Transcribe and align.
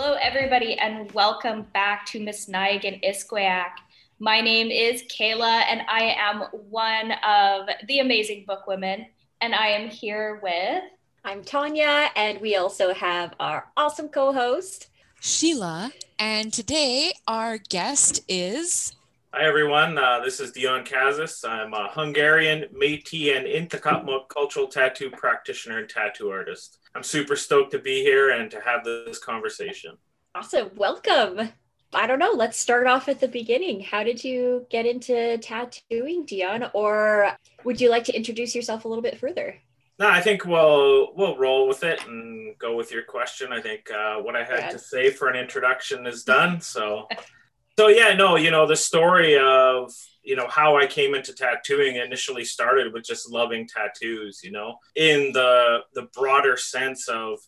Hello, 0.00 0.16
everybody, 0.22 0.74
and 0.74 1.10
welcome 1.10 1.66
back 1.74 2.06
to 2.06 2.20
Masinahikan 2.20 3.02
Iskwêwak. 3.02 3.72
My 4.20 4.40
name 4.40 4.70
is 4.70 5.02
Kayla, 5.10 5.64
and 5.68 5.82
I 5.88 6.14
am 6.16 6.42
one 6.70 7.10
of 7.26 7.68
the 7.88 7.98
amazing 7.98 8.44
bookwomen, 8.46 9.06
and 9.40 9.56
I 9.56 9.66
am 9.66 9.88
here 9.90 10.38
with. 10.40 10.84
I'm 11.24 11.42
Tanya, 11.42 12.10
and 12.14 12.40
we 12.40 12.54
also 12.54 12.94
have 12.94 13.34
our 13.40 13.72
awesome 13.76 14.08
co 14.08 14.32
host, 14.32 14.86
Sheila. 15.20 15.90
And 16.20 16.52
today 16.52 17.12
our 17.26 17.58
guest 17.58 18.20
is. 18.28 18.94
Hi, 19.34 19.44
everyone. 19.44 19.98
Uh, 19.98 20.20
this 20.20 20.38
is 20.38 20.52
Dion 20.52 20.84
Kaszas. 20.84 21.46
I'm 21.46 21.74
a 21.74 21.88
Hungarian, 21.90 22.66
Metis, 22.72 23.36
and 23.36 23.46
Nlaka'pamux 23.46 24.28
cultural 24.28 24.68
tattoo 24.68 25.10
practitioner 25.10 25.80
and 25.80 25.88
tattoo 25.88 26.30
artist. 26.30 26.78
I'm 26.98 27.04
super 27.04 27.36
stoked 27.36 27.70
to 27.70 27.78
be 27.78 28.02
here 28.02 28.30
and 28.30 28.50
to 28.50 28.60
have 28.60 28.82
this 28.82 29.20
conversation. 29.20 29.96
Awesome. 30.34 30.72
Welcome. 30.74 31.48
I 31.94 32.08
don't 32.08 32.18
know. 32.18 32.32
Let's 32.32 32.58
start 32.58 32.88
off 32.88 33.08
at 33.08 33.20
the 33.20 33.28
beginning. 33.28 33.82
How 33.82 34.02
did 34.02 34.24
you 34.24 34.66
get 34.68 34.84
into 34.84 35.38
tattooing, 35.38 36.24
Dion? 36.26 36.68
Or 36.74 37.36
would 37.62 37.80
you 37.80 37.88
like 37.88 38.02
to 38.06 38.16
introduce 38.16 38.52
yourself 38.52 38.84
a 38.84 38.88
little 38.88 39.00
bit 39.00 39.16
further? 39.16 39.54
No, 40.00 40.08
I 40.08 40.20
think 40.20 40.44
we'll 40.44 41.14
we'll 41.14 41.38
roll 41.38 41.68
with 41.68 41.84
it 41.84 42.04
and 42.04 42.58
go 42.58 42.74
with 42.74 42.90
your 42.90 43.04
question. 43.04 43.52
I 43.52 43.60
think 43.60 43.88
uh, 43.92 44.16
what 44.16 44.34
I 44.34 44.42
had 44.42 44.70
to 44.70 44.78
say 44.80 45.10
for 45.10 45.28
an 45.28 45.36
introduction 45.36 46.04
is 46.04 46.24
done. 46.24 46.60
So, 46.60 47.06
so 47.78 47.86
yeah, 47.86 48.14
no, 48.14 48.34
you 48.34 48.50
know 48.50 48.66
the 48.66 48.74
story 48.74 49.38
of 49.38 49.94
you 50.28 50.36
know 50.36 50.46
how 50.46 50.76
I 50.76 50.86
came 50.86 51.14
into 51.14 51.32
tattooing 51.32 51.96
initially 51.96 52.44
started 52.44 52.92
with 52.92 53.02
just 53.02 53.30
loving 53.30 53.66
tattoos. 53.66 54.42
You 54.44 54.50
know, 54.50 54.76
in 54.94 55.32
the 55.32 55.78
the 55.94 56.02
broader 56.14 56.58
sense 56.58 57.08
of 57.08 57.38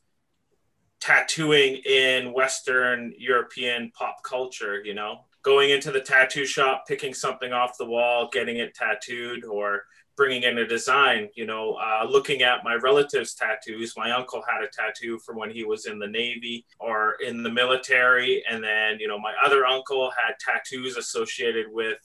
tattooing 0.99 1.83
in 1.85 2.33
Western 2.33 3.13
European 3.19 3.93
pop 3.95 4.23
culture. 4.25 4.83
You 4.83 4.95
know, 4.95 5.27
going 5.43 5.69
into 5.69 5.93
the 5.93 6.01
tattoo 6.01 6.47
shop, 6.47 6.85
picking 6.89 7.13
something 7.13 7.53
off 7.53 7.77
the 7.77 7.85
wall, 7.85 8.31
getting 8.33 8.57
it 8.57 8.75
tattooed, 8.75 9.45
or 9.45 9.85
bringing 10.17 10.45
in 10.45 10.57
a 10.57 10.67
design. 10.67 11.29
You 11.35 11.45
know, 11.45 11.75
uh, 11.75 12.07
looking 12.09 12.41
at 12.41 12.65
my 12.65 12.77
relatives' 12.77 13.35
tattoos. 13.35 13.93
My 13.95 14.13
uncle 14.13 14.43
had 14.49 14.65
a 14.65 14.69
tattoo 14.69 15.19
from 15.19 15.37
when 15.37 15.51
he 15.51 15.65
was 15.65 15.85
in 15.85 15.99
the 15.99 16.09
Navy 16.09 16.65
or 16.79 17.17
in 17.23 17.43
the 17.43 17.51
military, 17.51 18.43
and 18.51 18.65
then 18.65 18.99
you 19.01 19.07
know 19.07 19.19
my 19.19 19.35
other 19.45 19.67
uncle 19.67 20.11
had 20.13 20.37
tattoos 20.41 20.97
associated 20.97 21.67
with 21.71 21.99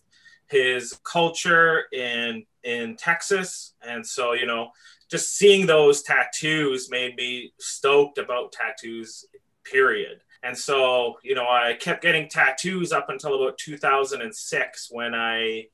his 0.49 0.99
culture 1.03 1.83
in 1.91 2.45
in 2.63 2.95
Texas, 2.95 3.73
and 3.81 4.05
so 4.05 4.33
you 4.33 4.45
know 4.45 4.71
just 5.09 5.35
seeing 5.37 5.65
those 5.65 6.01
tattoos 6.01 6.89
made 6.89 7.15
me 7.15 7.53
stoked 7.59 8.17
about 8.17 8.51
tattoos. 8.51 9.25
Period. 9.63 10.21
And 10.43 10.55
so, 10.55 11.15
you 11.23 11.33
know, 11.33 11.47
I 11.47 11.75
kept 11.79 12.03
getting 12.03 12.29
tattoos 12.29 12.91
up 12.91 13.09
until 13.09 13.33
about 13.33 13.57
2006 13.57 14.89
when 14.91 15.15
I 15.15 15.65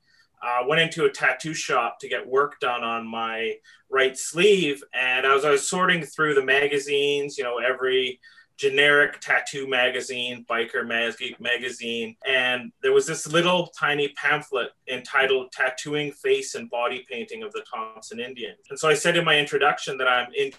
uh, 0.41 0.65
went 0.65 0.81
into 0.81 1.03
a 1.03 1.11
tattoo 1.11 1.53
shop 1.53 1.99
to 1.99 2.07
get 2.07 2.25
work 2.25 2.59
done 2.61 2.83
on 2.83 3.05
my 3.05 3.55
right 3.89 4.17
sleeve. 4.17 4.81
And 4.93 5.25
as 5.25 5.43
I 5.43 5.51
was 5.51 5.69
sorting 5.69 6.03
through 6.03 6.35
the 6.35 6.45
magazines, 6.45 7.37
you 7.37 7.43
know, 7.43 7.57
every 7.57 8.21
generic 8.61 9.19
tattoo 9.21 9.67
magazine, 9.67 10.45
biker 10.47 10.87
mag- 10.87 11.35
magazine, 11.39 12.15
and 12.27 12.71
there 12.83 12.93
was 12.93 13.07
this 13.07 13.25
little 13.25 13.67
tiny 13.67 14.09
pamphlet 14.09 14.69
entitled 14.87 15.51
Tattooing 15.51 16.11
Face 16.11 16.53
and 16.53 16.69
Body 16.69 17.03
Painting 17.09 17.41
of 17.41 17.51
the 17.53 17.63
Thompson 17.73 18.19
Indians. 18.19 18.59
And 18.69 18.77
so 18.77 18.87
I 18.87 18.93
said 18.93 19.17
in 19.17 19.25
my 19.25 19.39
introduction 19.39 19.97
that 19.97 20.07
I'm 20.07 20.31
in 20.37 20.51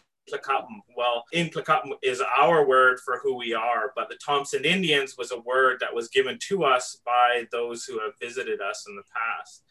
well, 0.97 1.25
Nlaka'pamux 1.35 1.99
is 2.03 2.23
our 2.39 2.67
word 2.67 3.01
for 3.05 3.19
who 3.23 3.37
we 3.37 3.55
are, 3.55 3.93
but 3.97 4.09
the 4.09 4.19
Thompson 4.25 4.65
Indians 4.65 5.17
was 5.19 5.33
a 5.33 5.41
word 5.41 5.79
that 5.81 5.95
was 5.95 6.09
given 6.09 6.39
to 6.49 6.65
us 6.65 6.99
by 7.05 7.45
those 7.51 7.85
who 7.85 7.99
have 8.01 8.13
visited 8.21 8.61
us 8.61 8.85
in 8.89 8.95
the 8.95 9.03
past. 9.03 9.65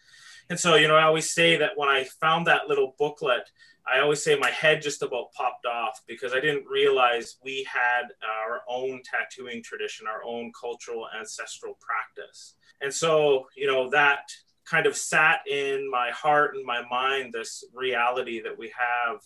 And 0.50 0.60
so, 0.60 0.76
you 0.76 0.90
know, 0.90 0.98
I 0.98 1.04
always 1.04 1.32
say 1.32 1.56
that 1.56 1.78
when 1.78 1.88
I 1.88 2.04
found 2.04 2.48
that 2.48 2.68
little 2.68 2.96
booklet, 3.00 3.50
I 3.92 4.00
always 4.00 4.24
say 4.24 4.38
my 4.38 4.50
head 4.50 4.82
just 4.82 5.02
about 5.02 5.34
popped 5.34 5.66
off 5.66 6.02
because 6.08 6.34
I 6.34 6.40
didn't 6.40 6.66
realize 6.66 7.38
we 7.44 7.68
had 7.72 8.04
our 8.24 8.62
own 8.70 9.02
tattooing 9.04 9.62
tradition, 9.62 10.08
our 10.08 10.24
own 10.24 10.52
cultural 10.60 11.08
ancestral 11.18 11.78
practice. 11.82 12.56
And 12.82 12.94
so, 12.94 13.48
you 13.56 13.68
know, 13.68 13.90
that 13.90 14.32
kind 14.66 14.86
of 14.86 14.96
sat 14.96 15.40
in 15.46 15.90
my 15.92 16.10
heart 16.12 16.56
and 16.56 16.66
my 16.66 16.84
mind 16.90 17.34
this 17.34 17.66
reality 17.74 18.42
that 18.42 18.58
we 18.58 18.72
have 18.78 19.20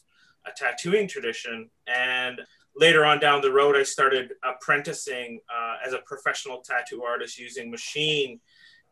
a 0.47 0.51
tattooing 0.55 1.07
tradition. 1.07 1.69
And 1.85 2.41
later 2.75 3.05
on 3.05 3.19
down 3.19 3.41
the 3.41 3.51
road, 3.51 3.75
I 3.75 3.83
started 3.83 4.33
apprenticing 4.43 5.39
uh, 5.55 5.75
as 5.85 5.93
a 5.93 5.99
professional 5.99 6.61
tattoo 6.61 7.03
artist 7.03 7.37
using 7.37 7.69
machine 7.69 8.39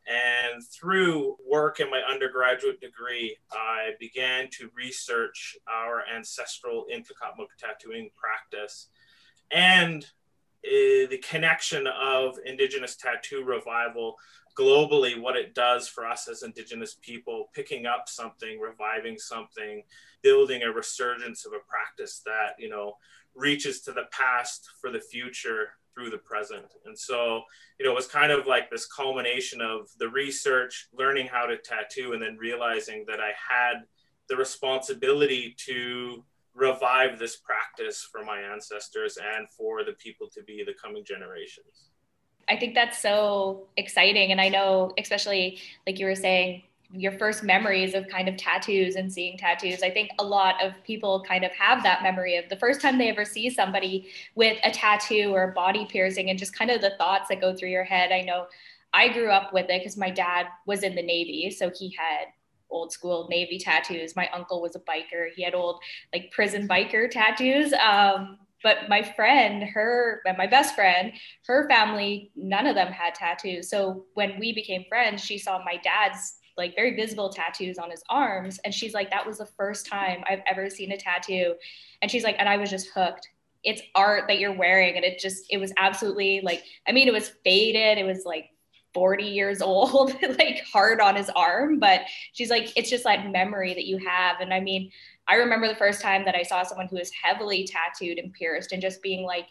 and 0.07 0.63
through 0.67 1.37
work 1.49 1.79
in 1.79 1.89
my 1.89 2.01
undergraduate 2.09 2.81
degree, 2.81 3.37
I 3.51 3.91
began 3.99 4.49
to 4.51 4.69
research 4.75 5.57
our 5.71 6.03
ancestral 6.13 6.85
Nlaka'pamux 6.93 7.47
tattooing 7.57 8.09
practice 8.15 8.89
and 9.51 10.03
uh, 10.65 11.07
the 11.09 11.21
connection 11.27 11.87
of 11.87 12.37
Indigenous 12.45 12.95
tattoo 12.95 13.43
revival 13.43 14.15
globally, 14.57 15.19
what 15.19 15.35
it 15.35 15.53
does 15.53 15.87
for 15.87 16.05
us 16.05 16.27
as 16.27 16.43
Indigenous 16.43 16.95
people, 17.01 17.49
picking 17.53 17.85
up 17.85 18.07
something, 18.07 18.59
reviving 18.59 19.17
something, 19.17 19.83
building 20.21 20.63
a 20.63 20.71
resurgence 20.71 21.45
of 21.45 21.53
a 21.53 21.59
practice 21.67 22.21
that, 22.25 22.55
you 22.57 22.69
know, 22.69 22.93
reaches 23.35 23.81
to 23.81 23.91
the 23.91 24.05
past 24.11 24.69
for 24.79 24.91
the 24.91 24.99
future 24.99 25.69
through 25.93 26.09
the 26.09 26.17
present. 26.17 26.65
And 26.85 26.97
so, 26.97 27.43
you 27.79 27.85
know, 27.85 27.91
it 27.91 27.95
was 27.95 28.07
kind 28.07 28.31
of 28.31 28.47
like 28.47 28.69
this 28.69 28.85
culmination 28.85 29.61
of 29.61 29.89
the 29.99 30.09
research, 30.09 30.87
learning 30.97 31.27
how 31.27 31.45
to 31.45 31.57
tattoo, 31.57 32.13
and 32.13 32.21
then 32.21 32.37
realizing 32.37 33.05
that 33.07 33.19
I 33.19 33.31
had 33.37 33.83
the 34.29 34.35
responsibility 34.35 35.55
to 35.65 36.23
revive 36.55 37.19
this 37.19 37.35
practice 37.37 38.07
for 38.11 38.23
my 38.23 38.39
ancestors 38.39 39.17
and 39.17 39.49
for 39.49 39.83
the 39.83 39.93
people 39.93 40.27
to 40.29 40.43
be 40.43 40.63
the 40.65 40.73
coming 40.73 41.03
generations. 41.03 41.89
I 42.47 42.57
think 42.57 42.75
that's 42.75 42.99
so 42.99 43.67
exciting. 43.77 44.31
And 44.31 44.39
I 44.39 44.49
know, 44.49 44.93
especially 44.97 45.59
like 45.87 45.99
you 45.99 46.05
were 46.05 46.15
saying, 46.15 46.63
your 46.95 47.11
first 47.13 47.43
memories 47.43 47.95
of 47.95 48.07
kind 48.07 48.29
of 48.29 48.37
tattoos 48.37 48.95
and 48.95 49.11
seeing 49.11 49.35
tattoos. 49.37 49.81
I 49.81 49.89
think 49.89 50.11
a 50.19 50.23
lot 50.23 50.63
of 50.63 50.73
people 50.83 51.23
kind 51.27 51.43
of 51.43 51.51
have 51.51 51.81
that 51.83 52.03
memory 52.03 52.37
of 52.37 52.47
the 52.49 52.55
first 52.55 52.81
time 52.81 52.97
they 52.97 53.09
ever 53.09 53.25
see 53.25 53.49
somebody 53.49 54.07
with 54.35 54.57
a 54.63 54.69
tattoo 54.69 55.31
or 55.33 55.49
a 55.49 55.53
body 55.53 55.87
piercing 55.89 56.29
and 56.29 56.37
just 56.37 56.55
kind 56.55 56.69
of 56.69 56.81
the 56.81 56.93
thoughts 56.99 57.29
that 57.29 57.41
go 57.41 57.55
through 57.55 57.69
your 57.69 57.83
head. 57.83 58.11
I 58.11 58.21
know 58.21 58.45
I 58.93 59.09
grew 59.09 59.31
up 59.31 59.53
with 59.53 59.65
it 59.69 59.79
because 59.79 59.97
my 59.97 60.11
dad 60.11 60.45
was 60.67 60.83
in 60.83 60.93
the 60.93 61.01
Navy, 61.01 61.49
so 61.49 61.71
he 61.75 61.95
had 61.97 62.27
old 62.69 62.91
school 62.91 63.27
Navy 63.29 63.57
tattoos. 63.57 64.15
My 64.15 64.29
uncle 64.29 64.61
was 64.61 64.75
a 64.75 64.79
biker. 64.79 65.29
He 65.35 65.43
had 65.43 65.55
old 65.55 65.81
like 66.13 66.31
prison 66.31 66.67
biker 66.67 67.09
tattoos. 67.09 67.73
Um, 67.73 68.37
but 68.61 68.87
my 68.87 69.01
friend, 69.01 69.63
her, 69.63 70.21
my 70.37 70.47
best 70.47 70.73
friend, 70.75 71.11
her 71.47 71.67
family, 71.67 72.31
none 72.35 72.65
of 72.65 72.75
them 72.75 72.93
had 72.93 73.13
tattoos. 73.13 73.69
So 73.69 74.05
when 74.13 74.39
we 74.39 74.53
became 74.53 74.85
friends, 74.87 75.23
she 75.23 75.37
saw 75.37 75.61
my 75.65 75.77
dad's 75.83 76.35
like 76.57 76.75
very 76.75 76.95
visible 76.95 77.29
tattoos 77.29 77.77
on 77.77 77.89
his 77.89 78.03
arms. 78.09 78.59
And 78.63 78.73
she's 78.73 78.93
like, 78.93 79.09
that 79.09 79.25
was 79.25 79.39
the 79.39 79.45
first 79.45 79.85
time 79.85 80.23
I've 80.29 80.41
ever 80.45 80.69
seen 80.69 80.91
a 80.91 80.97
tattoo. 80.97 81.55
And 82.01 82.11
she's 82.11 82.23
like, 82.23 82.35
and 82.39 82.47
I 82.47 82.57
was 82.57 82.69
just 82.69 82.89
hooked. 82.93 83.29
It's 83.63 83.81
art 83.95 84.25
that 84.27 84.39
you're 84.39 84.55
wearing. 84.55 84.95
And 84.95 85.05
it 85.05 85.19
just, 85.19 85.45
it 85.49 85.57
was 85.57 85.73
absolutely 85.77 86.41
like, 86.43 86.63
I 86.87 86.91
mean, 86.91 87.07
it 87.07 87.13
was 87.13 87.31
faded. 87.43 87.97
It 87.97 88.05
was 88.05 88.23
like 88.25 88.51
40 88.93 89.23
years 89.23 89.61
old, 89.61 90.15
like 90.21 90.63
hard 90.71 90.99
on 91.01 91.15
his 91.15 91.29
arm. 91.35 91.79
But 91.79 92.01
she's 92.33 92.49
like, 92.49 92.71
it's 92.75 92.89
just 92.89 93.05
that 93.05 93.31
memory 93.31 93.73
that 93.73 93.85
you 93.85 93.97
have. 93.97 94.41
And 94.41 94.53
I 94.53 94.59
mean, 94.59 94.91
I 95.27 95.35
remember 95.35 95.67
the 95.67 95.75
first 95.75 96.01
time 96.01 96.25
that 96.25 96.35
I 96.35 96.43
saw 96.43 96.63
someone 96.63 96.87
who 96.87 96.97
was 96.97 97.11
heavily 97.11 97.65
tattooed 97.65 98.19
and 98.19 98.33
pierced 98.33 98.73
and 98.73 98.81
just 98.81 99.01
being 99.01 99.25
like, 99.25 99.47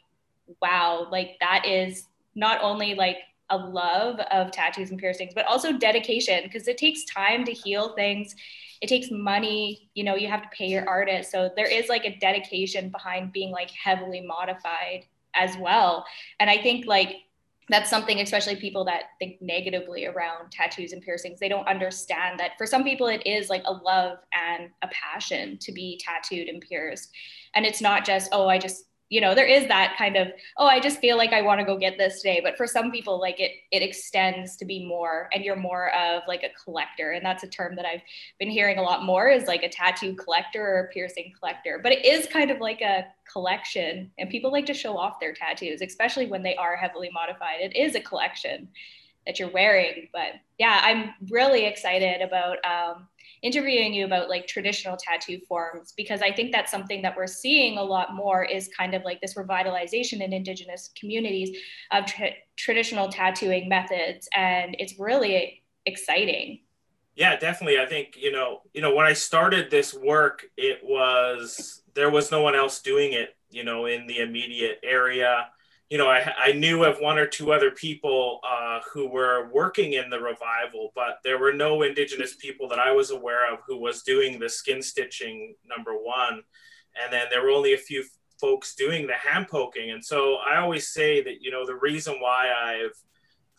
wow, 0.60 1.08
like 1.10 1.37
that 1.40 1.66
is 1.66 2.08
not 2.34 2.62
only 2.62 2.94
like 2.94 3.19
a 3.52 3.56
love 3.56 4.19
of 4.31 4.50
tattoos 4.50 4.90
and 4.90 4.99
piercings, 4.99 5.32
but 5.34 5.46
also 5.46 5.72
dedication 5.72 6.40
because 6.43 6.66
it 6.66 6.78
takes 6.78 7.04
time 7.04 7.44
to 7.44 7.52
heal 7.52 7.94
things. 7.94 8.34
It 8.81 8.88
takes 8.88 9.10
money, 9.12 9.90
you 9.94 10.02
know, 10.02 10.16
you 10.16 10.26
have 10.26 10.43
to 10.43 10.49
pay 10.49 10.66
your 10.66 10.88
artist. 10.88 11.31
So 11.31 11.50
there 11.54 11.70
is 11.70 11.88
like 11.88 12.04
a 12.04 12.19
dedication 12.19 12.88
behind 12.88 13.31
being 13.31 13.52
like 13.52 13.70
heavily 13.70 14.22
modified 14.22 15.04
as 15.34 15.56
well. 15.58 16.04
And 16.40 16.50
I 16.50 16.56
think 16.60 16.87
like 16.87 17.14
that's 17.69 17.88
something 17.88 18.20
especially 18.20 18.56
people 18.56 18.84
that 18.84 19.04
think 19.19 19.40
negatively 19.40 20.06
around 20.06 20.50
tattoos 20.50 20.93
and 20.93 21.00
piercings 21.00 21.38
they 21.38 21.49
don't 21.49 21.66
understand 21.69 22.38
that 22.38 22.50
for 22.58 22.66
some 22.66 22.82
people 22.82 23.06
it 23.06 23.25
is 23.25 23.49
like 23.49 23.62
a 23.66 23.72
love 23.72 24.19
and 24.32 24.69
a 24.82 24.88
passion 24.88 25.56
to 25.58 25.70
be 25.70 25.99
tattooed 26.04 26.49
and 26.49 26.60
pierced 26.60 27.10
and 27.54 27.64
it's 27.64 27.81
not 27.81 28.04
just 28.04 28.28
oh 28.32 28.49
i 28.49 28.58
just 28.58 28.87
you 29.12 29.20
know 29.20 29.35
there 29.35 29.47
is 29.47 29.69
that 29.69 29.94
kind 29.99 30.17
of 30.17 30.29
oh 30.56 30.67
i 30.67 30.81
just 30.81 30.99
feel 30.99 31.19
like 31.19 31.35
i 31.35 31.43
want 31.43 31.61
to 31.61 31.67
go 31.67 31.76
get 31.76 31.99
this 31.99 32.23
today. 32.23 32.41
But 32.43 32.56
for 32.56 32.67
some 32.67 32.91
people 32.91 33.20
like 33.20 33.38
it 33.38 33.53
it 33.70 33.82
extends 33.82 34.56
to 34.56 34.64
be 34.64 34.87
more 34.87 35.29
and 35.35 35.44
you're 35.44 35.55
more 35.55 35.94
of 35.94 36.23
like 36.26 36.43
a 36.43 36.64
collector. 36.64 37.11
And 37.11 37.23
that's 37.23 37.44
a 37.44 37.47
term 37.47 37.76
that 37.76 37.85
i've 37.85 38.00
been 38.38 38.49
hearing 38.49 38.79
a 38.79 38.82
lot 38.82 39.05
more 39.05 39.29
is 39.29 39.47
like 39.47 39.62
a 39.64 39.69
tattoo 39.69 40.14
collector 40.14 40.67
or 40.67 40.85
a 40.85 40.88
piercing 40.94 41.35
collector. 41.38 41.79
But 41.82 41.93
it 41.93 42.06
is 42.06 42.26
kind 42.26 42.50
of 42.50 42.59
like 42.59 42.81
a 42.81 43.05
collection 43.31 44.11
and 44.19 44.31
people 44.31 44.50
like 44.50 44.64
to 44.67 44.75
show 44.75 44.97
off 44.97 45.20
their 45.20 45.35
tattoos 45.35 45.82
especially 45.82 46.26
when 46.26 46.43
they 46.43 46.56
are 46.56 46.75
heavily 46.75 47.11
modified. 47.12 47.61
It 47.61 47.76
is 47.76 47.94
a 47.94 48.00
collection 48.00 48.69
that 49.26 49.38
you're 49.38 49.50
wearing. 49.50 50.09
But 50.11 50.41
yeah 50.62 50.81
i'm 50.85 51.12
really 51.29 51.64
excited 51.67 52.23
about 52.23 52.59
um, 52.64 53.09
interviewing 53.42 53.92
you 53.92 54.04
about 54.04 54.28
like 54.28 54.46
traditional 54.46 54.96
tattoo 54.96 55.40
forms 55.48 55.92
because 55.96 56.22
I 56.22 56.32
think 56.32 56.52
that's 56.52 56.70
something 56.70 57.02
that 57.02 57.16
we're 57.16 57.26
seeing 57.26 57.76
a 57.76 57.82
lot 57.82 58.14
more 58.14 58.44
is 58.44 58.70
kind 58.76 58.94
of 58.94 59.02
like 59.04 59.20
this 59.20 59.34
revitalization 59.34 60.20
in 60.20 60.32
indigenous 60.32 60.90
communities 60.98 61.56
of 61.90 62.06
tra- 62.06 62.34
traditional 62.56 63.08
tattooing 63.08 63.68
methods 63.68 64.28
and 64.34 64.76
it's 64.78 64.98
really 64.98 65.62
exciting. 65.86 66.60
Yeah, 67.16 67.36
definitely. 67.36 67.78
I 67.78 67.86
think, 67.86 68.16
you 68.16 68.32
know, 68.32 68.62
you 68.72 68.80
know 68.80 68.94
when 68.94 69.06
I 69.06 69.12
started 69.12 69.70
this 69.70 69.92
work 69.92 70.44
it 70.56 70.78
was 70.82 71.82
there 71.94 72.10
was 72.10 72.30
no 72.30 72.42
one 72.42 72.54
else 72.54 72.80
doing 72.80 73.12
it, 73.12 73.36
you 73.50 73.64
know, 73.64 73.86
in 73.86 74.06
the 74.06 74.20
immediate 74.20 74.78
area 74.84 75.48
you 75.92 75.98
know, 75.98 76.08
I, 76.08 76.32
I 76.38 76.52
knew 76.52 76.84
of 76.84 77.00
one 77.00 77.18
or 77.18 77.26
two 77.26 77.52
other 77.52 77.70
people 77.70 78.40
uh, 78.50 78.80
who 78.90 79.10
were 79.10 79.50
working 79.52 79.92
in 79.92 80.08
the 80.08 80.18
revival, 80.18 80.90
but 80.94 81.18
there 81.22 81.38
were 81.38 81.52
no 81.52 81.82
Indigenous 81.82 82.34
people 82.34 82.66
that 82.70 82.78
I 82.78 82.92
was 82.92 83.10
aware 83.10 83.52
of 83.52 83.58
who 83.66 83.76
was 83.78 84.00
doing 84.00 84.38
the 84.38 84.48
skin 84.48 84.80
stitching, 84.80 85.54
number 85.66 85.92
one. 85.92 86.44
And 86.98 87.12
then 87.12 87.26
there 87.30 87.42
were 87.42 87.50
only 87.50 87.74
a 87.74 87.76
few 87.76 88.06
folks 88.40 88.74
doing 88.74 89.06
the 89.06 89.12
hand 89.12 89.48
poking. 89.48 89.90
And 89.90 90.02
so 90.02 90.36
I 90.36 90.56
always 90.56 90.88
say 90.88 91.22
that, 91.24 91.42
you 91.42 91.50
know, 91.50 91.66
the 91.66 91.74
reason 91.74 92.14
why 92.20 92.46
I've 92.50 92.96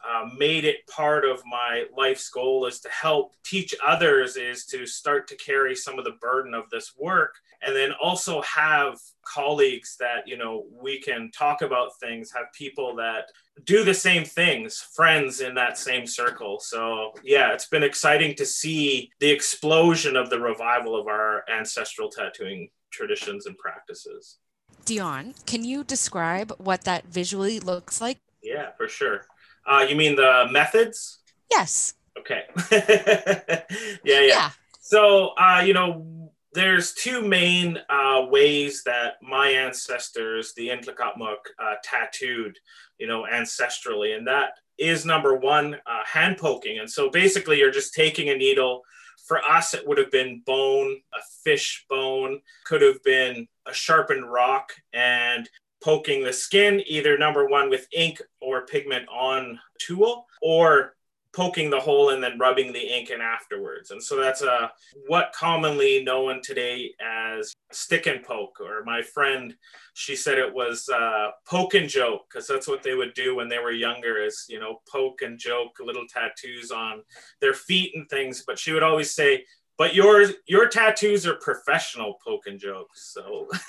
uh, 0.08 0.28
made 0.38 0.66
it 0.66 0.86
part 0.88 1.24
of 1.24 1.42
my 1.46 1.86
life's 1.96 2.30
goal 2.30 2.66
is 2.66 2.80
to 2.82 2.90
help 2.90 3.36
teach 3.46 3.74
others 3.86 4.36
is 4.36 4.66
to 4.66 4.86
start 4.86 5.28
to 5.30 5.36
carry 5.38 5.76
some 5.76 5.98
of 5.98 6.04
the 6.04 6.18
burden 6.20 6.54
of 6.54 6.70
this 6.70 6.94
work. 6.98 7.36
And 7.66 7.74
then 7.74 7.94
also 8.02 8.42
have 8.42 9.00
colleagues 9.26 9.96
that 9.98 10.28
you 10.28 10.36
know 10.36 10.66
we 10.70 11.00
can 11.00 11.32
talk 11.32 11.62
about 11.62 11.98
things 12.02 12.32
have 12.36 12.52
people 12.54 12.96
that 12.98 13.26
do 13.64 13.86
the 13.86 13.94
same 13.94 14.26
things 14.26 14.86
friends 14.94 15.40
in 15.40 15.56
that 15.56 15.78
same 15.78 16.06
circle. 16.06 16.60
So 16.60 17.14
yeah 17.24 17.54
it's 17.54 17.68
been 17.68 17.84
exciting 17.84 18.36
to 18.36 18.46
see 18.46 19.10
the 19.20 19.30
explosion 19.30 20.18
of 20.18 20.30
the 20.30 20.40
revival 20.40 21.00
of 21.00 21.08
our 21.08 21.46
ancestral 21.50 22.10
tattooing 22.10 22.70
traditions 22.92 23.46
and 23.46 23.58
practices. 23.58 24.40
Dion 24.84 25.34
can 25.46 25.64
you 25.64 25.86
describe 25.86 26.52
what 26.58 26.84
that 26.84 27.06
visually 27.06 27.62
looks 27.62 28.02
like? 28.02 28.18
Yeah 28.42 28.72
for 28.76 28.90
sure 28.90 29.26
uh, 29.66 29.86
you 29.88 29.96
mean 29.96 30.16
the 30.16 30.48
methods? 30.52 31.20
Yes. 31.52 31.94
Okay. 32.18 32.44
Yeah, 34.06 34.20
yeah. 34.20 34.22
Yeah. 34.22 34.52
So 34.82 35.30
uh, 35.38 35.64
you 35.66 35.74
know 35.74 36.24
there's 36.54 36.94
two 36.94 37.22
main 37.22 37.80
uh, 37.90 38.26
ways 38.30 38.84
that 38.84 39.14
my 39.22 39.50
ancestors, 39.50 40.54
the 40.56 40.70
Nlaka'pamux, 40.70 41.38
uh, 41.60 41.76
tattooed, 41.84 42.58
you 43.00 43.08
know, 43.08 43.26
ancestrally, 43.32 44.16
and 44.16 44.28
that 44.28 44.52
is 44.78 45.06
number 45.06 45.36
one, 45.36 45.76
uh, 45.76 46.04
hand 46.06 46.38
poking. 46.38 46.80
And 46.80 46.90
so 46.90 47.10
basically, 47.10 47.60
you're 47.60 47.72
just 47.72 47.94
taking 47.94 48.30
a 48.30 48.36
needle. 48.36 48.82
For 49.26 49.44
us, 49.44 49.74
it 49.74 49.88
would 49.88 49.98
have 49.98 50.12
been 50.12 50.44
bone, 50.46 50.98
a 51.14 51.22
fish 51.44 51.86
bone, 51.90 52.42
could 52.66 52.82
have 52.82 53.02
been 53.04 53.48
a 53.66 53.74
sharpened 53.74 54.32
rock, 54.32 54.74
and 54.94 55.50
poking 55.84 56.24
the 56.24 56.34
skin, 56.34 56.82
either 56.88 57.18
number 57.18 57.46
one 57.48 57.70
with 57.70 57.88
ink 57.92 58.22
or 58.42 58.66
pigment 58.66 59.08
on 59.10 59.60
tool, 59.80 60.26
or 60.42 60.96
poking 61.34 61.72
the 61.72 61.80
hole 61.80 62.12
and 62.12 62.24
then 62.24 62.38
rubbing 62.38 62.72
the 62.72 62.80
ink 62.80 63.10
in 63.10 63.20
afterwards. 63.20 63.90
And 63.92 64.02
so 64.02 64.16
that's 64.16 64.44
a 64.44 64.52
uh, 64.52 64.68
what 65.08 65.34
commonly 65.34 66.04
known 66.04 66.42
today 66.44 66.94
as 67.02 67.54
stick 67.72 68.06
and 68.06 68.24
poke. 68.24 68.62
Or 68.62 68.84
my 68.86 69.02
friend, 69.02 69.56
she 69.94 70.16
said 70.16 70.38
it 70.38 70.54
was 70.54 70.88
uh, 70.90 71.32
poke 71.48 71.74
and 71.74 71.90
joke 71.90 72.22
because 72.30 72.48
that's 72.48 72.68
what 72.68 72.84
they 72.84 72.94
would 72.94 73.16
do 73.16 73.36
when 73.36 73.50
they 73.50 73.60
were 73.60 73.72
younger, 73.72 74.24
is 74.24 74.46
you 74.48 74.60
know 74.60 74.82
poke 74.90 75.24
and 75.24 75.40
joke, 75.40 75.78
little 75.84 76.06
tattoos 76.08 76.72
on 76.72 77.02
their 77.42 77.54
feet 77.54 77.94
and 77.96 78.08
things. 78.10 78.44
But 78.46 78.60
she 78.60 78.72
would 78.72 78.84
always 78.84 79.12
say. 79.12 79.46
But 79.78 79.96
your 79.96 80.26
your 80.48 80.68
tattoos 80.68 81.26
are 81.26 81.36
professional 81.36 82.16
poke 82.24 82.46
and 82.46 82.60
jokes. 82.60 83.12
So, 83.14 83.48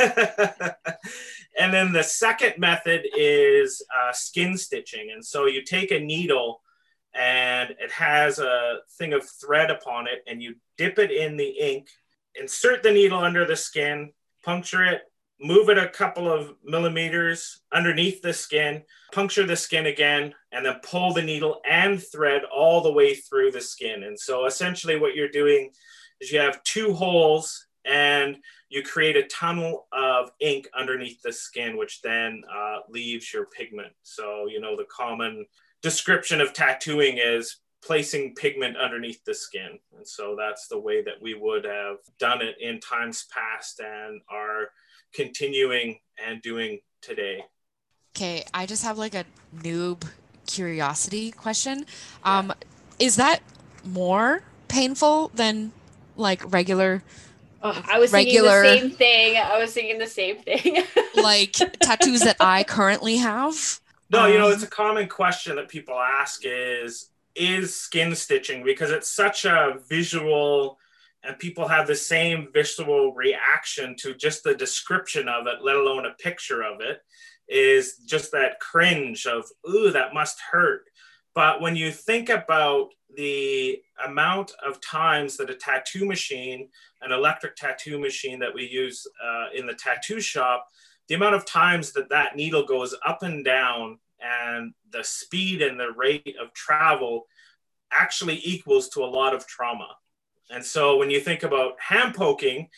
and 1.58 1.72
then 1.72 1.92
the 1.92 2.02
second 2.02 2.54
method 2.58 3.06
is 3.16 3.82
uh, 3.94 4.12
skin 4.12 4.56
stitching. 4.58 5.10
And 5.12 5.24
so 5.24 5.46
you 5.46 5.62
take 5.62 5.90
a 5.90 5.98
needle 5.98 6.60
and 7.14 7.70
it 7.78 7.92
has 7.92 8.38
a 8.38 8.78
thing 8.98 9.12
of 9.12 9.24
thread 9.24 9.70
upon 9.70 10.06
it 10.06 10.22
and 10.26 10.42
you 10.42 10.56
dip 10.76 10.98
it 10.98 11.10
in 11.10 11.36
the 11.36 11.48
ink 11.48 11.88
insert 12.34 12.82
the 12.82 12.90
needle 12.90 13.18
under 13.18 13.46
the 13.46 13.56
skin 13.56 14.12
puncture 14.44 14.84
it 14.84 15.02
move 15.40 15.68
it 15.68 15.78
a 15.78 15.88
couple 15.88 16.30
of 16.30 16.54
millimeters 16.64 17.60
underneath 17.72 18.22
the 18.22 18.32
skin 18.32 18.82
puncture 19.12 19.44
the 19.44 19.56
skin 19.56 19.86
again 19.86 20.32
and 20.52 20.64
then 20.64 20.74
pull 20.82 21.12
the 21.12 21.22
needle 21.22 21.60
and 21.68 22.02
thread 22.02 22.42
all 22.54 22.80
the 22.80 22.92
way 22.92 23.14
through 23.14 23.50
the 23.50 23.60
skin 23.60 24.04
and 24.04 24.18
so 24.18 24.46
essentially 24.46 24.98
what 24.98 25.14
you're 25.14 25.28
doing 25.28 25.70
is 26.20 26.30
you 26.30 26.38
have 26.38 26.62
two 26.62 26.92
holes 26.92 27.66
and 27.84 28.36
you 28.68 28.82
create 28.82 29.16
a 29.16 29.24
tunnel 29.24 29.86
of 29.92 30.30
ink 30.40 30.68
underneath 30.76 31.20
the 31.22 31.32
skin 31.32 31.76
which 31.76 32.00
then 32.02 32.42
uh, 32.54 32.78
leaves 32.88 33.32
your 33.32 33.46
pigment 33.46 33.92
so 34.02 34.46
you 34.46 34.60
know 34.60 34.76
the 34.76 34.86
common 34.90 35.44
description 35.82 36.40
of 36.40 36.52
tattooing 36.52 37.18
is 37.18 37.58
placing 37.84 38.34
pigment 38.34 38.76
underneath 38.76 39.22
the 39.24 39.34
skin. 39.34 39.78
And 39.96 40.06
so 40.06 40.34
that's 40.36 40.68
the 40.68 40.78
way 40.78 41.02
that 41.02 41.20
we 41.20 41.34
would 41.34 41.64
have 41.64 41.96
done 42.18 42.40
it 42.40 42.56
in 42.60 42.80
times 42.80 43.26
past 43.32 43.80
and 43.80 44.20
are 44.30 44.70
continuing 45.14 45.98
and 46.24 46.42
doing 46.42 46.80
today. 47.00 47.44
Okay, 48.16 48.44
I 48.52 48.66
just 48.66 48.84
have 48.84 48.98
like 48.98 49.14
a 49.14 49.24
noob 49.56 50.04
curiosity 50.46 51.30
question. 51.30 51.86
Um, 52.22 52.52
Is 52.98 53.16
that 53.16 53.40
more 53.84 54.42
painful 54.68 55.30
than 55.34 55.72
like 56.16 56.52
regular? 56.52 57.02
Oh, 57.62 57.82
I 57.90 57.98
was 57.98 58.12
regular, 58.12 58.62
thinking 58.62 58.90
the 58.90 58.90
same 58.90 58.98
thing. 58.98 59.36
I 59.36 59.58
was 59.58 59.72
thinking 59.72 59.98
the 59.98 60.06
same 60.06 60.36
thing. 60.36 60.84
like 61.22 61.52
tattoos 61.80 62.20
that 62.20 62.36
I 62.40 62.62
currently 62.64 63.16
have. 63.16 63.80
No, 64.10 64.26
you 64.26 64.38
know, 64.38 64.46
um, 64.46 64.52
it's 64.52 64.62
a 64.62 64.68
common 64.68 65.08
question 65.08 65.56
that 65.56 65.68
people 65.68 65.98
ask 65.98 66.42
is 66.44 67.10
is 67.34 67.74
skin 67.74 68.14
stitching 68.14 68.62
because 68.62 68.92
it's 68.92 69.10
such 69.10 69.44
a 69.44 69.78
visual 69.88 70.78
and 71.24 71.38
people 71.38 71.66
have 71.66 71.86
the 71.86 71.96
same 71.96 72.48
visual 72.52 73.14
reaction 73.14 73.96
to 74.00 74.14
just 74.14 74.44
the 74.44 74.54
description 74.54 75.28
of 75.28 75.46
it, 75.46 75.62
let 75.62 75.76
alone 75.76 76.06
a 76.06 76.14
picture 76.22 76.62
of 76.62 76.80
it, 76.80 77.00
is 77.48 77.96
just 78.06 78.32
that 78.32 78.60
cringe 78.60 79.26
of, 79.26 79.44
ooh, 79.68 79.90
that 79.90 80.14
must 80.14 80.38
hurt. 80.52 80.84
But 81.34 81.60
when 81.60 81.76
you 81.76 81.90
think 81.90 82.28
about 82.28 82.90
the 83.16 83.80
amount 84.04 84.52
of 84.64 84.80
times 84.80 85.36
that 85.36 85.50
a 85.50 85.54
tattoo 85.54 86.04
machine, 86.06 86.68
an 87.02 87.12
electric 87.12 87.56
tattoo 87.56 87.98
machine 87.98 88.38
that 88.40 88.54
we 88.54 88.68
use 88.68 89.06
uh, 89.24 89.46
in 89.54 89.66
the 89.66 89.74
tattoo 89.74 90.20
shop, 90.20 90.66
the 91.08 91.14
amount 91.14 91.34
of 91.34 91.44
times 91.44 91.92
that 91.92 92.08
that 92.10 92.36
needle 92.36 92.64
goes 92.64 92.94
up 93.06 93.22
and 93.22 93.44
down 93.44 93.98
and 94.20 94.72
the 94.90 95.04
speed 95.04 95.60
and 95.60 95.78
the 95.78 95.92
rate 95.92 96.36
of 96.40 96.52
travel 96.54 97.26
actually 97.92 98.40
equals 98.44 98.88
to 98.90 99.04
a 99.04 99.06
lot 99.06 99.34
of 99.34 99.46
trauma. 99.46 99.88
And 100.50 100.64
so 100.64 100.96
when 100.96 101.10
you 101.10 101.20
think 101.20 101.42
about 101.42 101.80
hand 101.80 102.14
poking, 102.14 102.68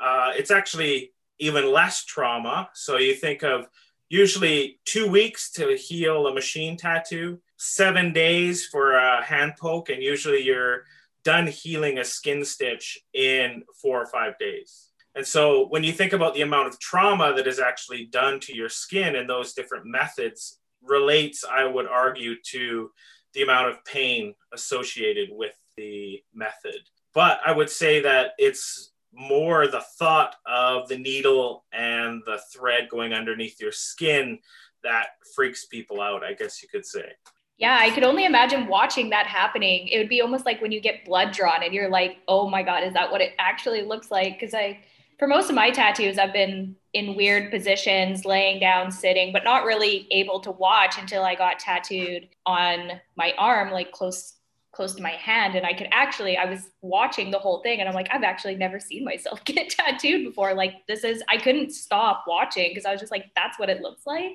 uh, 0.00 0.32
it's 0.36 0.50
actually 0.50 1.12
even 1.38 1.72
less 1.72 2.04
trauma. 2.04 2.68
So 2.74 2.98
you 2.98 3.14
think 3.14 3.42
of 3.42 3.68
usually 4.08 4.78
two 4.84 5.08
weeks 5.08 5.50
to 5.52 5.76
heal 5.76 6.26
a 6.26 6.34
machine 6.34 6.76
tattoo, 6.76 7.40
seven 7.56 8.12
days 8.12 8.66
for 8.66 8.94
a 8.94 9.22
hand 9.22 9.54
poke, 9.58 9.88
and 9.90 10.02
usually 10.02 10.42
you're 10.42 10.84
done 11.24 11.46
healing 11.46 11.98
a 11.98 12.04
skin 12.04 12.44
stitch 12.44 12.98
in 13.12 13.64
four 13.82 14.00
or 14.00 14.06
five 14.06 14.38
days. 14.38 14.90
And 15.16 15.26
so 15.26 15.66
when 15.68 15.82
you 15.82 15.92
think 15.92 16.12
about 16.12 16.34
the 16.34 16.42
amount 16.42 16.68
of 16.68 16.78
trauma 16.78 17.34
that 17.34 17.46
is 17.46 17.58
actually 17.58 18.04
done 18.04 18.38
to 18.40 18.54
your 18.54 18.68
skin 18.68 19.16
and 19.16 19.28
those 19.28 19.54
different 19.54 19.86
methods 19.86 20.60
relates, 20.82 21.42
I 21.42 21.64
would 21.64 21.86
argue, 21.86 22.34
to 22.52 22.90
the 23.32 23.42
amount 23.42 23.70
of 23.70 23.84
pain 23.84 24.34
associated 24.52 25.30
with 25.32 25.54
the 25.76 26.22
method. 26.34 26.80
But 27.16 27.40
I 27.46 27.50
would 27.50 27.70
say 27.70 28.02
that 28.02 28.32
it's 28.36 28.92
more 29.14 29.68
the 29.68 29.80
thought 29.98 30.36
of 30.44 30.86
the 30.86 30.98
needle 30.98 31.64
and 31.72 32.22
the 32.26 32.38
thread 32.52 32.90
going 32.90 33.14
underneath 33.14 33.58
your 33.58 33.72
skin 33.72 34.38
that 34.84 35.06
freaks 35.34 35.64
people 35.64 36.02
out, 36.02 36.22
I 36.22 36.34
guess 36.34 36.62
you 36.62 36.68
could 36.68 36.84
say. 36.84 37.12
Yeah, 37.56 37.78
I 37.80 37.88
could 37.88 38.04
only 38.04 38.26
imagine 38.26 38.66
watching 38.66 39.08
that 39.10 39.26
happening. 39.26 39.88
It 39.88 39.96
would 39.96 40.10
be 40.10 40.20
almost 40.20 40.44
like 40.44 40.60
when 40.60 40.72
you 40.72 40.80
get 40.82 41.06
blood 41.06 41.32
drawn 41.32 41.62
and 41.62 41.72
you're 41.72 41.88
like, 41.88 42.18
oh 42.28 42.50
my 42.50 42.62
God, 42.62 42.84
is 42.84 42.92
that 42.92 43.10
what 43.10 43.22
it 43.22 43.32
actually 43.38 43.80
looks 43.80 44.10
like? 44.10 44.38
Because 44.38 44.52
I, 44.52 44.80
for 45.18 45.26
most 45.26 45.48
of 45.48 45.54
my 45.54 45.70
tattoos, 45.70 46.18
I've 46.18 46.34
been 46.34 46.76
in 46.92 47.16
weird 47.16 47.50
positions, 47.50 48.26
laying 48.26 48.60
down, 48.60 48.90
sitting, 48.90 49.32
but 49.32 49.42
not 49.42 49.64
really 49.64 50.06
able 50.10 50.38
to 50.40 50.50
watch 50.50 50.98
until 50.98 51.24
I 51.24 51.34
got 51.34 51.58
tattooed 51.58 52.28
on 52.44 53.00
my 53.16 53.32
arm, 53.38 53.70
like 53.70 53.90
close 53.90 54.34
close 54.76 54.94
to 54.94 55.02
my 55.02 55.12
hand 55.12 55.54
and 55.54 55.64
I 55.64 55.72
could 55.72 55.88
actually 55.90 56.36
I 56.36 56.44
was 56.44 56.68
watching 56.82 57.30
the 57.30 57.38
whole 57.38 57.62
thing 57.62 57.80
and 57.80 57.88
I'm 57.88 57.94
like 57.94 58.08
I've 58.12 58.22
actually 58.22 58.56
never 58.56 58.78
seen 58.78 59.04
myself 59.04 59.42
get 59.46 59.70
tattooed 59.70 60.26
before. 60.26 60.52
Like 60.54 60.86
this 60.86 61.02
is 61.02 61.22
I 61.30 61.38
couldn't 61.38 61.70
stop 61.70 62.24
watching 62.28 62.70
because 62.70 62.84
I 62.84 62.92
was 62.92 63.00
just 63.00 63.10
like 63.10 63.30
that's 63.34 63.58
what 63.58 63.70
it 63.70 63.80
looks 63.80 64.06
like. 64.06 64.32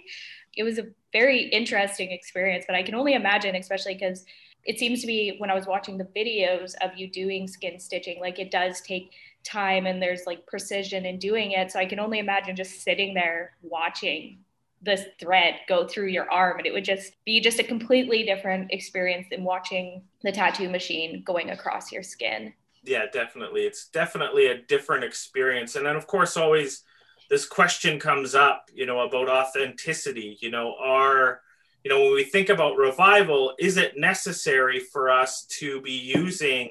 It 0.57 0.63
was 0.63 0.79
a 0.79 0.87
very 1.13 1.43
interesting 1.49 2.11
experience 2.11 2.65
but 2.67 2.75
I 2.75 2.81
can 2.81 2.95
only 2.95 3.13
imagine 3.13 3.55
especially 3.55 3.93
because 3.93 4.25
it 4.63 4.79
seems 4.79 5.01
to 5.01 5.07
be 5.07 5.35
when 5.37 5.51
I 5.51 5.53
was 5.53 5.67
watching 5.67 5.97
the 5.97 6.05
videos 6.15 6.73
of 6.81 6.97
you 6.97 7.07
doing 7.07 7.47
skin 7.47 7.79
stitching 7.79 8.19
like 8.19 8.39
it 8.39 8.49
does 8.49 8.81
take 8.81 9.11
time 9.43 9.85
and 9.85 10.01
there's 10.01 10.25
like 10.25 10.45
precision 10.47 11.05
in 11.05 11.19
doing 11.19 11.51
it 11.51 11.71
so 11.71 11.79
I 11.79 11.85
can 11.85 11.99
only 11.99 12.19
imagine 12.19 12.55
just 12.55 12.81
sitting 12.81 13.13
there 13.13 13.53
watching 13.61 14.39
this 14.81 15.05
thread 15.19 15.55
go 15.67 15.87
through 15.87 16.07
your 16.07 16.29
arm 16.31 16.57
and 16.57 16.65
it 16.65 16.73
would 16.73 16.85
just 16.85 17.13
be 17.23 17.39
just 17.39 17.59
a 17.59 17.63
completely 17.63 18.23
different 18.23 18.71
experience 18.71 19.27
than 19.29 19.43
watching 19.43 20.01
the 20.23 20.31
tattoo 20.31 20.69
machine 20.69 21.21
going 21.25 21.51
across 21.51 21.91
your 21.91 22.03
skin. 22.03 22.53
Yeah 22.83 23.05
definitely. 23.11 23.61
It's 23.61 23.87
definitely 23.87 24.47
a 24.47 24.61
different 24.63 25.03
experience. 25.03 25.75
And 25.75 25.85
then 25.85 25.95
of 25.95 26.07
course 26.07 26.35
always 26.35 26.83
this 27.29 27.45
question 27.45 27.99
comes 27.99 28.33
up 28.33 28.69
you 28.73 28.85
know 28.85 29.01
about 29.01 29.29
authenticity. 29.29 30.37
You 30.41 30.49
know 30.49 30.75
are 30.81 31.41
you 31.83 31.91
know 31.91 32.01
when 32.01 32.13
we 32.13 32.23
think 32.23 32.49
about 32.49 32.77
revival 32.77 33.53
is 33.59 33.77
it 33.77 33.97
necessary 33.97 34.79
for 34.79 35.09
us 35.09 35.45
to 35.59 35.81
be 35.81 35.91
using 35.91 36.69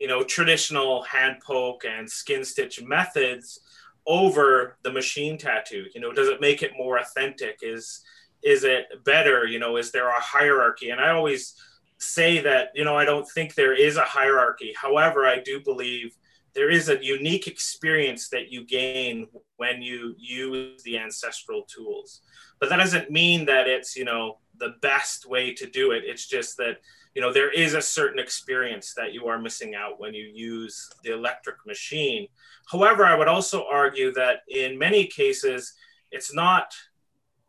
you 0.00 0.08
know 0.08 0.24
traditional 0.24 1.02
hand 1.02 1.36
poke 1.46 1.84
and 1.84 2.10
skin 2.10 2.44
stitch 2.44 2.82
methods 2.82 3.60
over 4.06 4.76
the 4.82 4.90
machine 4.90 5.38
tattoo 5.38 5.86
you 5.94 6.00
know 6.00 6.12
does 6.12 6.28
it 6.28 6.40
make 6.40 6.62
it 6.62 6.72
more 6.76 6.98
authentic? 6.98 7.58
Is 7.62 8.02
is 8.42 8.64
it 8.64 8.86
better? 9.04 9.46
You 9.46 9.58
know 9.58 9.76
is 9.76 9.92
there 9.92 10.08
a 10.08 10.20
hierarchy? 10.20 10.90
And 10.90 11.00
i 11.00 11.10
always 11.10 11.54
say 11.98 12.40
that 12.40 12.70
you 12.74 12.84
know 12.84 12.96
i 12.96 13.04
don't 13.04 13.28
think 13.30 13.54
there 13.54 13.74
is 13.74 13.96
a 13.96 14.04
hierarchy. 14.04 14.74
However 14.76 15.26
i 15.26 15.38
do 15.40 15.60
believe 15.60 16.16
there 16.54 16.70
is 16.70 16.88
a 16.88 17.02
unique 17.02 17.46
experience 17.46 18.28
that 18.28 18.50
you 18.50 18.66
gain 18.66 19.26
when 19.56 19.80
you 19.80 20.14
use 20.18 20.82
the 20.82 20.98
ancestral 20.98 21.62
tools. 21.62 22.20
But 22.60 22.68
that 22.68 22.76
doesn't 22.76 23.10
mean 23.10 23.46
that 23.46 23.68
it's 23.68 23.96
you 23.96 24.04
know 24.04 24.38
the 24.58 24.74
best 24.82 25.26
way 25.26 25.54
to 25.54 25.66
do 25.66 25.92
it. 25.92 26.04
It's 26.04 26.26
just 26.26 26.56
that 26.58 26.78
you 27.14 27.20
know 27.22 27.32
there 27.32 27.50
is 27.50 27.74
a 27.74 27.82
certain 27.82 28.18
experience 28.18 28.94
that 28.94 29.12
you 29.12 29.26
are 29.26 29.38
missing 29.38 29.74
out 29.74 30.00
when 30.00 30.14
you 30.14 30.24
use 30.24 30.90
the 31.04 31.12
electric 31.12 31.56
machine 31.66 32.26
However, 32.70 33.04
I 33.04 33.16
would 33.16 33.28
also 33.28 33.66
argue 33.70 34.12
that 34.12 34.40
in 34.48 34.78
many 34.78 35.06
cases, 35.06 35.74
it's 36.10 36.34
not 36.34 36.74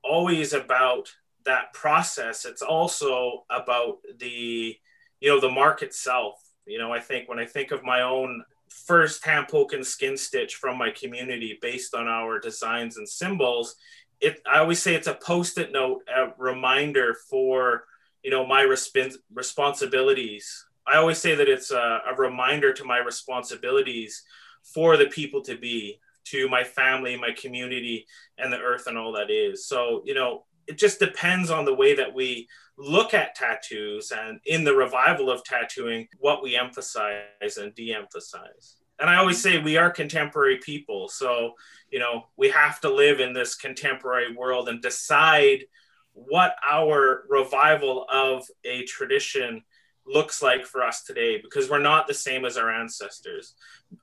always 0.03 0.53
about 0.53 1.09
that 1.45 1.73
process. 1.73 2.45
It's 2.45 2.61
also 2.61 3.45
about 3.49 3.97
the, 4.17 4.77
you 5.19 5.29
know, 5.29 5.39
the 5.39 5.49
mark 5.49 5.81
itself. 5.81 6.35
You 6.65 6.79
know, 6.79 6.93
I 6.93 6.99
think 6.99 7.29
when 7.29 7.39
I 7.39 7.45
think 7.45 7.71
of 7.71 7.83
my 7.83 8.01
own 8.01 8.43
first 8.69 9.23
hand 9.23 9.47
poke 9.49 9.73
and 9.73 9.85
skin 9.85 10.17
stitch 10.17 10.55
from 10.55 10.77
my 10.77 10.89
community 10.89 11.59
based 11.61 11.93
on 11.93 12.07
our 12.07 12.39
designs 12.39 12.97
and 12.97 13.07
symbols, 13.07 13.75
it 14.19 14.41
I 14.45 14.59
always 14.59 14.81
say 14.81 14.95
it's 14.95 15.07
a 15.07 15.15
post-it 15.15 15.71
note, 15.71 16.03
a 16.13 16.33
reminder 16.37 17.15
for 17.29 17.83
you 18.23 18.31
know 18.31 18.45
my 18.45 18.63
resp- 18.63 19.17
responsibilities. 19.33 20.65
I 20.85 20.97
always 20.97 21.17
say 21.17 21.35
that 21.35 21.47
it's 21.47 21.71
a, 21.71 22.01
a 22.07 22.15
reminder 22.17 22.73
to 22.73 22.83
my 22.83 22.97
responsibilities 22.97 24.23
for 24.63 24.97
the 24.97 25.05
people 25.05 25.41
to 25.43 25.57
be 25.57 25.99
to 26.25 26.49
my 26.49 26.63
family, 26.63 27.17
my 27.17 27.31
community, 27.31 28.05
and 28.37 28.51
the 28.51 28.59
earth 28.59 28.87
and 28.87 28.97
all 28.97 29.11
that 29.13 29.29
is. 29.29 29.67
So, 29.67 30.01
you 30.05 30.13
know, 30.13 30.45
it 30.67 30.77
just 30.77 30.99
depends 30.99 31.49
on 31.49 31.65
the 31.65 31.73
way 31.73 31.95
that 31.95 32.13
we 32.13 32.47
look 32.77 33.13
at 33.13 33.35
tattoos 33.35 34.11
and 34.11 34.39
in 34.45 34.63
the 34.63 34.73
revival 34.73 35.29
of 35.29 35.43
tattooing, 35.43 36.07
what 36.19 36.41
we 36.41 36.55
emphasize 36.55 37.57
and 37.57 37.75
de 37.75 37.93
emphasize. 37.93 38.77
And 38.99 39.09
I 39.09 39.17
always 39.17 39.41
say 39.41 39.57
we 39.57 39.77
are 39.77 39.91
contemporary 39.91 40.57
people. 40.57 41.09
So, 41.09 41.53
you 41.89 41.99
know, 41.99 42.27
we 42.37 42.49
have 42.49 42.79
to 42.81 42.89
live 42.89 43.19
in 43.19 43.33
this 43.33 43.55
contemporary 43.55 44.33
world 44.35 44.69
and 44.69 44.81
decide 44.81 45.65
what 46.13 46.55
our 46.69 47.23
revival 47.29 48.05
of 48.11 48.45
a 48.63 48.83
tradition 48.85 49.63
looks 50.05 50.41
like 50.41 50.65
for 50.65 50.83
us 50.83 51.03
today 51.03 51.39
because 51.41 51.69
we're 51.69 51.79
not 51.79 52.07
the 52.07 52.13
same 52.13 52.45
as 52.45 52.57
our 52.57 52.69
ancestors. 52.69 53.55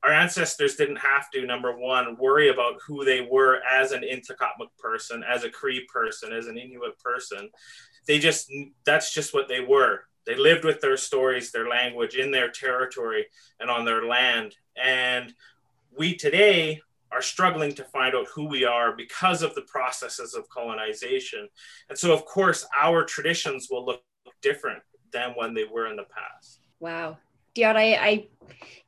Our 0.02 0.12
ancestors 0.12 0.76
didn't 0.76 0.96
have 0.96 1.30
to, 1.32 1.44
number 1.44 1.76
one, 1.76 2.16
worry 2.18 2.48
about 2.48 2.80
who 2.86 3.04
they 3.04 3.20
were 3.30 3.60
as 3.70 3.92
an 3.92 4.02
Nlaka'pamux 4.02 4.78
person, 4.78 5.22
as 5.28 5.44
a 5.44 5.50
Cree 5.50 5.86
person, 5.92 6.32
as 6.32 6.46
an 6.46 6.56
Inuit 6.56 6.98
person. 6.98 7.50
They 8.06 8.18
just, 8.18 8.50
that's 8.84 9.12
just 9.12 9.34
what 9.34 9.48
they 9.48 9.60
were. 9.60 10.04
They 10.26 10.36
lived 10.36 10.64
with 10.64 10.80
their 10.80 10.96
stories, 10.96 11.50
their 11.50 11.68
language 11.68 12.14
in 12.14 12.30
their 12.30 12.50
territory 12.50 13.26
and 13.58 13.70
on 13.70 13.84
their 13.84 14.06
land. 14.06 14.54
And 14.82 15.34
we 15.96 16.16
today 16.16 16.80
are 17.12 17.22
struggling 17.22 17.74
to 17.74 17.84
find 17.84 18.14
out 18.14 18.26
who 18.34 18.46
we 18.46 18.64
are 18.64 18.94
because 18.96 19.42
of 19.42 19.54
the 19.54 19.62
processes 19.62 20.34
of 20.34 20.48
colonization. 20.48 21.48
And 21.88 21.98
so, 21.98 22.12
of 22.12 22.24
course, 22.24 22.66
our 22.80 23.04
traditions 23.04 23.68
will 23.70 23.84
look 23.84 24.02
different 24.42 24.82
than 25.12 25.32
when 25.32 25.54
they 25.54 25.64
were 25.64 25.86
in 25.86 25.96
the 25.96 26.04
past. 26.04 26.60
Wow. 26.78 27.18
Dion, 27.54 27.76
I, 27.76 27.94
I 27.94 28.26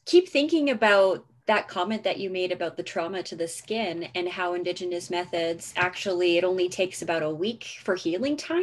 keep 0.04 0.28
thinking 0.28 0.70
about 0.70 1.24
that 1.46 1.66
comment 1.66 2.04
that 2.04 2.18
you 2.18 2.30
made 2.30 2.52
about 2.52 2.76
the 2.76 2.82
trauma 2.82 3.22
to 3.24 3.34
the 3.34 3.48
skin 3.48 4.08
and 4.14 4.28
how 4.28 4.54
indigenous 4.54 5.10
methods 5.10 5.74
actually 5.76 6.38
it 6.38 6.44
only 6.44 6.68
takes 6.68 7.02
about 7.02 7.22
a 7.22 7.30
week 7.30 7.64
for 7.82 7.96
healing 7.96 8.36
time. 8.36 8.62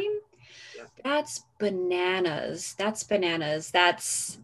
Yeah. 0.76 0.84
That's 1.04 1.44
bananas. 1.58 2.74
That's 2.78 3.02
bananas. 3.02 3.70
That's 3.70 4.38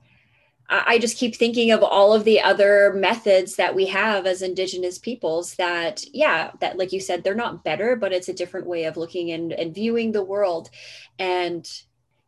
I 0.68 0.98
just 0.98 1.16
keep 1.16 1.36
thinking 1.36 1.70
of 1.70 1.82
all 1.82 2.12
of 2.12 2.24
the 2.24 2.40
other 2.40 2.92
methods 2.92 3.56
that 3.56 3.74
we 3.74 3.86
have 3.86 4.26
as 4.26 4.42
indigenous 4.42 4.98
peoples 4.98 5.54
that, 5.56 6.04
yeah, 6.12 6.50
that, 6.60 6.76
like 6.76 6.92
you 6.92 7.00
said, 7.00 7.22
they're 7.22 7.34
not 7.34 7.62
better, 7.62 7.94
but 7.94 8.12
it's 8.12 8.28
a 8.28 8.34
different 8.34 8.66
way 8.66 8.84
of 8.84 8.96
looking 8.96 9.30
and, 9.30 9.52
and 9.52 9.74
viewing 9.74 10.10
the 10.10 10.24
world. 10.24 10.70
And 11.20 11.68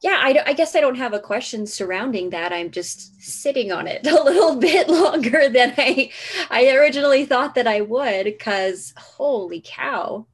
yeah, 0.01 0.21
I, 0.23 0.41
I, 0.47 0.53
guess 0.53 0.77
I 0.77 0.81
don't 0.81 0.99
have 0.99 1.15
a 1.15 1.21
question 1.21 1.67
surrounding 1.67 2.31
that. 2.31 2.53
I'm 2.53 2.71
just 2.71 3.21
sitting 3.21 3.73
on 3.73 3.89
it 3.89 4.07
a 4.07 4.23
little 4.23 4.57
bit 4.57 4.89
longer 4.89 5.49
than 5.49 5.75
I 5.77 6.13
I 6.49 6.71
originally 6.71 7.25
thought 7.27 7.57
that 7.57 7.67
I 7.67 7.81
would. 7.81 8.25
Because 8.25 8.95
holy 8.97 9.61
cow, 9.65 10.27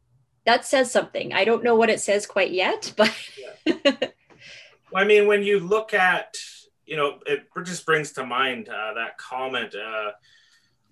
that 0.45 0.67
says 0.67 0.91
something. 0.91 1.33
I 1.33 1.45
don't 1.45 1.65
know 1.65 1.77
what 1.77 1.91
it 1.91 2.01
says 2.01 2.27
quite 2.27 2.51
yet, 2.51 2.93
but. 2.97 3.15
yeah. 3.67 3.95
I 4.95 5.05
mean, 5.05 5.27
when 5.27 5.43
you 5.43 5.59
look 5.59 5.93
at, 5.93 6.37
you 6.87 6.97
know, 6.97 7.19
it 7.27 7.47
just 7.65 7.87
brings 7.87 8.13
to 8.13 8.27
mind 8.27 8.69
uh, 8.69 8.95
that 8.95 9.19
comment. 9.19 9.75
Uh, 9.75 10.13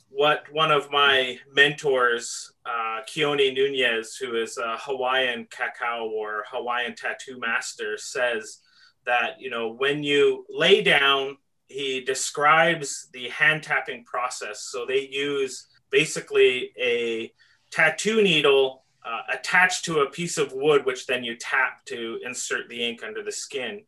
what 0.09 0.45
one 0.53 0.71
of 0.71 0.91
my 0.91 1.39
mentors, 1.55 2.53
uh, 2.67 3.01
Keone 3.09 3.55
Nunes, 3.55 4.17
who 4.17 4.37
is 4.37 4.59
a 4.59 4.77
Hawaiian 4.79 5.47
kakau 5.47 6.11
or 6.11 6.45
Hawaiian 6.51 6.95
tattoo 6.95 7.39
master, 7.39 7.97
says 7.97 8.59
that 9.05 9.41
you 9.41 9.51
know 9.51 9.73
when 9.73 10.03
you 10.03 10.45
lay 10.49 10.83
down 10.83 11.37
he 11.69 12.03
describes 12.03 13.09
the 13.13 13.29
hand 13.31 13.63
tapping 13.63 14.05
process 14.05 14.63
so 14.63 14.85
they 14.87 15.09
use 15.09 15.69
basically 15.91 16.71
a 16.79 17.33
tattoo 17.71 18.23
needle 18.23 18.85
uh, 19.05 19.23
attached 19.33 19.85
to 19.85 20.01
a 20.01 20.11
piece 20.11 20.39
of 20.39 20.53
wood 20.53 20.85
which 20.85 21.07
then 21.07 21.25
you 21.25 21.37
tap 21.37 21.85
to 21.85 22.19
insert 22.25 22.69
the 22.69 22.83
ink 22.83 23.03
under 23.03 23.23
the 23.23 23.33
skin 23.33 23.83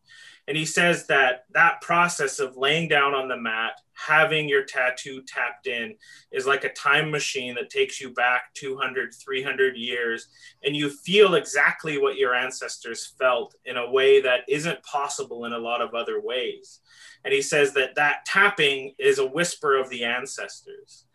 and 0.46 0.56
he 0.56 0.66
says 0.66 1.06
that 1.06 1.44
that 1.52 1.80
process 1.80 2.38
of 2.38 2.56
laying 2.56 2.88
down 2.88 3.14
on 3.14 3.28
the 3.28 3.36
mat, 3.36 3.80
having 3.94 4.46
your 4.46 4.64
tattoo 4.64 5.22
tapped 5.26 5.66
in, 5.66 5.94
is 6.32 6.46
like 6.46 6.64
a 6.64 6.72
time 6.72 7.10
machine 7.10 7.54
that 7.54 7.70
takes 7.70 8.00
you 8.00 8.12
back 8.12 8.52
200, 8.54 9.14
300 9.14 9.76
years. 9.76 10.28
And 10.62 10.76
you 10.76 10.90
feel 10.90 11.34
exactly 11.34 11.96
what 11.96 12.18
your 12.18 12.34
ancestors 12.34 13.14
felt 13.18 13.54
in 13.64 13.78
a 13.78 13.90
way 13.90 14.20
that 14.20 14.40
isn't 14.46 14.82
possible 14.82 15.46
in 15.46 15.54
a 15.54 15.58
lot 15.58 15.80
of 15.80 15.94
other 15.94 16.20
ways. 16.20 16.80
And 17.24 17.32
he 17.32 17.40
says 17.40 17.72
that 17.74 17.94
that 17.94 18.26
tapping 18.26 18.94
is 18.98 19.18
a 19.18 19.26
whisper 19.26 19.78
of 19.78 19.88
the 19.88 20.04
ancestors. 20.04 21.06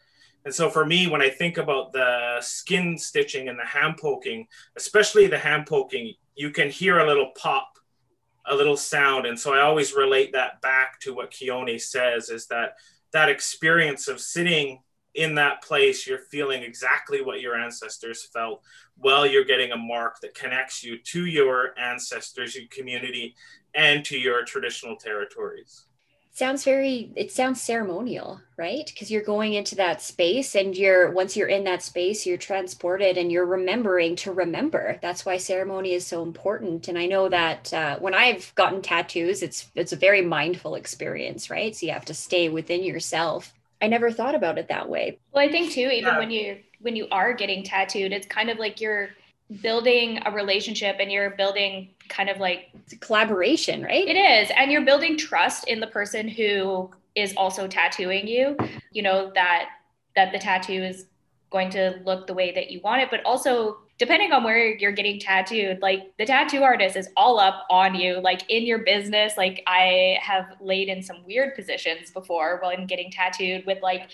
And 0.46 0.56
so 0.56 0.70
for 0.70 0.86
me, 0.86 1.06
when 1.06 1.22
I 1.22 1.30
think 1.30 1.58
about 1.58 1.94
the 1.94 2.38
skin 2.42 2.98
stitching 2.98 3.50
and 3.50 3.60
the 3.60 3.66
hand 3.66 3.98
poking, 3.98 4.48
especially 4.76 5.28
the 5.28 5.38
hand 5.38 5.68
poking, 5.68 6.16
you 6.34 6.50
can 6.50 6.70
hear 6.70 7.00
a 7.00 7.06
little 7.06 7.32
pop 7.38 7.79
a 8.50 8.56
little 8.56 8.78
sound. 8.78 9.26
And 9.26 9.40
so 9.40 9.54
I 9.54 9.62
always 9.62 9.94
relate 9.94 10.34
that 10.34 10.62
back 10.62 11.00
to 11.02 11.14
what 11.14 11.32
Keone 11.32 11.80
says 11.80 12.30
is 12.30 12.48
that 12.48 12.76
that 13.14 13.30
experience 13.30 14.08
of 14.08 14.20
sitting 14.20 14.80
in 15.16 15.36
that 15.36 15.64
place, 15.64 16.06
you're 16.06 16.20
feeling 16.32 16.64
exactly 16.64 17.22
what 17.22 17.42
your 17.42 17.56
ancestors 17.56 18.28
felt 18.32 18.62
while 18.98 19.26
you're 19.26 19.44
getting 19.44 19.72
a 19.72 19.78
mark 19.78 20.20
that 20.22 20.36
connects 20.36 20.84
you 20.84 20.98
to 21.00 21.26
your 21.26 21.78
ancestors, 21.80 22.56
your 22.56 22.66
community, 22.70 23.36
and 23.74 24.04
to 24.06 24.18
your 24.18 24.44
traditional 24.46 24.96
territories. 24.96 25.86
Sounds 26.40 26.64
very 26.64 27.12
it 27.16 27.32
sounds 27.32 27.62
ceremonial 27.62 28.42
right? 28.60 28.88
Because 28.88 29.10
you're 29.10 29.22
going 29.22 29.54
into 29.54 29.76
that 29.76 30.02
space 30.02 30.54
and 30.54 30.76
you're 30.76 31.12
once 31.12 31.38
you're 31.38 31.48
in 31.48 31.64
that 31.64 31.82
space 31.82 32.26
you're 32.26 32.38
transported 32.38 33.18
and 33.18 33.32
you're 33.32 33.46
remembering 33.46 34.16
to 34.18 34.34
remember. 34.34 35.00
That's 35.02 35.26
why 35.26 35.38
ceremony 35.38 35.94
is 35.94 36.08
so 36.08 36.24
important. 36.24 36.88
And 36.88 36.98
i 36.98 37.06
know 37.06 37.30
that 37.30 37.74
uh, 37.74 38.00
when 38.00 38.14
i've 38.14 38.54
gotten 38.56 38.82
tattoos 38.82 39.44
it's 39.44 39.70
it's 39.76 39.94
a 39.94 40.04
very 40.08 40.22
mindful 40.22 40.76
experience 40.76 41.50
right? 41.50 41.76
So 41.76 41.86
you 41.86 41.94
have 41.94 42.06
to 42.06 42.14
stay 42.14 42.50
within 42.50 42.84
yourself. 42.84 43.54
I 43.82 43.88
never 43.88 44.12
thought 44.12 44.36
about 44.36 44.58
it 44.58 44.68
that 44.70 44.90
way. 44.90 45.20
Well 45.32 45.46
i 45.48 45.52
think 45.52 45.72
too 45.72 45.90
even 46.00 46.14
yeah. 46.14 46.20
when 46.20 46.32
you 46.32 46.58
when 46.82 46.96
you 46.96 47.08
are 47.12 47.34
getting 47.34 47.64
tattooed 47.64 48.14
it's 48.14 48.28
kind 48.28 48.50
of 48.50 48.58
like 48.58 48.80
you're 48.82 49.10
building 49.62 50.20
a 50.26 50.32
relationship 50.32 50.98
and 51.00 51.12
you're 51.12 51.32
building 51.32 51.90
kind 52.08 52.30
of 52.30 52.38
like 52.38 52.70
collaboration, 53.00 53.84
right? 53.84 54.08
It 54.08 54.16
is. 54.16 54.52
And 54.56 54.72
you're 54.72 54.86
building 54.86 55.18
trust 55.18 55.68
in 55.68 55.80
the 55.80 55.88
person 55.88 56.28
who 56.28 56.92
is 57.16 57.34
also 57.36 57.68
tattooing 57.68 58.28
you, 58.28 58.56
you 58.92 59.02
know, 59.02 59.32
that 59.36 59.70
that 60.16 60.32
the 60.32 60.40
tattoo 60.40 60.84
is 60.84 61.06
going 61.50 61.70
to 61.72 62.00
look 62.06 62.28
the 62.28 62.34
way 62.34 62.52
that 62.52 62.70
you 62.70 62.80
want 62.82 63.02
it, 63.02 63.10
but 63.10 63.24
also 63.26 63.78
depending 63.98 64.32
on 64.32 64.44
where 64.44 64.78
you're 64.78 64.94
getting 64.94 65.20
tattooed, 65.20 65.82
like 65.82 66.14
the 66.18 66.26
tattoo 66.26 66.64
artist 66.64 66.96
is 66.96 67.10
all 67.18 67.38
up 67.38 67.66
on 67.70 67.94
you, 67.94 68.20
like 68.22 68.50
in 68.50 68.64
your 68.64 68.80
business. 68.80 69.34
Like 69.36 69.62
I 69.68 70.18
have 70.22 70.56
laid 70.62 70.88
in 70.88 71.04
some 71.04 71.18
weird 71.26 71.54
positions 71.54 72.10
before 72.10 72.60
while 72.62 72.72
I'm 72.72 72.88
getting 72.88 73.12
tattooed 73.12 73.66
with 73.66 73.82
like 73.82 74.10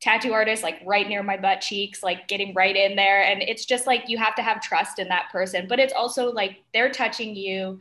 tattoo 0.00 0.32
artist 0.32 0.62
like 0.62 0.80
right 0.84 1.08
near 1.08 1.22
my 1.22 1.36
butt 1.36 1.60
cheeks 1.60 2.02
like 2.02 2.26
getting 2.26 2.54
right 2.54 2.74
in 2.74 2.96
there. 2.96 3.22
And 3.22 3.42
it's 3.42 3.66
just 3.66 3.86
like 3.86 4.08
you 4.08 4.18
have 4.18 4.34
to 4.36 4.42
have 4.42 4.62
trust 4.62 4.98
in 4.98 5.08
that 5.08 5.30
person. 5.30 5.66
But 5.68 5.78
it's 5.78 5.92
also 5.92 6.32
like 6.32 6.62
they're 6.72 6.90
touching 6.90 7.36
you. 7.36 7.78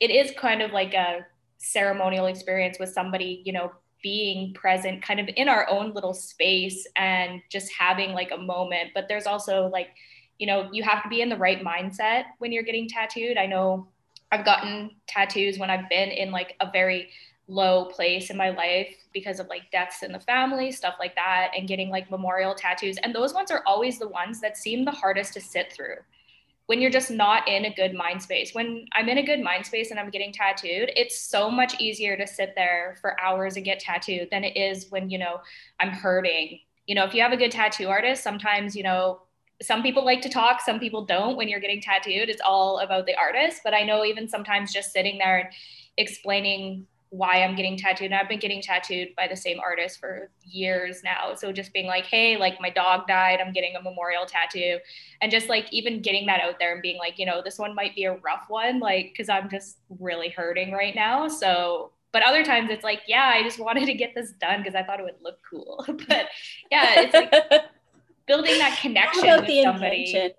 It 0.00 0.10
is 0.10 0.32
kind 0.38 0.62
of 0.62 0.72
like 0.72 0.94
a 0.94 1.26
ceremonial 1.58 2.26
experience 2.26 2.78
with 2.78 2.88
somebody 2.88 3.42
you 3.44 3.52
know 3.52 3.72
being 4.00 4.54
present 4.54 5.02
kind 5.02 5.18
of 5.18 5.28
in 5.36 5.48
our 5.48 5.68
own 5.68 5.92
little 5.92 6.14
space 6.14 6.86
and 6.94 7.42
just 7.50 7.70
having 7.72 8.12
like 8.12 8.30
a 8.32 8.38
moment. 8.38 8.90
But 8.94 9.06
there's 9.08 9.26
also 9.26 9.66
like 9.66 9.88
you 10.38 10.46
know 10.46 10.68
you 10.72 10.82
have 10.82 11.02
to 11.02 11.08
be 11.08 11.20
in 11.20 11.28
the 11.28 11.36
right 11.36 11.62
mindset 11.62 12.24
when 12.38 12.50
you're 12.50 12.62
getting 12.62 12.88
tattooed. 12.88 13.36
I 13.36 13.46
know 13.46 13.88
i've 14.30 14.44
gotten 14.44 14.90
tattoos 15.06 15.58
when 15.58 15.70
i've 15.70 15.88
been 15.88 16.10
in 16.10 16.30
like 16.30 16.54
a 16.60 16.70
very 16.70 17.08
low 17.48 17.86
place 17.86 18.30
in 18.30 18.36
my 18.36 18.50
life 18.50 18.94
because 19.12 19.40
of 19.40 19.48
like 19.48 19.70
deaths 19.72 20.02
in 20.02 20.12
the 20.12 20.20
family, 20.20 20.70
stuff 20.70 20.94
like 20.98 21.14
that, 21.14 21.50
and 21.56 21.66
getting 21.66 21.88
like 21.88 22.10
memorial 22.10 22.54
tattoos. 22.54 22.98
And 22.98 23.14
those 23.14 23.34
ones 23.34 23.50
are 23.50 23.62
always 23.66 23.98
the 23.98 24.08
ones 24.08 24.40
that 24.40 24.56
seem 24.56 24.84
the 24.84 24.90
hardest 24.90 25.32
to 25.34 25.40
sit 25.40 25.72
through 25.72 25.96
when 26.66 26.82
you're 26.82 26.90
just 26.90 27.10
not 27.10 27.48
in 27.48 27.64
a 27.64 27.74
good 27.74 27.94
mind 27.94 28.22
space. 28.22 28.52
When 28.52 28.84
I'm 28.92 29.08
in 29.08 29.16
a 29.16 29.22
good 29.22 29.40
mind 29.40 29.64
space 29.64 29.90
and 29.90 29.98
I'm 29.98 30.10
getting 30.10 30.34
tattooed, 30.34 30.92
it's 30.94 31.18
so 31.18 31.50
much 31.50 31.80
easier 31.80 32.14
to 32.18 32.26
sit 32.26 32.52
there 32.54 32.98
for 33.00 33.18
hours 33.18 33.56
and 33.56 33.64
get 33.64 33.80
tattooed 33.80 34.28
than 34.30 34.44
it 34.44 34.54
is 34.54 34.90
when, 34.90 35.08
you 35.08 35.16
know, 35.16 35.40
I'm 35.80 35.88
hurting. 35.88 36.60
You 36.86 36.94
know, 36.94 37.04
if 37.04 37.14
you 37.14 37.22
have 37.22 37.32
a 37.32 37.38
good 37.38 37.50
tattoo 37.50 37.88
artist, 37.88 38.22
sometimes, 38.22 38.76
you 38.76 38.82
know, 38.82 39.22
some 39.62 39.82
people 39.82 40.04
like 40.04 40.20
to 40.20 40.28
talk, 40.28 40.60
some 40.60 40.78
people 40.78 41.06
don't 41.06 41.36
when 41.36 41.48
you're 41.48 41.58
getting 41.58 41.80
tattooed. 41.80 42.28
It's 42.28 42.42
all 42.46 42.80
about 42.80 43.06
the 43.06 43.14
artist. 43.16 43.62
But 43.64 43.72
I 43.72 43.82
know 43.82 44.04
even 44.04 44.28
sometimes 44.28 44.70
just 44.70 44.92
sitting 44.92 45.16
there 45.16 45.38
and 45.38 45.48
explaining 45.96 46.86
why 47.10 47.42
I'm 47.42 47.56
getting 47.56 47.76
tattooed. 47.76 48.06
And 48.06 48.14
I've 48.14 48.28
been 48.28 48.38
getting 48.38 48.60
tattooed 48.60 49.08
by 49.16 49.28
the 49.28 49.36
same 49.36 49.58
artist 49.60 49.98
for 49.98 50.30
years 50.44 51.02
now. 51.02 51.34
So 51.34 51.52
just 51.52 51.72
being 51.72 51.86
like, 51.86 52.04
hey, 52.04 52.36
like 52.36 52.60
my 52.60 52.70
dog 52.70 53.06
died, 53.06 53.40
I'm 53.44 53.52
getting 53.52 53.76
a 53.76 53.82
memorial 53.82 54.26
tattoo. 54.26 54.78
And 55.22 55.30
just 55.30 55.48
like 55.48 55.72
even 55.72 56.02
getting 56.02 56.26
that 56.26 56.40
out 56.40 56.58
there 56.58 56.72
and 56.72 56.82
being 56.82 56.98
like, 56.98 57.18
you 57.18 57.26
know, 57.26 57.40
this 57.42 57.58
one 57.58 57.74
might 57.74 57.94
be 57.94 58.04
a 58.04 58.16
rough 58.16 58.46
one, 58.48 58.78
like, 58.78 59.14
cause 59.16 59.28
I'm 59.28 59.48
just 59.48 59.78
really 59.98 60.28
hurting 60.28 60.72
right 60.72 60.94
now. 60.94 61.28
So, 61.28 61.92
but 62.12 62.22
other 62.22 62.44
times 62.44 62.70
it's 62.70 62.84
like, 62.84 63.00
yeah, 63.06 63.30
I 63.34 63.42
just 63.42 63.58
wanted 63.58 63.86
to 63.86 63.94
get 63.94 64.14
this 64.14 64.32
done 64.32 64.60
because 64.60 64.74
I 64.74 64.82
thought 64.82 65.00
it 65.00 65.04
would 65.04 65.22
look 65.22 65.38
cool. 65.48 65.84
but 66.08 66.26
yeah, 66.70 67.00
it's 67.00 67.14
like 67.14 67.32
building 68.26 68.58
that 68.58 68.78
connection 68.80 69.22
with 69.22 69.64
somebody. 69.64 70.32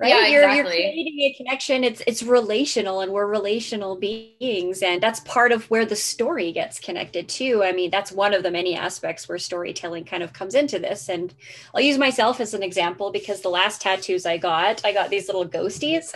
Right? 0.00 0.08
Yeah, 0.08 0.26
you're, 0.26 0.42
exactly. 0.42 0.82
you're 0.82 0.92
creating 0.92 1.20
a 1.20 1.34
connection. 1.36 1.84
It's 1.84 2.02
it's 2.06 2.22
relational 2.22 3.00
and 3.00 3.12
we're 3.12 3.26
relational 3.26 3.96
beings 3.96 4.82
and 4.82 5.02
that's 5.02 5.20
part 5.20 5.52
of 5.52 5.68
where 5.70 5.86
the 5.86 5.96
story 5.96 6.52
gets 6.52 6.78
connected 6.78 7.28
too. 7.28 7.62
I 7.64 7.72
mean 7.72 7.90
that's 7.90 8.12
one 8.12 8.34
of 8.34 8.42
the 8.42 8.50
many 8.50 8.74
aspects 8.76 9.28
where 9.28 9.38
storytelling 9.38 10.04
kind 10.04 10.22
of 10.22 10.32
comes 10.32 10.54
into 10.54 10.78
this. 10.78 11.08
And 11.08 11.34
i'll 11.74 11.80
use 11.80 11.98
myself 11.98 12.40
as 12.40 12.54
an 12.54 12.62
example 12.62 13.10
because 13.10 13.40
the 13.40 13.48
last 13.48 13.80
tattoos 13.80 14.26
i 14.26 14.36
got 14.36 14.84
i 14.84 14.92
got 14.92 15.10
these 15.10 15.26
little 15.26 15.46
ghosties 15.46 16.14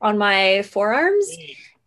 on 0.00 0.18
my 0.18 0.62
forearms 0.62 1.26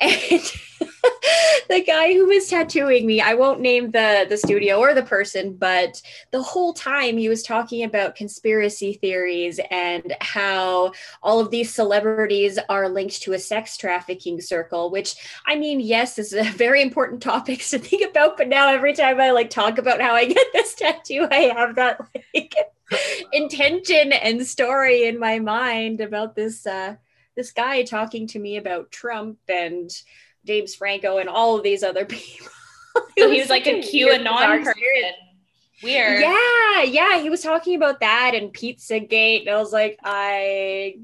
and 0.02 0.52
the 1.70 1.84
guy 1.86 2.14
who 2.14 2.26
was 2.26 2.48
tattooing 2.48 3.06
me 3.06 3.22
i 3.22 3.34
won't 3.34 3.60
name 3.60 3.92
the 3.92 4.26
the 4.30 4.38
studio 4.38 4.80
or 4.80 4.94
the 4.94 5.04
person 5.04 5.54
but 5.56 6.02
the 6.32 6.42
whole 6.42 6.74
time 6.74 7.18
he 7.18 7.30
was 7.30 7.44
talking 7.44 7.84
about 7.84 8.16
conspiracy 8.16 8.94
theories 8.94 9.60
and 9.72 10.16
how 10.22 10.92
all 11.22 11.40
of 11.40 11.52
these 11.52 11.74
celebrities 11.74 12.58
are 12.70 12.90
linked 12.90 13.22
to 13.22 13.34
a 13.34 13.40
sex 13.40 13.78
trafficking 13.78 14.42
circle 14.42 14.90
which 14.90 15.16
i 15.46 15.56
mean 15.56 15.80
yes 15.80 16.18
is 16.18 16.34
a 16.34 16.44
very 16.56 16.82
important 16.82 17.22
topic 17.22 17.60
to 17.60 17.78
think 17.78 18.10
about 18.10 18.38
but 18.38 18.48
now 18.48 18.70
every 18.70 18.94
time 18.94 19.20
i 19.20 19.32
like 19.32 19.50
talk 19.50 19.78
about 19.78 20.02
how 20.02 20.14
i 20.14 20.26
get 20.26 20.48
this 20.54 20.76
tattoo 20.76 21.28
i 21.32 21.52
have 21.56 21.76
that 21.76 22.00
like 22.34 22.56
intention 23.34 24.12
and 24.12 24.46
story 24.46 25.06
in 25.06 25.20
my 25.20 25.38
mind 25.38 26.02
about 26.02 26.36
this 26.36 26.66
uh 26.66 26.96
this 27.40 27.54
guy 27.54 27.84
talking 27.84 28.28
to 28.28 28.38
me 28.38 28.58
about 28.58 28.92
Trump 28.92 29.38
and 29.48 29.90
James 30.46 30.76
Franco 30.76 31.20
and 31.20 31.30
all 31.30 31.56
of 31.56 31.64
these 31.64 31.84
other 31.84 32.04
people. 32.18 32.48
so 33.18 33.32
he 33.32 33.40
was 33.40 33.50
like 33.50 33.66
a 33.66 33.82
QAnon 33.82 34.66
person. 34.66 35.14
Weird. 35.82 36.20
Yeah, 36.20 36.84
yeah. 36.84 37.22
He 37.22 37.30
was 37.30 37.42
talking 37.42 37.76
about 37.76 38.02
that 38.02 38.34
and 38.36 38.54
Pizzagate. 38.54 39.42
And 39.42 39.50
I 39.52 39.56
was 39.56 39.72
like, 39.72 39.98
I 40.04 40.96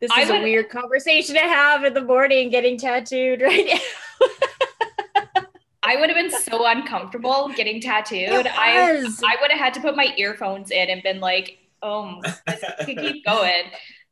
this 0.00 0.10
is 0.18 0.28
would, 0.28 0.40
a 0.40 0.42
weird 0.42 0.68
conversation 0.68 1.34
to 1.34 1.40
have 1.40 1.82
in 1.84 1.94
the 1.94 2.02
morning 2.02 2.50
getting 2.50 2.76
tattooed 2.76 3.40
right 3.40 3.66
now. 3.66 5.42
I 5.82 5.96
would 5.96 6.10
have 6.10 6.16
been 6.16 6.42
so 6.42 6.66
uncomfortable 6.66 7.50
getting 7.56 7.80
tattooed. 7.80 8.46
I 8.46 8.98
I 8.98 9.36
would 9.40 9.50
have 9.50 9.58
had 9.58 9.72
to 9.74 9.80
put 9.80 9.96
my 9.96 10.12
earphones 10.18 10.70
in 10.70 10.90
and 10.90 11.02
been 11.02 11.20
like, 11.20 11.56
oh, 11.80 12.20
this 12.46 12.64
could 12.84 12.98
keep 12.98 13.24
going. 13.24 13.62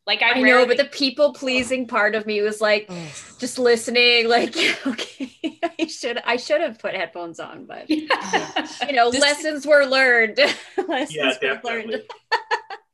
Like 0.06 0.22
I, 0.22 0.38
I 0.38 0.42
rarely... 0.42 0.50
know, 0.62 0.66
but 0.66 0.76
the 0.76 0.84
people 0.84 1.32
pleasing 1.32 1.88
part 1.88 2.14
of 2.14 2.26
me 2.26 2.40
was 2.40 2.60
like 2.60 2.88
just 3.38 3.58
listening, 3.58 4.28
like, 4.28 4.56
okay, 4.86 5.58
I 5.78 5.86
should 5.86 6.18
I 6.24 6.36
should 6.36 6.60
have 6.60 6.78
put 6.78 6.94
headphones 6.94 7.40
on, 7.40 7.64
but 7.66 7.90
you 7.90 8.06
know, 8.92 9.10
this... 9.10 9.20
lessons 9.20 9.66
were 9.66 9.84
learned. 9.84 10.38
lessons 10.88 11.16
yeah, 11.16 11.32
definitely. 11.40 11.92
Learned. 11.92 12.02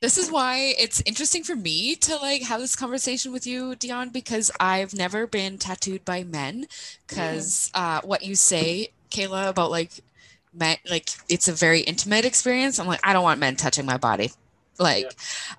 this 0.00 0.16
is 0.16 0.30
why 0.30 0.74
it's 0.78 1.02
interesting 1.04 1.44
for 1.44 1.54
me 1.54 1.96
to 1.96 2.16
like 2.16 2.42
have 2.44 2.60
this 2.60 2.74
conversation 2.74 3.30
with 3.30 3.46
you, 3.46 3.76
Dion, 3.76 4.08
because 4.08 4.50
I've 4.58 4.94
never 4.94 5.26
been 5.26 5.58
tattooed 5.58 6.06
by 6.06 6.24
men. 6.24 6.66
Because 7.06 7.70
mm. 7.74 7.98
uh, 7.98 8.00
what 8.04 8.24
you 8.24 8.34
say, 8.34 8.88
Kayla, 9.10 9.50
about 9.50 9.70
like 9.70 10.00
men, 10.54 10.78
like 10.88 11.10
it's 11.28 11.46
a 11.46 11.52
very 11.52 11.80
intimate 11.80 12.24
experience. 12.24 12.78
I'm 12.78 12.86
like, 12.86 13.00
I 13.04 13.12
don't 13.12 13.22
want 13.22 13.38
men 13.38 13.56
touching 13.56 13.84
my 13.84 13.98
body. 13.98 14.30
Like, 14.78 15.04
yeah. 15.04 15.10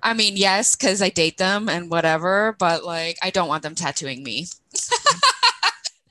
I 0.02 0.14
mean, 0.14 0.36
yes, 0.36 0.76
because 0.76 1.00
I 1.00 1.08
date 1.08 1.38
them 1.38 1.68
and 1.68 1.90
whatever, 1.90 2.56
but 2.58 2.84
like, 2.84 3.18
I 3.22 3.30
don't 3.30 3.48
want 3.48 3.62
them 3.62 3.74
tattooing 3.74 4.22
me. 4.22 4.46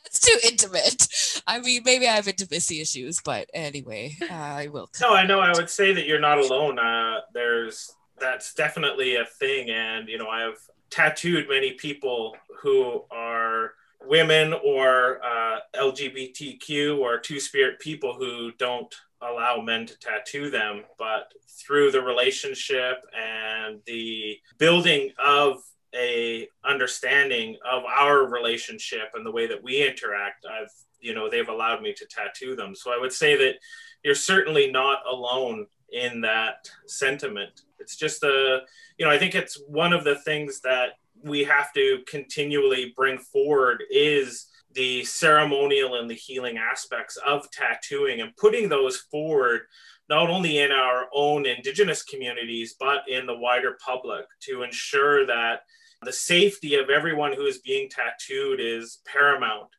That's 0.03 0.19
too 0.19 0.37
intimate. 0.43 1.07
I 1.45 1.59
mean, 1.59 1.81
maybe 1.85 2.07
I 2.07 2.15
have 2.15 2.27
intimacy 2.27 2.81
issues, 2.81 3.21
but 3.23 3.49
anyway, 3.53 4.15
uh, 4.21 4.33
I 4.33 4.67
will. 4.67 4.89
No, 5.01 5.13
I 5.13 5.25
know. 5.25 5.39
I 5.39 5.51
would 5.53 5.69
say 5.69 5.93
that 5.93 6.07
you're 6.07 6.19
not 6.19 6.39
alone. 6.39 6.79
Uh, 6.79 7.21
there's 7.33 7.93
that's 8.19 8.53
definitely 8.53 9.15
a 9.15 9.25
thing, 9.25 9.69
and 9.69 10.07
you 10.07 10.17
know, 10.17 10.27
I 10.27 10.41
have 10.41 10.57
tattooed 10.89 11.49
many 11.49 11.73
people 11.73 12.35
who 12.61 13.03
are 13.11 13.73
women 14.07 14.53
or 14.53 15.19
uh, 15.23 15.59
LGBTQ 15.75 16.99
or 16.99 17.19
two 17.19 17.39
spirit 17.39 17.79
people 17.79 18.13
who 18.13 18.51
don't 18.53 18.93
allow 19.21 19.61
men 19.61 19.85
to 19.85 19.97
tattoo 19.99 20.49
them, 20.49 20.83
but 20.97 21.33
through 21.47 21.91
the 21.91 22.01
relationship 22.01 22.97
and 23.17 23.79
the 23.85 24.37
building 24.57 25.11
of 25.23 25.61
a 25.95 26.47
understanding 26.65 27.55
of 27.69 27.83
our 27.83 28.27
relationship 28.27 29.11
and 29.13 29.25
the 29.25 29.31
way 29.31 29.47
that 29.47 29.63
we 29.63 29.87
interact, 29.87 30.45
I've 30.45 30.71
you 30.99 31.13
know 31.13 31.29
they've 31.29 31.49
allowed 31.49 31.81
me 31.81 31.93
to 31.93 32.05
tattoo 32.05 32.55
them. 32.55 32.75
So 32.75 32.91
I 32.91 32.97
would 32.99 33.13
say 33.13 33.37
that 33.37 33.55
you're 34.03 34.15
certainly 34.15 34.71
not 34.71 34.99
alone 35.09 35.67
in 35.91 36.21
that 36.21 36.69
sentiment. 36.87 37.61
It's 37.79 37.95
just 37.95 38.23
a 38.23 38.61
you 38.97 39.05
know 39.05 39.11
I 39.11 39.17
think 39.17 39.35
it's 39.35 39.61
one 39.67 39.93
of 39.93 40.03
the 40.03 40.15
things 40.19 40.61
that 40.61 40.93
we 41.23 41.43
have 41.43 41.73
to 41.73 41.99
continually 42.07 42.93
bring 42.95 43.17
forward 43.17 43.83
is 43.89 44.47
the 44.73 45.03
ceremonial 45.03 45.95
and 45.95 46.09
the 46.09 46.15
healing 46.15 46.57
aspects 46.57 47.17
of 47.17 47.49
tattooing 47.51 48.21
and 48.21 48.35
putting 48.37 48.69
those 48.69 48.97
forward 48.97 49.61
not 50.09 50.29
only 50.29 50.59
in 50.59 50.71
our 50.71 51.07
own 51.13 51.45
indigenous 51.45 52.03
communities 52.03 52.75
but 52.79 53.01
in 53.07 53.25
the 53.25 53.37
wider 53.37 53.77
public 53.85 54.25
to 54.41 54.63
ensure 54.63 55.25
that 55.25 55.61
the 56.03 56.11
safety 56.11 56.75
of 56.75 56.89
everyone 56.89 57.33
who 57.33 57.45
is 57.45 57.59
being 57.59 57.89
tattooed 57.89 58.59
is 58.59 58.99
paramount. 59.05 59.69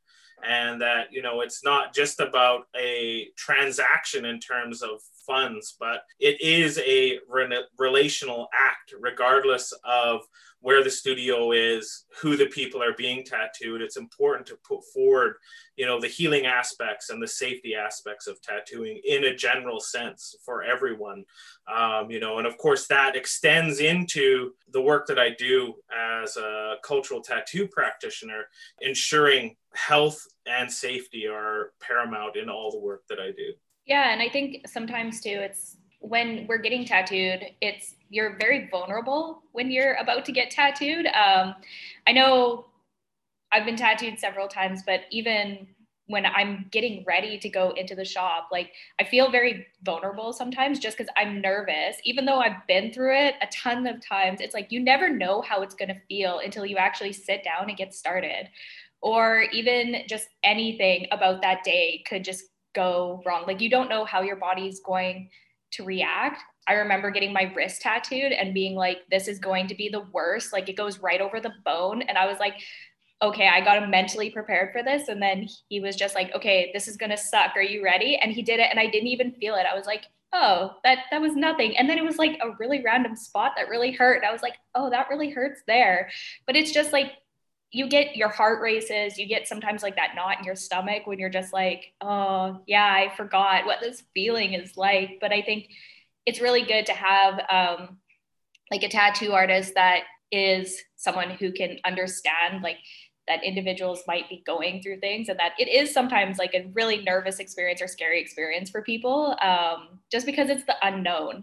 And 0.47 0.83
that 0.83 1.11
you 1.11 1.23
know 1.23 1.41
it's 1.41 1.65
not 1.65 1.95
just 1.95 2.21
about 2.21 2.67
a 2.77 3.29
transaction 3.37 4.27
in 4.27 4.41
terms 4.41 4.83
of 4.83 5.01
funds 5.27 5.77
but 5.79 6.03
it 6.21 6.41
is 6.41 6.79
a 6.79 7.19
re- 7.29 7.65
relational 7.79 8.49
act 8.55 8.95
regardless 9.01 9.73
of 9.85 10.23
where 10.65 10.83
the 10.83 10.91
studio 10.91 11.53
is, 11.53 12.07
who 12.23 12.39
the 12.39 12.47
people 12.47 12.83
are 12.83 12.95
being 12.97 13.23
tattooed. 13.23 13.83
It's 13.83 13.99
important 13.99 14.47
to 14.47 14.57
put 14.67 14.83
forward, 14.95 15.35
you 15.77 15.85
know, 15.85 16.01
the 16.01 16.09
healing 16.09 16.47
aspects 16.47 17.11
and 17.11 17.23
the 17.23 17.29
safety 17.29 17.75
aspects 17.75 18.27
of 18.27 18.41
tattooing 18.41 18.99
in 19.07 19.25
a 19.25 19.37
general 19.37 19.79
sense 19.79 20.35
for 20.43 20.63
everyone. 20.63 21.27
Um, 21.71 22.11
you 22.11 22.19
know, 22.19 22.39
and 22.39 22.47
of 22.47 22.57
course 22.57 22.87
that 22.87 23.15
extends 23.15 23.81
into 23.81 24.53
the 24.73 24.81
work 24.81 25.07
that 25.09 25.19
I 25.19 25.35
do 25.39 25.75
as 25.95 26.39
a 26.39 26.77
cultural 26.83 27.21
tattoo 27.21 27.69
practitioner, 27.69 28.45
ensuring 28.81 29.57
health 29.75 30.27
and 30.47 30.73
safety 30.73 31.27
are 31.27 31.73
paramount 31.79 32.37
in 32.37 32.49
all 32.49 32.71
the 32.71 32.81
work 32.81 33.03
that 33.11 33.21
I 33.21 33.33
do. 33.33 33.53
Yeah, 33.87 34.13
and 34.13 34.23
I 34.23 34.29
think 34.29 34.67
sometimes 34.67 35.21
too, 35.21 35.31
it's 35.43 35.77
when 36.01 36.47
we're 36.49 36.59
getting 36.59 36.85
tattooed, 36.85 37.47
it's 37.61 37.95
you're 38.09 38.37
very 38.39 38.69
vulnerable 38.71 39.43
when 39.53 39.71
you're 39.71 39.95
about 39.95 40.25
to 40.27 40.33
get 40.33 40.51
tattooed. 40.51 41.07
Um, 41.07 41.55
I 42.07 42.13
know 42.13 42.67
I've 43.53 43.65
been 43.67 43.77
tattooed 43.77 44.19
several 44.19 44.49
times, 44.49 44.83
but 44.85 45.03
even 45.11 45.69
when 46.07 46.27
I'm 46.27 46.67
getting 46.71 47.05
ready 47.07 47.39
to 47.39 47.49
go 47.49 47.71
into 47.71 47.95
the 47.95 48.05
shop, 48.05 48.49
like 48.53 48.73
I 49.01 49.05
feel 49.05 49.31
very 49.31 49.67
vulnerable 49.83 50.33
sometimes 50.35 50.79
just 50.79 50.99
because 50.99 51.13
I'm 51.17 51.41
nervous. 51.41 51.97
Even 52.05 52.27
though 52.27 52.41
I've 52.41 52.67
been 52.69 52.93
through 52.93 53.17
it 53.19 53.37
a 53.43 53.47
ton 53.47 53.87
of 53.87 54.07
times, 54.07 54.41
it's 54.41 54.55
like 54.55 54.71
you 54.71 54.81
never 54.81 55.09
know 55.09 55.41
how 55.41 55.63
it's 55.63 55.75
going 55.75 55.89
to 55.89 56.01
feel 56.09 56.41
until 56.41 56.67
you 56.67 56.77
actually 56.77 57.13
sit 57.13 57.43
down 57.45 57.69
and 57.69 57.79
get 57.79 57.95
started. 57.95 58.49
Or 59.01 59.43
even 59.53 60.03
just 60.09 60.29
anything 60.43 61.07
about 61.13 61.43
that 61.43 61.65
day 61.65 62.03
could 62.09 62.25
just 62.25 62.45
go 62.75 63.23
wrong. 63.25 63.45
Like 63.47 63.61
you 63.61 63.71
don't 63.71 63.89
know 63.89 64.05
how 64.05 64.23
your 64.23 64.37
body's 64.37 64.81
going 64.81 65.31
to 65.73 65.85
react. 65.85 66.41
I 66.67 66.75
remember 66.75 67.11
getting 67.11 67.33
my 67.33 67.53
wrist 67.55 67.83
tattooed 67.83 68.33
and 68.33 68.55
being 68.55 68.75
like, 68.75 68.99
this 69.11 69.29
is 69.29 69.39
going 69.39 69.67
to 69.69 69.75
be 69.75 69.89
the 69.89 70.07
worst. 70.13 70.53
Like 70.53 70.69
it 70.69 70.77
goes 70.77 70.99
right 70.99 71.21
over 71.21 71.41
the 71.41 71.53
bone. 71.65 72.03
And 72.03 72.17
I 72.17 72.27
was 72.27 72.39
like, 72.39 72.55
okay, 73.23 73.49
I 73.49 73.61
got 73.61 73.83
him 73.83 73.91
mentally 73.91 74.31
prepared 74.31 74.73
for 74.73 74.83
this. 74.83 75.09
And 75.09 75.23
then 75.23 75.47
he 75.69 75.81
was 75.81 75.97
just 75.97 76.15
like, 76.15 76.35
okay, 76.35 76.71
this 76.73 76.89
is 76.89 76.97
gonna 76.97 77.17
suck. 77.17 77.53
Are 77.57 77.63
you 77.63 77.83
ready? 77.83 78.17
And 78.17 78.33
he 78.33 78.43
did 78.43 78.61
it 78.61 78.69
and 78.71 78.79
I 78.79 78.87
didn't 78.87 79.09
even 79.09 79.33
feel 79.33 79.55
it. 79.55 79.67
I 79.71 79.75
was 79.75 79.87
like, 79.87 80.05
oh, 80.33 80.73
that 80.85 80.99
that 81.11 81.21
was 81.21 81.35
nothing. 81.35 81.77
And 81.77 81.89
then 81.89 81.97
it 81.97 82.05
was 82.05 82.19
like 82.19 82.39
a 82.43 82.51
really 82.59 82.83
random 82.83 83.17
spot 83.17 83.53
that 83.57 83.69
really 83.69 83.93
hurt. 83.93 84.25
I 84.25 84.33
was 84.33 84.43
like, 84.43 84.57
oh, 84.75 84.91
that 84.91 85.09
really 85.09 85.31
hurts 85.31 85.63
there. 85.67 86.11
But 86.47 86.57
it's 86.57 86.73
just 86.73 86.93
like 86.93 87.13
you 87.75 87.89
get 87.89 88.17
your 88.17 88.29
heart 88.29 88.63
races, 88.63 89.19
you 89.19 89.27
get 89.27 89.49
sometimes 89.49 89.83
like 89.83 89.97
that 89.97 90.15
knot 90.15 90.39
in 90.39 90.45
your 90.45 90.55
stomach 90.55 91.07
when 91.07 91.19
you're 91.19 91.29
just 91.29 91.53
like, 91.53 91.93
oh, 92.01 92.61
yeah, 92.67 92.85
I 92.85 93.15
forgot 93.17 93.67
what 93.67 93.81
this 93.81 94.05
feeling 94.15 94.53
is 94.53 94.77
like. 94.77 95.19
But 95.21 95.33
I 95.33 95.43
think 95.43 95.69
it's 96.25 96.41
really 96.41 96.63
good 96.63 96.87
to 96.87 96.93
have 96.93 97.41
um, 97.51 97.99
like 98.71 98.85
a 98.85 98.89
tattoo 98.89 99.33
artist 99.33 99.75
that 99.75 100.03
is 100.31 100.81
someone 100.97 101.31
who 101.31 101.53
can 101.53 101.79
understand 101.85 102.63
like 102.63 102.79
that 103.27 103.43
individuals 103.43 104.03
might 104.07 104.29
be 104.29 104.43
going 104.47 104.83
through 104.83 105.01
things 105.01 105.29
and 105.29 105.39
that 105.39 105.53
it 105.59 105.69
is 105.69 105.93
sometimes 105.93 106.39
like 106.39 106.55
a 106.55 106.71
really 106.75 107.03
nervous 107.03 107.39
experience 107.39 107.83
or 107.83 107.89
scary 107.89 108.21
experience 108.21 108.71
for 108.71 108.83
people 108.83 109.37
um, 109.43 109.99
just 110.13 110.27
because 110.27 110.49
it's 110.49 110.65
the 110.65 110.77
unknown 110.83 111.43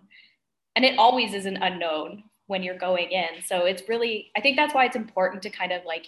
and 0.76 0.86
it 0.86 0.98
always 0.98 1.34
is 1.34 1.46
an 1.46 1.58
unknown 1.58 2.24
when 2.48 2.63
you're 2.63 2.78
going 2.78 3.12
in 3.12 3.41
so 3.46 3.65
it's 3.65 3.88
really 3.88 4.30
i 4.36 4.41
think 4.41 4.58
that's 4.58 4.74
why 4.74 4.86
it's 4.86 4.96
important 4.96 5.41
to 5.41 5.50
kind 5.50 5.72
of 5.72 5.84
like 5.86 6.08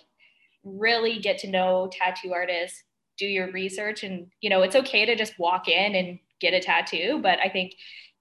really 0.63 1.19
get 1.19 1.37
to 1.39 1.49
know 1.49 1.89
tattoo 1.91 2.33
artists, 2.33 2.83
do 3.17 3.25
your 3.25 3.51
research. 3.51 4.03
And, 4.03 4.27
you 4.41 4.49
know, 4.49 4.61
it's 4.61 4.75
okay 4.75 5.05
to 5.05 5.15
just 5.15 5.37
walk 5.37 5.67
in 5.67 5.95
and 5.95 6.19
get 6.39 6.53
a 6.53 6.59
tattoo. 6.59 7.19
But 7.21 7.39
I 7.39 7.49
think 7.49 7.75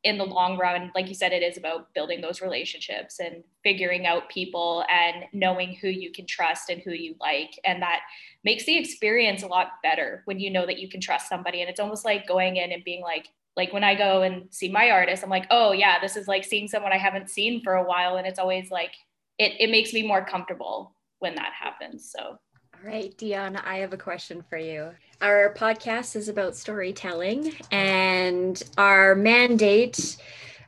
in 0.04 0.18
the 0.18 0.24
long 0.24 0.58
run, 0.58 0.90
like 0.94 1.08
you 1.08 1.14
said, 1.14 1.32
it 1.32 1.42
is 1.42 1.56
about 1.56 1.94
building 1.94 2.20
those 2.20 2.40
relationships 2.40 3.20
and 3.20 3.44
figuring 3.62 4.04
out 4.04 4.28
people 4.28 4.84
and 4.90 5.24
knowing 5.32 5.76
who 5.80 5.88
you 5.88 6.10
can 6.10 6.26
trust 6.26 6.70
and 6.70 6.82
who 6.82 6.90
you 6.90 7.14
like. 7.20 7.58
And 7.64 7.80
that 7.82 8.00
makes 8.42 8.64
the 8.64 8.76
experience 8.76 9.44
a 9.44 9.46
lot 9.46 9.68
better 9.82 10.22
when 10.24 10.40
you 10.40 10.50
know 10.50 10.66
that 10.66 10.78
you 10.78 10.88
can 10.88 11.00
trust 11.00 11.28
somebody. 11.28 11.60
And 11.60 11.70
it's 11.70 11.78
almost 11.78 12.04
like 12.04 12.26
going 12.26 12.56
in 12.56 12.72
and 12.72 12.82
being 12.82 13.02
like, 13.02 13.28
like 13.56 13.72
when 13.72 13.84
I 13.84 13.94
go 13.94 14.22
and 14.22 14.46
see 14.50 14.68
my 14.68 14.90
artist, 14.90 15.22
I'm 15.22 15.30
like, 15.30 15.46
oh 15.50 15.72
yeah, 15.72 16.00
this 16.00 16.16
is 16.16 16.26
like 16.26 16.44
seeing 16.44 16.66
someone 16.66 16.92
I 16.92 16.98
haven't 16.98 17.30
seen 17.30 17.62
for 17.62 17.74
a 17.74 17.84
while. 17.84 18.16
And 18.16 18.26
it's 18.26 18.38
always 18.38 18.70
like, 18.70 18.92
it, 19.38 19.52
it 19.60 19.70
makes 19.70 19.92
me 19.92 20.06
more 20.06 20.24
comfortable 20.24 20.94
when 21.22 21.34
that 21.36 21.52
happens. 21.58 22.10
So. 22.10 22.38
All 22.84 22.90
right, 22.90 23.16
Dion, 23.16 23.56
I 23.56 23.76
have 23.76 23.92
a 23.92 23.96
question 23.96 24.42
for 24.50 24.58
you. 24.58 24.90
Our 25.20 25.54
podcast 25.54 26.16
is 26.16 26.28
about 26.28 26.56
storytelling, 26.56 27.52
and 27.70 28.60
our 28.76 29.14
mandate, 29.14 30.16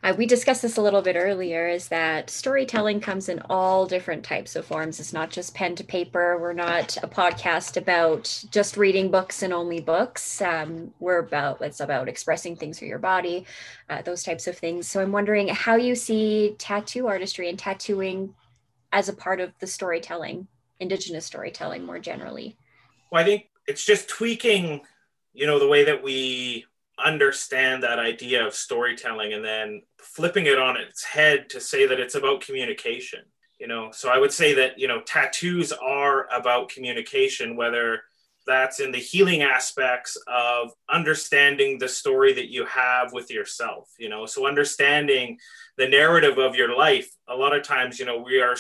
uh, 0.05 0.15
we 0.17 0.27
discussed 0.27 0.63
this 0.63 0.77
a 0.77 0.83
little 0.83 1.03
bit 1.03 1.17
earlier, 1.17 1.67
is 1.67 1.89
that 1.89 2.31
storytelling 2.31 3.01
comes 3.01 3.29
in 3.29 3.43
all 3.51 3.85
different 3.85 4.23
types 4.23 4.55
of 4.55 4.65
forms. 4.65 5.01
It's 5.01 5.13
not 5.13 5.31
just 5.31 5.57
pen 5.57 5.75
to 5.75 5.83
paper. 5.83 6.39
We're 6.39 6.53
not 6.53 6.97
a 7.03 7.09
podcast 7.09 7.77
about 7.77 8.45
just 8.53 8.77
reading 8.77 9.11
books 9.11 9.43
and 9.43 9.53
only 9.53 9.81
books. 9.81 10.41
Um, 10.41 10.93
we're 11.01 11.19
about, 11.19 11.63
it's 11.63 11.81
about 11.81 12.09
expressing 12.09 12.55
things 12.55 12.79
through 12.79 12.89
your 12.89 12.99
body, 13.01 13.45
uh, 13.91 14.03
those 14.03 14.23
types 14.23 14.47
of 14.47 14.57
things. 14.57 14.87
So 14.87 15.01
I'm 15.01 15.11
wondering 15.11 15.49
how 15.49 15.75
you 15.75 15.97
see 15.97 16.55
tattoo 16.59 17.09
artistry 17.09 17.49
and 17.49 17.59
tattooing 17.59 18.35
as 18.95 19.09
a 19.09 19.13
part 19.13 19.41
of 19.41 19.53
the 19.59 19.67
storytelling, 19.67 20.47
Indigenous 20.79 21.27
storytelling 21.27 21.85
more 21.85 21.99
generally? 21.99 22.57
Well, 23.11 23.21
I 23.21 23.27
think 23.27 23.49
it's 23.67 23.85
just 23.85 24.09
tweaking, 24.09 24.83
you 25.33 25.47
know, 25.47 25.59
the 25.59 25.69
way 25.69 25.85
that 25.85 26.03
we 26.03 26.65
understand 26.99 27.83
that 27.83 27.99
idea 27.99 28.47
of 28.47 28.55
storytelling 28.55 29.33
and 29.33 29.45
then 29.45 29.83
flipping 29.99 30.47
it 30.47 30.59
on 30.59 30.77
its 30.77 31.03
head 31.03 31.51
to 31.51 31.61
say 31.61 31.87
that 31.87 31.99
it's 31.99 32.15
about 32.15 32.41
communication 32.41 33.21
you 33.59 33.67
know 33.67 33.91
so 33.93 34.09
i 34.09 34.17
would 34.17 34.33
say 34.33 34.55
that 34.55 34.79
you 34.79 34.87
know 34.87 35.01
tattoos 35.01 35.73
are 35.73 36.29
about 36.33 36.69
communication 36.69 37.57
whether 37.57 38.03
that's 38.47 38.81
in 38.81 38.93
the 38.93 38.99
healing 38.99 39.43
aspects 39.43 40.17
of 40.27 40.73
understanding 40.91 41.79
the 41.79 41.89
story 41.89 42.33
that 42.33 42.51
you 42.51 42.65
have 42.67 43.13
with 43.13 43.31
yourself 43.31 43.91
you 43.99 44.09
know? 44.09 44.27
So 44.27 44.47
understanding 44.47 45.39
the 45.77 45.89
narrative 45.89 46.39
of 46.39 46.55
your 46.55 46.77
life 46.77 47.11
a 47.29 47.35
lot 47.35 47.57
of 47.57 47.63
times 47.63 47.99
you 47.99 48.07
know 48.07 48.19
we 48.19 48.41
are 48.41 48.57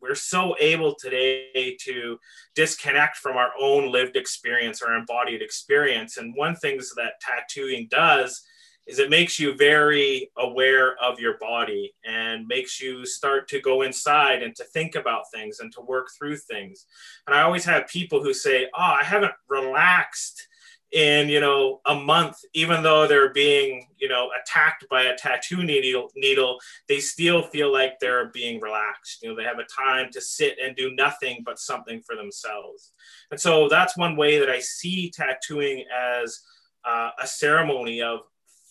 we're 0.00 0.14
so 0.14 0.54
able 0.60 0.94
today 0.94 1.76
to 1.80 2.18
disconnect 2.54 3.16
from 3.16 3.36
our 3.36 3.50
own 3.60 3.90
lived 3.90 4.16
experience 4.16 4.82
or 4.82 4.94
embodied 4.94 5.42
experience. 5.42 6.16
And 6.16 6.34
one 6.36 6.56
thing 6.56 6.78
that 6.96 7.20
tattooing 7.20 7.88
does 7.90 8.42
is 8.86 8.98
it 8.98 9.10
makes 9.10 9.38
you 9.38 9.54
very 9.54 10.30
aware 10.36 10.96
of 11.02 11.20
your 11.20 11.38
body 11.38 11.94
and 12.04 12.46
makes 12.46 12.80
you 12.80 13.06
start 13.06 13.48
to 13.48 13.60
go 13.60 13.82
inside 13.82 14.42
and 14.42 14.54
to 14.56 14.64
think 14.64 14.94
about 14.94 15.30
things 15.32 15.60
and 15.60 15.72
to 15.72 15.80
work 15.80 16.08
through 16.18 16.36
things. 16.36 16.86
And 17.26 17.36
I 17.36 17.42
always 17.42 17.64
have 17.64 17.86
people 17.86 18.22
who 18.22 18.34
say, 18.34 18.68
"Oh, 18.74 18.96
I 19.00 19.04
haven't 19.04 19.34
relaxed 19.48 20.48
in, 20.90 21.28
you 21.28 21.40
know, 21.40 21.80
a 21.86 21.94
month 21.94 22.36
even 22.52 22.82
though 22.82 23.06
they're 23.06 23.32
being, 23.32 23.88
you 23.96 24.08
know, 24.08 24.30
attacked 24.42 24.86
by 24.90 25.04
a 25.04 25.16
tattoo 25.16 25.62
needle 25.62 26.10
needle, 26.16 26.58
they 26.88 27.00
still 27.00 27.42
feel 27.42 27.72
like 27.72 27.98
they're 27.98 28.26
being 28.30 28.60
relaxed. 28.60 29.22
You 29.22 29.30
know, 29.30 29.36
they 29.36 29.44
have 29.44 29.58
a 29.58 29.64
time 29.64 30.10
to 30.12 30.20
sit 30.20 30.58
and 30.62 30.76
do 30.76 30.94
nothing 30.94 31.42
but 31.44 31.58
something 31.58 32.02
for 32.02 32.16
themselves." 32.16 32.90
And 33.30 33.40
so 33.40 33.68
that's 33.68 33.96
one 33.96 34.16
way 34.16 34.38
that 34.38 34.50
I 34.50 34.58
see 34.58 35.10
tattooing 35.10 35.84
as 35.96 36.40
uh, 36.84 37.10
a 37.20 37.26
ceremony 37.26 38.02
of 38.02 38.20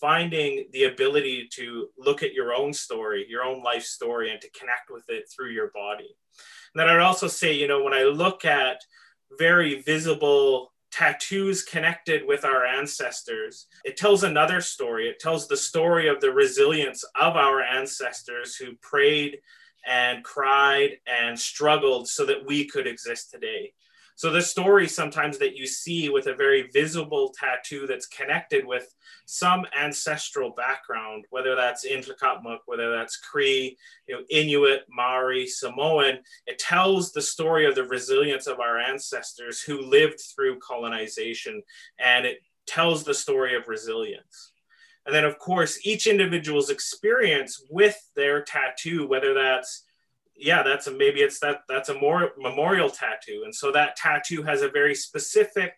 finding 0.01 0.65
the 0.73 0.85
ability 0.85 1.47
to 1.53 1.87
look 1.97 2.23
at 2.23 2.33
your 2.33 2.53
own 2.53 2.73
story, 2.73 3.25
your 3.29 3.43
own 3.43 3.63
life 3.63 3.83
story, 3.83 4.31
and 4.31 4.41
to 4.41 4.49
connect 4.59 4.89
with 4.89 5.05
it 5.09 5.25
through 5.29 5.51
your 5.51 5.71
body. 5.73 6.09
And 6.73 6.81
then 6.81 6.89
I'd 6.89 6.99
also 6.99 7.27
say, 7.27 7.53
you 7.53 7.67
know, 7.67 7.83
when 7.83 7.93
I 7.93 8.03
look 8.03 8.43
at 8.43 8.77
very 9.37 9.81
visible 9.83 10.73
tattoos 10.91 11.63
connected 11.63 12.25
with 12.27 12.43
our 12.43 12.65
ancestors, 12.65 13.67
it 13.85 13.95
tells 13.95 14.23
another 14.23 14.59
story. 14.59 15.07
It 15.07 15.19
tells 15.19 15.47
the 15.47 15.55
story 15.55 16.07
of 16.09 16.19
the 16.19 16.31
resilience 16.31 17.03
of 17.19 17.35
our 17.35 17.61
ancestors 17.61 18.55
who 18.55 18.75
prayed 18.81 19.39
and 19.87 20.23
cried 20.23 20.97
and 21.07 21.39
struggled 21.39 22.07
so 22.07 22.25
that 22.25 22.45
we 22.45 22.67
could 22.67 22.87
exist 22.87 23.31
today. 23.31 23.73
So 24.15 24.31
the 24.31 24.41
story 24.41 24.87
sometimes 24.87 25.37
that 25.39 25.55
you 25.55 25.65
see 25.65 26.09
with 26.09 26.27
a 26.27 26.35
very 26.35 26.69
visible 26.73 27.33
tattoo 27.37 27.87
that's 27.87 28.05
connected 28.05 28.65
with 28.65 28.93
some 29.25 29.65
ancestral 29.79 30.51
background, 30.51 31.25
whether 31.29 31.55
that's 31.55 31.87
Nlaka'pamux, 31.87 32.59
whether 32.65 32.91
that's 32.91 33.17
Cree, 33.17 33.77
you 34.07 34.15
know, 34.15 34.23
Inuit, 34.29 34.81
Maori, 34.89 35.47
Samoan, 35.47 36.19
it 36.45 36.59
tells 36.59 37.11
the 37.11 37.21
story 37.21 37.65
of 37.65 37.75
the 37.75 37.83
resilience 37.83 38.47
of 38.47 38.59
our 38.59 38.77
ancestors 38.77 39.61
who 39.61 39.81
lived 39.81 40.19
through 40.35 40.59
colonization, 40.59 41.63
and 41.99 42.25
it 42.25 42.39
tells 42.67 43.03
the 43.03 43.13
story 43.13 43.55
of 43.55 43.67
resilience. 43.67 44.51
And 45.05 45.15
then, 45.15 45.25
of 45.25 45.39
course, 45.39 45.79
each 45.83 46.05
individual's 46.05 46.69
experience 46.69 47.65
with 47.69 47.97
their 48.15 48.43
tattoo, 48.43 49.07
whether 49.07 49.33
that's 49.33 49.83
yeah, 50.35 50.63
that's 50.63 50.87
a 50.87 50.91
maybe 50.91 51.21
it's 51.21 51.39
that 51.39 51.61
that's 51.67 51.89
a 51.89 51.99
more 51.99 52.31
memorial 52.37 52.89
tattoo, 52.89 53.41
and 53.43 53.53
so 53.53 53.71
that 53.71 53.95
tattoo 53.95 54.43
has 54.43 54.61
a 54.61 54.69
very 54.69 54.95
specific 54.95 55.73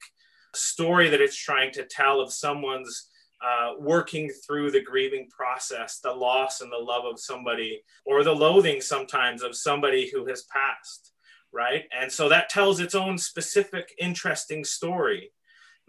story 0.55 1.09
that 1.09 1.21
it's 1.21 1.35
trying 1.35 1.71
to 1.73 1.85
tell 1.85 2.21
of 2.21 2.31
someone's 2.31 3.09
uh, 3.43 3.73
working 3.79 4.29
through 4.29 4.71
the 4.71 4.81
grieving 4.81 5.27
process, 5.29 5.99
the 5.99 6.11
loss 6.11 6.61
and 6.61 6.71
the 6.71 6.77
love 6.77 7.03
of 7.05 7.19
somebody, 7.19 7.81
or 8.05 8.23
the 8.23 8.33
loathing 8.33 8.79
sometimes 8.79 9.41
of 9.41 9.55
somebody 9.55 10.09
who 10.09 10.25
has 10.25 10.43
passed, 10.43 11.11
right? 11.51 11.83
And 11.99 12.11
so 12.11 12.29
that 12.29 12.49
tells 12.49 12.79
its 12.79 12.95
own 12.95 13.17
specific, 13.17 13.93
interesting 13.99 14.63
story. 14.63 15.31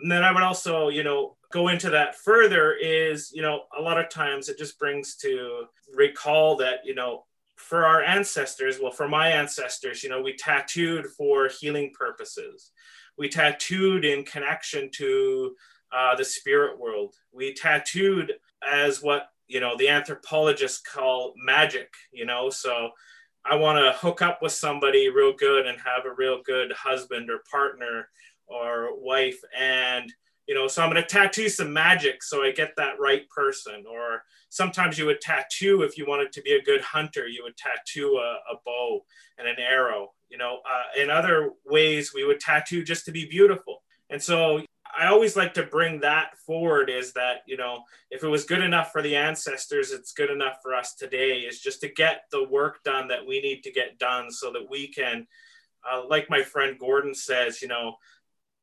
And 0.00 0.10
then 0.10 0.24
I 0.24 0.32
would 0.32 0.42
also, 0.42 0.88
you 0.88 1.04
know, 1.04 1.36
go 1.52 1.68
into 1.68 1.90
that 1.90 2.16
further 2.16 2.72
is, 2.72 3.30
you 3.32 3.42
know, 3.42 3.62
a 3.78 3.80
lot 3.80 4.00
of 4.00 4.08
times 4.08 4.48
it 4.48 4.58
just 4.58 4.76
brings 4.76 5.14
to 5.18 5.66
recall 5.94 6.56
that, 6.56 6.80
you 6.84 6.96
know, 6.96 7.24
for 7.56 7.84
our 7.84 8.02
ancestors, 8.02 8.78
well, 8.80 8.90
for 8.90 9.08
my 9.08 9.28
ancestors, 9.28 10.02
you 10.02 10.10
know, 10.10 10.22
we 10.22 10.36
tattooed 10.36 11.06
for 11.06 11.48
healing 11.48 11.92
purposes. 11.96 12.72
We 13.16 13.28
tattooed 13.28 14.04
in 14.04 14.24
connection 14.24 14.90
to 14.94 15.54
uh, 15.92 16.16
the 16.16 16.24
spirit 16.24 16.78
world. 16.78 17.14
We 17.32 17.54
tattooed 17.54 18.32
as 18.68 19.02
what 19.02 19.28
you 19.46 19.60
know 19.60 19.76
the 19.76 19.88
anthropologists 19.88 20.82
call 20.82 21.34
magic. 21.36 21.92
You 22.12 22.26
know, 22.26 22.50
so 22.50 22.90
I 23.44 23.54
want 23.54 23.78
to 23.78 23.98
hook 23.98 24.22
up 24.22 24.42
with 24.42 24.52
somebody 24.52 25.08
real 25.08 25.32
good 25.32 25.66
and 25.66 25.78
have 25.78 26.06
a 26.06 26.14
real 26.14 26.42
good 26.44 26.72
husband 26.72 27.30
or 27.30 27.44
partner 27.50 28.08
or 28.46 28.98
wife, 28.98 29.38
and 29.56 30.12
you 30.46 30.54
know, 30.54 30.68
so 30.68 30.82
I'm 30.82 30.90
going 30.90 31.02
to 31.02 31.08
tattoo 31.08 31.48
some 31.48 31.72
magic 31.72 32.22
so 32.22 32.42
I 32.42 32.52
get 32.52 32.72
that 32.76 33.00
right 33.00 33.28
person. 33.30 33.84
Or 33.90 34.22
sometimes 34.50 34.98
you 34.98 35.06
would 35.06 35.20
tattoo 35.20 35.82
if 35.82 35.96
you 35.96 36.06
wanted 36.06 36.32
to 36.32 36.42
be 36.42 36.52
a 36.52 36.62
good 36.62 36.82
hunter, 36.82 37.26
you 37.26 37.42
would 37.44 37.56
tattoo 37.56 38.18
a, 38.18 38.52
a 38.52 38.56
bow 38.64 39.00
and 39.38 39.48
an 39.48 39.56
arrow. 39.58 40.12
You 40.28 40.38
know, 40.38 40.60
uh, 40.68 41.00
in 41.00 41.10
other 41.10 41.50
ways, 41.64 42.12
we 42.14 42.24
would 42.24 42.40
tattoo 42.40 42.82
just 42.84 43.04
to 43.06 43.12
be 43.12 43.26
beautiful. 43.26 43.82
And 44.10 44.22
so 44.22 44.60
I 44.96 45.06
always 45.06 45.36
like 45.36 45.54
to 45.54 45.64
bring 45.64 46.00
that 46.00 46.36
forward 46.38 46.88
is 46.88 47.12
that, 47.14 47.38
you 47.46 47.56
know, 47.56 47.82
if 48.10 48.22
it 48.22 48.28
was 48.28 48.44
good 48.44 48.60
enough 48.60 48.92
for 48.92 49.02
the 49.02 49.16
ancestors, 49.16 49.90
it's 49.90 50.12
good 50.12 50.30
enough 50.30 50.58
for 50.62 50.74
us 50.74 50.94
today, 50.94 51.38
is 51.40 51.60
just 51.60 51.80
to 51.80 51.88
get 51.88 52.22
the 52.30 52.44
work 52.48 52.82
done 52.84 53.08
that 53.08 53.26
we 53.26 53.40
need 53.40 53.62
to 53.62 53.72
get 53.72 53.98
done 53.98 54.30
so 54.30 54.52
that 54.52 54.68
we 54.70 54.88
can, 54.88 55.26
uh, 55.90 56.02
like 56.08 56.30
my 56.30 56.42
friend 56.42 56.78
Gordon 56.78 57.14
says, 57.14 57.60
you 57.60 57.68
know, 57.68 57.96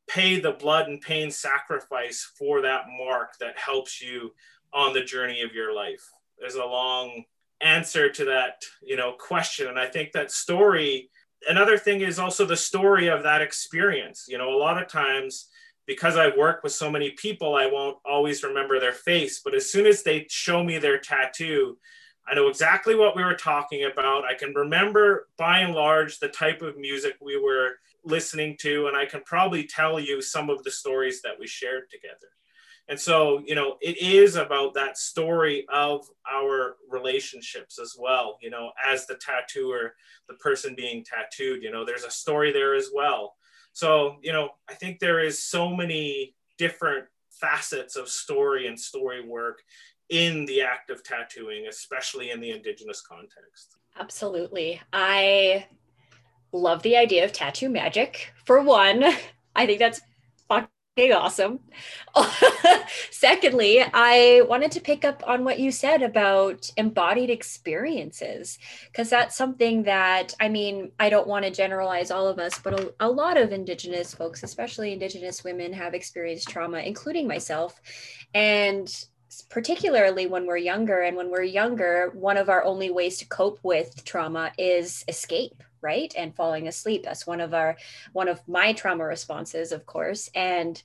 pay 0.08 0.40
the 0.40 0.52
blood 0.52 0.88
and 0.88 1.02
pain 1.02 1.32
sacrifice 1.32 2.32
for 2.38 2.62
that 2.62 2.84
mark 2.98 3.38
that 3.40 3.58
helps 3.58 4.02
you 4.02 4.34
on 4.74 4.94
the 4.94 5.04
journey 5.04 5.42
of 5.42 5.54
your 5.54 5.74
life. 5.74 6.04
There's 6.40 6.56
a 6.56 6.66
long 6.66 7.24
answer 7.62 8.10
to 8.10 8.26
that, 8.26 8.64
you 8.82 8.96
know, 8.96 9.14
question. 9.14 9.68
And 9.68 9.80
I 9.80 9.88
think 9.88 10.12
that 10.14 10.32
story, 10.32 11.10
another 11.48 11.78
thing 11.78 12.02
is 12.02 12.20
also 12.20 12.46
the 12.46 12.58
story 12.58 13.08
of 13.08 13.24
that 13.24 13.42
experience. 13.42 14.26
You 14.28 14.38
know, 14.38 14.50
a 14.50 14.58
lot 14.58 14.82
of 14.82 14.88
times, 14.88 15.48
because 15.86 16.18
I 16.18 16.36
work 16.36 16.64
with 16.64 16.74
so 16.74 16.90
many 16.90 17.12
people, 17.12 17.56
I 17.56 17.68
won't 17.68 17.98
always 18.06 18.44
remember 18.44 18.80
their 18.80 18.94
face. 18.94 19.42
But 19.44 19.56
as 19.56 19.72
soon 19.72 19.86
as 19.86 20.04
they 20.04 20.26
show 20.30 20.64
me 20.64 20.78
their 20.78 20.98
tattoo, 20.98 21.78
I 22.30 22.36
know 22.36 22.48
exactly 22.48 22.96
what 22.96 23.16
we 23.16 23.24
were 23.24 23.34
talking 23.34 23.84
about. 23.84 24.26
I 24.26 24.36
can 24.36 24.54
remember 24.54 25.28
by 25.38 25.60
and 25.60 25.74
large 25.74 26.20
the 26.20 26.30
type 26.30 26.62
of 26.62 26.78
music 26.78 27.16
we 27.20 27.38
were 27.38 27.78
listening 28.04 28.58
to, 28.62 28.88
and 28.88 28.98
I 28.98 29.06
can 29.06 29.22
probably 29.24 29.66
tell 29.66 30.00
you 30.00 30.22
some 30.22 30.50
of 30.50 30.64
the 30.64 30.72
stories 30.72 31.22
that 31.22 31.40
we 31.40 31.48
shared 31.48 31.90
together. 31.90 32.28
And 32.88 33.00
so, 33.00 33.42
you 33.46 33.56
know, 33.56 33.78
it 33.80 34.02
is 34.02 34.36
about 34.36 34.74
that 34.74 34.98
story 34.98 35.66
of 35.72 36.06
our 36.30 36.76
relationships 36.90 37.80
as 37.80 37.96
well. 37.98 38.38
You 38.42 38.50
know, 38.50 38.72
as 38.86 39.06
the 39.06 39.16
tattooer, 39.16 39.96
the 40.28 40.36
person 40.36 40.76
being 40.76 41.06
tattooed, 41.06 41.64
you 41.64 41.72
know, 41.72 41.86
there's 41.86 42.04
a 42.04 42.12
story 42.12 42.52
there 42.52 42.74
as 42.76 42.90
well. 42.94 43.36
So, 43.74 44.18
you 44.22 44.34
know, 44.34 44.50
I 44.70 44.74
think 44.74 45.00
there 45.00 45.20
is 45.20 45.42
so 45.42 45.74
many 45.74 46.36
different 46.58 47.06
facets 47.30 47.96
of 47.96 48.10
story 48.10 48.68
and 48.68 48.78
story 48.78 49.26
work 49.26 49.62
in 50.10 50.46
the 50.46 50.62
act 50.62 50.90
of 50.90 51.04
tattooing, 51.04 51.68
especially 51.68 52.32
in 52.32 52.42
the 52.42 52.52
Indigenous 52.52 53.02
context. 53.02 53.78
Absolutely. 53.98 54.82
I 54.92 55.68
love 56.52 56.84
the 56.84 56.98
idea 56.98 57.24
of 57.24 57.32
tattoo 57.32 57.70
magic. 57.70 58.34
For 58.46 58.62
one, 58.62 59.04
I 59.56 59.66
think 59.66 59.80
that's 59.80 60.02
fucking 60.48 61.14
awesome. 61.14 61.60
Secondly, 63.12 63.84
I 63.94 64.44
wanted 64.48 64.72
to 64.72 64.82
pick 64.82 65.06
up 65.06 65.24
on 65.26 65.44
what 65.44 65.60
you 65.60 65.72
said 65.72 66.02
about 66.02 66.70
embodied 66.78 67.30
experiences, 67.30 68.60
because 68.88 69.10
that's 69.10 69.36
something 69.36 69.84
that, 69.84 70.34
I 70.40 70.50
mean, 70.50 70.92
I 71.00 71.10
don't 71.10 71.28
want 71.28 71.46
to 71.46 71.52
generalize 71.52 72.12
all 72.12 72.28
of 72.28 72.40
us, 72.40 72.60
but 72.60 72.80
a, 72.80 72.94
a 73.00 73.10
lot 73.10 73.38
of 73.38 73.52
Indigenous 73.52 74.14
folks, 74.14 74.44
especially 74.44 74.94
Indigenous 74.94 75.44
women, 75.44 75.74
have 75.74 75.94
experienced 75.94 76.50
trauma, 76.50 76.80
including 76.80 77.28
myself. 77.28 77.80
And 78.34 78.94
particularly 79.50 80.28
when 80.28 80.46
we're 80.46 80.58
younger 80.58 81.02
and 81.02 81.16
when 81.16 81.30
we're 81.30 81.44
younger 81.44 82.12
one 82.14 82.36
of 82.36 82.50
our 82.50 82.66
only 82.66 82.90
ways 82.90 83.18
to 83.18 83.26
cope 83.28 83.60
with 83.64 84.04
trauma 84.04 84.52
is 84.58 85.06
escape 85.08 85.64
right? 85.82 86.14
And 86.18 86.36
falling 86.36 86.68
asleep. 86.68 87.04
That's 87.04 87.28
one 87.28 87.42
of 87.42 87.54
our 87.54 87.78
one 88.14 88.28
of 88.28 88.48
my 88.48 88.74
trauma 88.74 89.04
responses 89.04 89.72
of 89.72 89.86
course. 89.86 90.30
And 90.36 90.82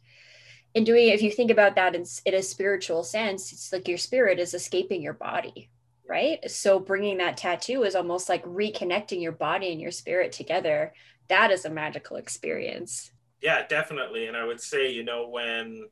in 0.74 0.84
doing 0.84 1.08
it 1.08 1.14
if 1.14 1.22
you 1.22 1.30
think 1.30 1.50
about 1.50 1.74
that 1.76 1.94
in, 1.94 2.04
in 2.26 2.34
a 2.34 2.42
spiritual 2.42 3.02
sense 3.02 3.50
it's 3.50 3.72
like 3.72 3.88
your 3.88 3.96
spirit 3.96 4.38
is 4.38 4.52
escaping 4.52 5.00
your 5.00 5.14
body 5.14 5.70
right? 6.08 6.48
So 6.48 6.78
bringing 6.78 7.18
that 7.18 7.36
tattoo 7.36 7.82
is 7.82 7.96
almost 7.96 8.28
like 8.28 8.44
reconnecting 8.44 9.20
your 9.20 9.32
body 9.32 9.72
and 9.72 9.80
your 9.80 9.90
spirit 9.90 10.30
together. 10.30 10.92
That 11.28 11.50
is 11.50 11.64
a 11.64 11.70
magical 11.70 12.16
experience. 12.16 13.10
Yeah 13.40 13.66
definitely. 13.66 14.26
And 14.26 14.36
i 14.36 14.44
would 14.44 14.60
say 14.60 14.90
you 14.90 15.04
know 15.04 15.28
when 15.28 15.88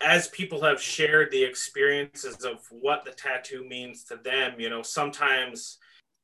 as 0.00 0.28
people 0.28 0.62
have 0.62 0.80
shared 0.80 1.30
the 1.30 1.42
experiences 1.42 2.44
of 2.44 2.58
what 2.70 3.04
the 3.04 3.12
tattoo 3.12 3.66
means 3.66 4.04
to 4.04 4.16
them 4.16 4.54
you 4.58 4.68
know 4.68 4.82
sometimes 4.82 5.78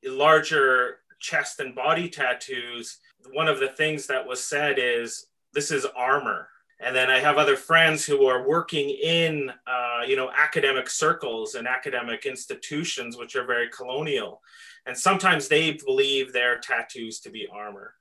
larger 0.04 0.98
chest 1.22 1.60
and 1.60 1.74
body 1.74 2.08
tattoos, 2.08 2.98
one 3.32 3.48
of 3.48 3.60
the 3.60 3.68
things 3.68 4.06
that 4.08 4.26
was 4.26 4.44
said 4.44 4.76
is 4.78 5.28
this 5.54 5.70
is 5.70 5.86
armor. 5.96 6.48
And 6.80 6.96
then 6.96 7.10
I 7.10 7.20
have 7.20 7.38
other 7.38 7.56
friends 7.56 8.04
who 8.04 8.26
are 8.26 8.46
working 8.46 8.90
in, 8.90 9.52
uh, 9.68 10.00
you 10.06 10.16
know, 10.16 10.32
academic 10.36 10.90
circles 10.90 11.54
and 11.54 11.68
academic 11.68 12.26
institutions, 12.26 13.16
which 13.16 13.36
are 13.36 13.46
very 13.46 13.68
colonial. 13.68 14.40
And 14.84 14.98
sometimes 14.98 15.46
they 15.46 15.78
believe 15.86 16.32
their 16.32 16.58
tattoos 16.58 17.20
to 17.20 17.30
be 17.30 17.46
armor. 17.46 17.94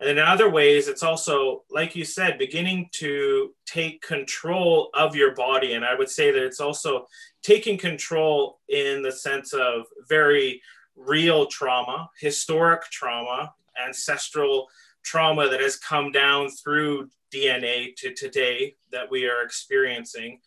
And 0.00 0.08
in 0.08 0.18
other 0.20 0.48
ways, 0.48 0.86
it's 0.86 1.02
also, 1.02 1.64
like 1.68 1.96
you 1.96 2.04
said, 2.04 2.38
beginning 2.38 2.88
to 2.92 3.52
take 3.66 4.00
control 4.02 4.90
of 4.94 5.16
your 5.16 5.34
body. 5.34 5.72
And 5.72 5.84
I 5.84 5.96
would 5.96 6.08
say 6.08 6.30
that 6.30 6.44
it's 6.44 6.60
also 6.60 7.08
taking 7.42 7.76
control 7.76 8.60
in 8.68 9.02
the 9.02 9.10
sense 9.10 9.52
of 9.52 9.86
very 10.08 10.62
real 10.98 11.46
trauma, 11.46 12.10
historic 12.20 12.82
trauma, 12.90 13.54
ancestral 13.86 14.68
trauma 15.04 15.48
that 15.48 15.60
has 15.60 15.76
come 15.76 16.12
down 16.12 16.50
through 16.50 17.08
DNA 17.32 17.94
to 17.96 18.12
today 18.14 18.74
that 18.92 19.10
we 19.10 19.26
are 19.26 19.42
experiencing. 19.42 20.40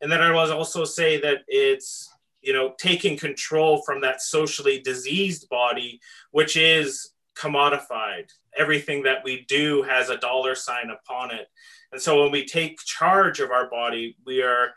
And 0.00 0.10
then 0.10 0.20
I 0.20 0.32
was 0.32 0.50
also 0.50 0.84
say 0.84 1.20
that 1.20 1.38
it's, 1.48 2.08
you 2.40 2.52
know, 2.52 2.74
taking 2.78 3.16
control 3.16 3.82
from 3.82 4.00
that 4.00 4.22
socially 4.22 4.80
diseased 4.80 5.48
body, 5.48 6.00
which 6.30 6.56
is 6.56 7.10
commodified. 7.36 8.30
Everything 8.56 9.02
that 9.02 9.22
we 9.24 9.44
do 9.48 9.82
has 9.82 10.08
a 10.08 10.18
dollar 10.18 10.54
sign 10.54 10.90
upon 10.90 11.32
it. 11.32 11.48
And 11.92 12.00
so 12.00 12.22
when 12.22 12.32
we 12.32 12.44
take 12.44 12.78
charge 12.78 13.40
of 13.40 13.50
our 13.50 13.68
body, 13.68 14.16
we 14.24 14.42
are 14.42 14.70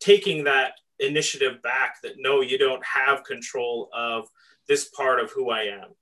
taking 0.00 0.44
that 0.44 0.72
initiative 0.98 1.62
back 1.62 1.96
that 2.02 2.14
no, 2.18 2.40
you 2.40 2.58
don't 2.58 2.84
have 2.84 3.24
control 3.24 3.88
of 3.92 4.28
this 4.68 4.88
part 4.88 5.20
of 5.20 5.30
who 5.30 5.50
I 5.50 5.62
am. 5.62 5.94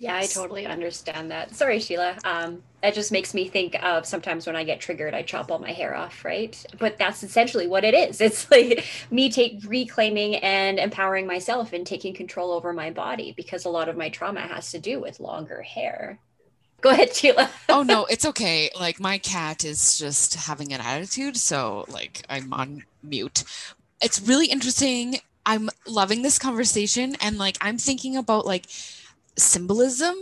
Yeah, 0.00 0.16
I 0.16 0.24
totally 0.24 0.64
understand 0.66 1.30
that. 1.30 1.54
Sorry, 1.54 1.78
Sheila. 1.78 2.16
Um, 2.24 2.62
that 2.82 2.94
just 2.94 3.12
makes 3.12 3.34
me 3.34 3.48
think 3.48 3.76
of 3.84 4.06
sometimes 4.06 4.46
when 4.46 4.56
I 4.56 4.64
get 4.64 4.80
triggered, 4.80 5.12
I 5.12 5.20
chop 5.20 5.50
all 5.50 5.58
my 5.58 5.72
hair 5.72 5.94
off, 5.94 6.24
right? 6.24 6.56
But 6.78 6.96
that's 6.96 7.22
essentially 7.22 7.66
what 7.66 7.84
it 7.84 7.92
is. 7.92 8.18
It's 8.30 8.50
like 8.50 8.82
me 9.10 9.30
take 9.30 9.60
reclaiming 9.66 10.36
and 10.36 10.78
empowering 10.78 11.26
myself 11.26 11.74
and 11.74 11.86
taking 11.86 12.14
control 12.14 12.50
over 12.52 12.72
my 12.72 12.90
body 12.90 13.34
because 13.36 13.66
a 13.66 13.68
lot 13.68 13.90
of 13.90 13.96
my 13.98 14.08
trauma 14.08 14.40
has 14.40 14.70
to 14.70 14.78
do 14.78 15.00
with 15.00 15.20
longer 15.20 15.60
hair. 15.60 16.18
Go 16.80 16.88
ahead, 16.88 17.14
Sheila. 17.14 17.50
oh 17.68 17.82
no, 17.82 18.06
it's 18.06 18.24
okay. 18.24 18.70
Like 18.80 19.00
my 19.00 19.18
cat 19.18 19.66
is 19.66 19.98
just 19.98 20.34
having 20.34 20.72
an 20.72 20.80
attitude, 20.80 21.36
so 21.36 21.84
like 21.88 22.22
I'm 22.30 22.54
on 22.54 22.84
mute. 23.02 23.44
It's 24.00 24.22
really 24.22 24.46
interesting 24.46 25.20
I'm 25.46 25.70
loving 25.86 26.22
this 26.22 26.38
conversation 26.38 27.16
and 27.20 27.38
like 27.38 27.56
I'm 27.60 27.78
thinking 27.78 28.16
about 28.16 28.46
like 28.46 28.66
symbolism 29.36 30.16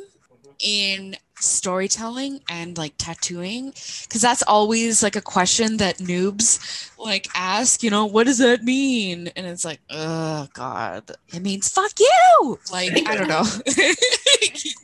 in 0.60 1.16
storytelling 1.40 2.40
and 2.50 2.76
like 2.76 2.92
tattooing 2.98 3.70
because 4.02 4.20
that's 4.20 4.42
always 4.42 5.02
like 5.04 5.14
a 5.14 5.20
question 5.20 5.76
that 5.76 5.98
noobs 5.98 6.90
like 6.98 7.28
ask 7.34 7.82
you 7.82 7.90
know 7.90 8.06
what 8.06 8.26
does 8.26 8.38
that 8.38 8.64
mean? 8.64 9.28
And 9.36 9.46
it's 9.46 9.64
like 9.64 9.80
oh 9.90 10.48
god 10.52 11.12
it 11.28 11.40
means 11.40 11.68
fuck 11.68 11.92
you! 11.98 12.58
Like 12.72 13.06
i 13.06 13.16
don't 13.16 13.28
know. 13.28 13.44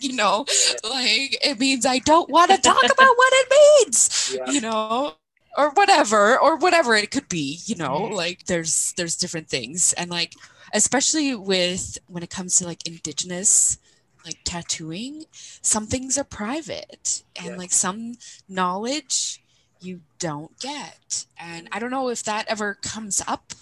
You 0.01 0.13
know 0.13 0.45
like 0.85 1.39
it 1.45 1.59
means 1.59 1.87
i 1.87 1.99
don't 1.99 2.29
want 2.29 2.51
to 2.51 2.59
talk 2.59 2.85
about 2.85 3.17
what 3.17 3.33
it 3.33 3.49
means 3.51 4.37
yeah. 4.37 4.51
you 4.51 4.61
know 4.61 5.15
or 5.57 5.71
whatever 5.71 6.39
or 6.39 6.57
whatever 6.57 6.95
it 6.95 7.11
could 7.11 7.29
be 7.29 7.61
you 7.67 7.75
know 7.77 8.01
mm-hmm. 8.01 8.15
like 8.15 8.45
there's 8.47 8.93
there's 8.97 9.17
different 9.17 9.49
things 9.49 9.93
and 9.95 10.11
like 10.11 10.35
especially 10.73 11.35
with 11.35 11.99
when 12.09 12.23
it 12.23 12.31
comes 12.31 12.59
to 12.59 12.65
like 12.65 12.87
indigenous 12.87 13.79
like 14.25 14.39
tattooing 14.45 15.25
some 15.33 15.87
things 15.87 16.17
are 16.17 16.25
private 16.25 17.23
and 17.37 17.53
yeah. 17.53 17.57
like 17.57 17.73
some 17.73 18.15
knowledge 18.49 19.43
you 19.81 20.01
don't 20.19 20.59
get 20.61 21.27
and 21.39 21.69
i 21.73 21.79
don't 21.79 21.91
know 21.91 22.09
if 22.09 22.23
that 22.23 22.47
ever 22.49 22.75
comes 22.75 23.23
up 23.27 23.53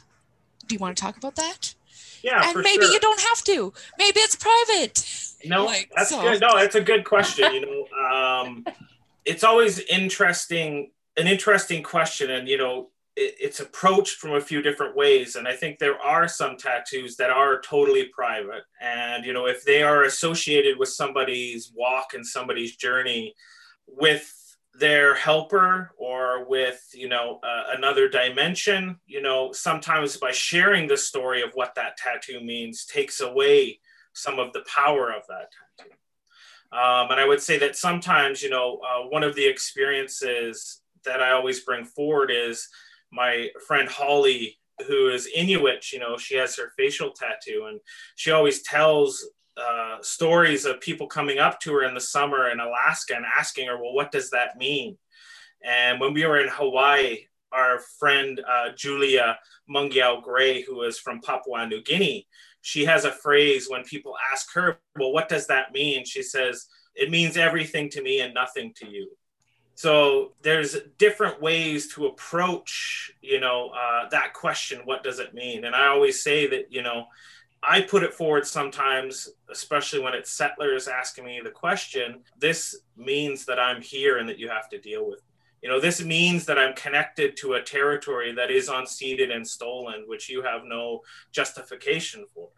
do 0.67 0.75
you 0.75 0.79
want 0.79 0.97
to 0.97 1.01
talk 1.03 1.17
about 1.17 1.37
that 1.37 1.75
yeah 2.23 2.49
and 2.49 2.59
maybe 2.63 2.85
sure. 2.85 2.93
you 2.93 3.01
don't 3.01 3.21
have 3.21 3.43
to 3.43 3.73
maybe 3.99 4.21
it's 4.21 4.37
private 4.37 5.05
no 5.45 5.65
like, 5.65 5.91
that's 5.97 6.11
so. 6.11 6.23
good 6.23 6.41
no 6.41 6.57
that's 6.57 6.77
a 6.77 6.81
good 6.81 7.05
question 7.05 7.53
you 7.53 7.61
know 7.61 8.09
um 8.09 8.65
it's 9.25 9.45
always 9.45 9.81
interesting 9.81 10.91
an 11.17 11.27
interesting 11.27 11.83
question 11.83 12.31
and 12.31 12.49
you 12.49 12.57
know 12.57 12.91
it, 13.17 13.35
it's 13.41 13.61
approached 13.61 14.17
from 14.17 14.35
a 14.35 14.41
few 14.41 14.63
different 14.63 14.97
ways 14.97 15.37
and 15.37 15.47
i 15.47 15.55
think 15.55 15.79
there 15.79 15.99
are 16.01 16.27
some 16.29 16.57
tattoos 16.57 17.17
that 17.17 17.31
are 17.31 17.61
totally 17.61 18.07
private. 18.07 18.63
And 18.81 19.25
you 19.25 19.33
know 19.33 19.47
if 19.47 19.65
they 19.65 19.83
are 19.83 20.05
associated 20.05 20.79
with 20.79 20.89
somebody's 20.89 21.73
walk 21.75 22.15
and 22.15 22.27
somebody's 22.27 22.77
journey 22.77 23.35
with 23.87 24.33
their 24.75 25.15
helper 25.15 25.91
or 25.99 26.49
with 26.49 26.83
you 26.95 27.09
know 27.09 27.41
uh, 27.43 27.65
another 27.77 28.09
dimension 28.09 28.99
you 29.07 29.21
know 29.21 29.53
sometimes 29.53 30.17
by 30.17 30.33
sharing 30.33 30.89
the 30.89 30.97
story 30.97 31.43
of 31.43 31.51
what 31.53 31.75
that 31.75 31.97
tattoo 31.99 32.41
means 32.41 32.87
takes 32.87 33.21
away 33.21 33.79
some 34.15 34.39
of 34.39 34.53
the 34.53 34.65
power 34.75 35.11
of 35.11 35.23
that 35.29 35.51
tattoo. 35.79 35.91
Um, 36.73 37.11
and 37.11 37.21
i 37.21 37.27
would 37.27 37.43
say 37.43 37.59
that 37.59 37.77
sometimes 37.77 38.43
you 38.43 38.49
know 38.49 38.81
uh, 38.81 39.07
one 39.09 39.23
of 39.23 39.35
the 39.35 39.47
experiences 39.47 40.82
that 41.05 41.23
I 41.23 41.33
always 41.33 41.61
bring 41.61 41.85
forward 41.85 42.31
is 42.31 42.69
my 43.11 43.51
friend 43.67 43.89
Holly, 43.89 44.59
who 44.87 45.11
is 45.11 45.29
Inuit. 45.35 45.93
You 45.93 45.99
know, 45.99 46.17
she 46.17 46.37
has 46.37 46.57
her 46.57 46.73
facial 46.77 47.11
tattoo, 47.11 47.67
and 47.69 47.81
she 48.17 48.31
always 48.31 48.63
tells 48.63 49.25
uh, 49.57 49.99
stories 50.01 50.65
of 50.65 50.81
people 50.81 51.07
coming 51.07 51.39
up 51.39 51.61
to 51.61 51.73
her 51.75 51.85
in 51.85 51.95
the 51.95 52.01
summer 52.01 52.51
in 52.51 52.61
Alaska 52.61 53.15
and 53.15 53.27
asking 53.27 53.69
her, 53.69 53.77
"Well, 53.77 53.95
what 53.95 54.13
does 54.13 54.31
that 54.31 54.57
mean?" 54.57 54.97
And 55.63 56.01
when 56.01 56.15
we 56.15 56.25
were 56.25 56.41
in 56.41 56.49
Hawaii, 56.49 57.27
our 57.53 57.81
friend 57.99 58.41
uh, 58.49 58.71
Julia 58.77 59.39
Mage'au 59.69 60.23
Gray, 60.23 60.63
who 60.63 60.83
is 60.83 60.99
from 60.99 61.21
Papua 61.21 61.67
New 61.67 61.83
Guinea, 61.83 62.27
she 62.63 62.85
has 62.87 63.05
a 63.05 63.13
phrase 63.13 63.69
when 63.69 63.85
people 63.85 64.15
ask 64.33 64.53
her, 64.55 64.81
"Well, 64.99 65.13
what 65.13 65.29
does 65.29 65.47
that 65.49 65.73
mean?" 65.73 66.05
She 66.05 66.23
says, 66.23 66.67
"It 66.95 67.11
means 67.11 67.37
everything 67.37 67.91
to 67.91 68.03
me 68.03 68.21
and 68.21 68.33
nothing 68.33 68.73
to 68.77 68.89
you." 68.89 69.11
So 69.75 70.33
there's 70.43 70.77
different 70.99 71.41
ways 71.41 71.93
to 71.95 72.07
approach 72.07 73.13
you 73.21 73.41
know 73.41 73.71
uh, 73.71 74.09
that 74.11 74.33
question 74.35 74.81
what 74.85 75.03
does 75.03 75.19
it 75.19 75.35
mean? 75.35 75.65
And 75.65 75.75
i 75.75 75.87
always 75.87 76.23
say 76.23 76.47
that 76.49 76.73
you 76.73 76.83
know 76.83 77.07
i 77.63 77.81
put 77.81 78.03
it 78.03 78.15
forward 78.15 78.47
sometimes 78.47 79.29
especially 79.51 80.01
when 80.01 80.15
it's 80.15 80.33
settlers 80.33 80.89
asking 80.89 81.25
me 81.25 81.41
the 81.43 81.51
question 81.51 82.21
this 82.39 82.81
means 82.97 83.45
that 83.47 83.59
i'm 83.59 83.81
here 83.81 84.19
and 84.19 84.29
that 84.29 84.39
you 84.39 84.49
have 84.49 84.69
to 84.69 84.81
deal 84.81 85.09
with 85.09 85.21
you 85.63 85.69
know 85.69 85.81
this 85.81 86.03
means 86.03 86.45
that 86.45 86.59
i'm 86.59 86.75
connected 86.75 87.37
to 87.37 87.55
a 87.55 87.63
territory 87.63 88.33
that 88.33 88.51
is 88.51 88.69
unceded 88.69 89.33
and 89.35 89.47
stolen 89.47 90.05
which 90.07 90.29
you 90.29 90.43
have 90.43 90.63
no 90.65 91.01
justification 91.31 92.25
for. 92.35 92.49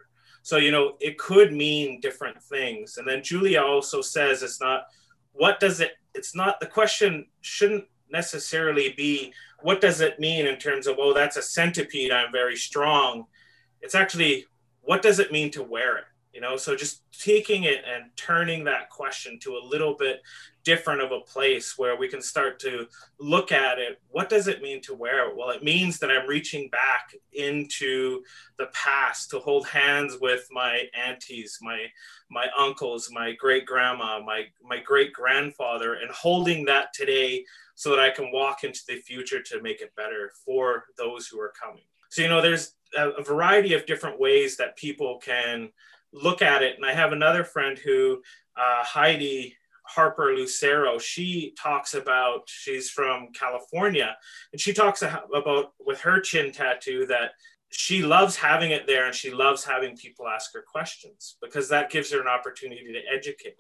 So 0.43 0.57
you 0.57 0.71
know 0.71 0.97
it 1.01 1.19
could 1.19 1.53
mean 1.53 2.01
different 2.01 2.43
things. 2.43 2.97
And 2.99 3.07
then 3.07 3.23
julia 3.23 3.63
also 3.63 4.01
says 4.01 4.43
it's 4.43 4.61
not 4.61 4.87
what 5.33 5.61
does 5.61 5.81
it 5.81 5.93
it's 6.15 6.35
not 6.35 6.61
the 6.61 6.67
question 6.67 7.27
shouldn't 7.41 7.85
necessarily 8.11 8.95
be 8.97 9.33
what 9.63 9.81
does 9.81 10.01
it 10.01 10.21
mean 10.21 10.47
in 10.47 10.57
terms 10.57 10.87
of 10.87 10.97
oh 10.99 11.13
that's 11.13 11.37
a 11.37 11.43
centipede 11.43 12.13
i'm 12.13 12.33
very 12.33 12.57
strong. 12.57 13.27
It's 13.81 13.95
actually 13.95 14.47
what 14.83 15.03
does 15.03 15.19
it 15.19 15.33
mean 15.33 15.51
to 15.53 15.63
wear 15.63 15.97
it 15.99 16.05
you 16.35 16.41
know? 16.41 16.57
So 16.57 16.77
just 16.77 17.03
taking 17.13 17.65
it 17.65 17.83
and 17.91 18.11
turning 18.17 18.65
that 18.65 18.91
question 18.91 19.39
to 19.41 19.57
a 19.57 19.67
little 19.67 19.95
bit 19.95 20.21
different 20.65 21.03
of 21.03 21.13
a 21.13 21.21
place 21.21 21.77
where 21.77 21.97
we 21.97 22.09
can 22.09 22.23
start 22.23 22.59
to 22.59 22.87
look 23.21 23.53
at 23.53 23.79
it. 23.79 24.01
What 24.11 24.29
does 24.29 24.49
it 24.49 24.63
mean 24.63 24.81
to 24.83 24.95
wear 24.95 25.29
it? 25.29 25.37
Well 25.37 25.51
it 25.51 25.63
means 25.63 25.99
that 25.99 26.11
i'm 26.11 26.29
reaching 26.29 26.69
back 26.71 27.15
into 27.33 28.23
the 28.59 28.67
past 28.73 29.31
to 29.31 29.39
hold 29.39 29.67
hands 29.67 30.17
with 30.21 30.49
my 30.51 30.85
aunties 30.95 31.59
my 31.61 31.85
my 32.31 32.47
uncles 32.59 33.11
my 33.13 33.33
great 33.33 33.67
grandma 33.67 34.21
my 34.21 34.47
my 34.63 34.79
great 34.79 35.13
grandfather 35.13 35.95
and 35.95 36.11
holding 36.11 36.65
that 36.65 36.93
today 36.95 37.45
so 37.75 37.91
that 37.91 37.99
i 37.99 38.11
can 38.11 38.33
walk 38.33 38.65
into 38.65 38.81
the 38.89 38.97
future 38.97 39.43
to 39.43 39.61
make 39.63 39.81
it 39.81 39.95
better 39.97 40.33
for 40.45 40.85
those 40.97 41.27
who 41.27 41.41
are 41.41 41.53
coming. 41.61 41.85
So 42.09 42.23
you 42.23 42.29
know 42.29 42.41
there's 42.41 42.75
a, 42.97 43.11
a 43.11 43.23
variety 43.23 43.75
of 43.75 43.87
different 43.87 44.19
ways 44.19 44.57
that 44.57 44.77
people 44.77 45.19
can 45.19 45.71
look 46.15 46.41
at 46.41 46.63
it. 46.63 46.77
And 46.77 46.87
I 46.87 46.95
have 46.95 47.13
another 47.13 47.45
friend 47.45 47.77
who, 47.77 48.23
uh, 48.57 48.85
Heidi 48.85 49.57
Harper 49.87 50.33
Lucero, 50.33 50.99
she 50.99 51.55
talks 51.61 51.95
about, 51.95 52.43
she's 52.47 52.89
from 52.89 53.29
California, 53.39 54.17
and 54.53 54.61
she 54.61 54.73
talks 54.73 55.03
about 55.03 55.73
with 55.79 56.01
her 56.01 56.21
chin 56.21 56.53
tattoo 56.53 57.07
that 57.07 57.33
she 57.71 58.03
loves 58.03 58.37
having 58.37 58.71
it 58.71 58.87
there 58.87 59.07
and 59.07 59.15
she 59.15 59.31
loves 59.31 59.65
having 59.65 59.97
people 59.97 60.29
ask 60.29 60.55
her 60.55 60.65
questions 60.67 61.37
because 61.43 61.69
that 61.69 61.91
gives 61.91 62.13
her 62.13 62.21
an 62.21 62.29
opportunity 62.29 62.93
to 62.93 63.01
educate. 63.13 63.57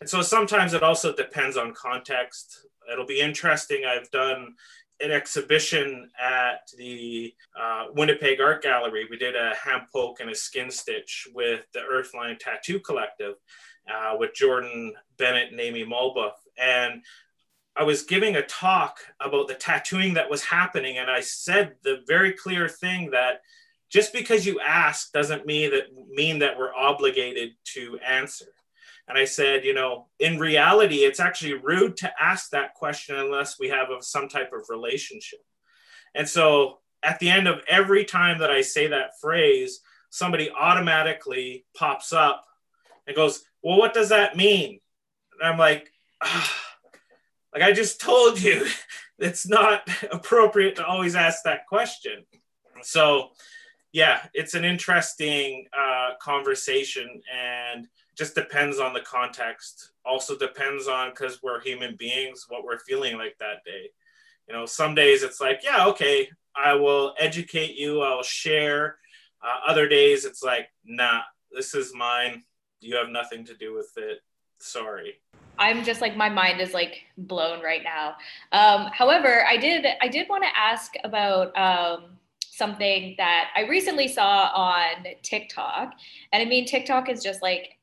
And 0.00 0.08
so 0.08 0.22
sometimes 0.22 0.72
it 0.72 0.82
also 0.82 1.14
depends 1.14 1.56
on 1.56 1.74
context. 1.74 2.66
It'll 2.90 3.06
be 3.06 3.20
interesting. 3.20 3.84
I've 3.84 4.10
done 4.10 4.54
an 5.00 5.10
exhibition 5.10 6.10
at 6.20 6.70
the 6.76 7.34
uh, 7.58 7.86
Winnipeg 7.94 8.40
Art 8.40 8.62
Gallery. 8.62 9.06
We 9.10 9.16
did 9.16 9.34
a 9.36 9.54
hand 9.54 9.82
poke 9.92 10.20
and 10.20 10.30
a 10.30 10.34
skin 10.34 10.70
stitch 10.70 11.26
with 11.34 11.64
the 11.72 11.80
Earthline 11.80 12.38
Tattoo 12.38 12.80
Collective 12.80 13.34
uh, 13.92 14.16
with 14.18 14.34
Jordan 14.34 14.94
Bennett 15.18 15.52
and 15.52 15.60
Amy 15.60 15.84
Malbeuf. 15.84 16.32
And 16.58 17.02
I 17.76 17.84
was 17.84 18.02
giving 18.02 18.36
a 18.36 18.42
talk 18.42 18.98
about 19.20 19.48
the 19.48 19.54
tattooing 19.54 20.14
that 20.14 20.28
was 20.28 20.44
happening, 20.44 20.98
and 20.98 21.10
I 21.10 21.20
said 21.20 21.76
the 21.82 22.02
very 22.06 22.32
clear 22.32 22.68
thing 22.68 23.10
that 23.12 23.40
just 23.88 24.12
because 24.12 24.46
you 24.46 24.60
ask 24.60 25.12
doesn't 25.12 25.46
mean 25.46 25.70
that 25.70 25.84
mean 26.10 26.40
that 26.40 26.58
we're 26.58 26.74
obligated 26.74 27.52
to 27.74 27.98
answer. 28.06 28.46
And 29.10 29.18
I 29.18 29.24
said, 29.24 29.64
you 29.64 29.74
know, 29.74 30.06
in 30.20 30.38
reality, 30.38 30.98
it's 30.98 31.18
actually 31.18 31.54
rude 31.54 31.96
to 31.96 32.12
ask 32.22 32.50
that 32.50 32.74
question 32.74 33.16
unless 33.16 33.58
we 33.58 33.68
have 33.68 33.90
a, 33.90 34.00
some 34.00 34.28
type 34.28 34.52
of 34.52 34.66
relationship. 34.68 35.40
And 36.14 36.28
so 36.28 36.78
at 37.02 37.18
the 37.18 37.28
end 37.28 37.48
of 37.48 37.60
every 37.68 38.04
time 38.04 38.38
that 38.38 38.52
I 38.52 38.60
say 38.60 38.86
that 38.86 39.18
phrase, 39.20 39.80
somebody 40.10 40.48
automatically 40.52 41.66
pops 41.76 42.12
up 42.12 42.44
and 43.08 43.16
goes, 43.16 43.42
Well, 43.64 43.78
what 43.78 43.94
does 43.94 44.10
that 44.10 44.36
mean? 44.36 44.78
And 45.40 45.48
I'm 45.48 45.58
like, 45.58 45.90
ah, 46.22 46.56
like 47.52 47.64
I 47.64 47.72
just 47.72 48.00
told 48.00 48.40
you, 48.40 48.64
it's 49.18 49.48
not 49.48 49.88
appropriate 50.12 50.76
to 50.76 50.86
always 50.86 51.16
ask 51.16 51.42
that 51.42 51.66
question. 51.66 52.24
So, 52.82 53.30
yeah, 53.90 54.20
it's 54.34 54.54
an 54.54 54.64
interesting 54.64 55.66
uh, 55.76 56.10
conversation. 56.22 57.22
And 57.34 57.88
just 58.20 58.34
depends 58.34 58.78
on 58.78 58.92
the 58.92 59.00
context. 59.00 59.92
Also 60.04 60.36
depends 60.36 60.86
on 60.86 61.08
because 61.08 61.42
we're 61.42 61.58
human 61.62 61.96
beings, 61.96 62.44
what 62.50 62.64
we're 62.64 62.78
feeling 62.80 63.16
like 63.16 63.34
that 63.40 63.64
day. 63.64 63.88
You 64.46 64.54
know, 64.54 64.66
some 64.66 64.94
days 64.94 65.22
it's 65.22 65.40
like, 65.40 65.60
yeah, 65.64 65.86
okay, 65.86 66.28
I 66.54 66.74
will 66.74 67.14
educate 67.18 67.76
you, 67.76 68.02
I'll 68.02 68.22
share. 68.22 68.98
Uh, 69.42 69.70
other 69.70 69.88
days 69.88 70.26
it's 70.26 70.42
like, 70.42 70.66
nah, 70.84 71.20
this 71.50 71.74
is 71.74 71.94
mine. 71.94 72.42
You 72.80 72.94
have 72.96 73.08
nothing 73.08 73.42
to 73.46 73.54
do 73.56 73.74
with 73.74 73.90
it. 73.96 74.18
Sorry. 74.58 75.14
I'm 75.58 75.82
just 75.82 76.02
like 76.02 76.14
my 76.14 76.28
mind 76.28 76.60
is 76.60 76.74
like 76.74 77.00
blown 77.16 77.62
right 77.62 77.82
now. 77.82 78.16
Um, 78.52 78.90
however, 78.92 79.46
I 79.48 79.56
did 79.56 79.86
I 80.02 80.08
did 80.08 80.28
want 80.28 80.42
to 80.42 80.50
ask 80.54 80.92
about 81.04 81.56
um, 81.56 82.18
something 82.38 83.14
that 83.16 83.48
I 83.56 83.62
recently 83.62 84.08
saw 84.08 84.50
on 84.54 85.06
TikTok, 85.22 85.94
and 86.32 86.42
I 86.42 86.44
mean 86.44 86.66
TikTok 86.66 87.08
is 87.08 87.22
just 87.22 87.40
like 87.40 87.78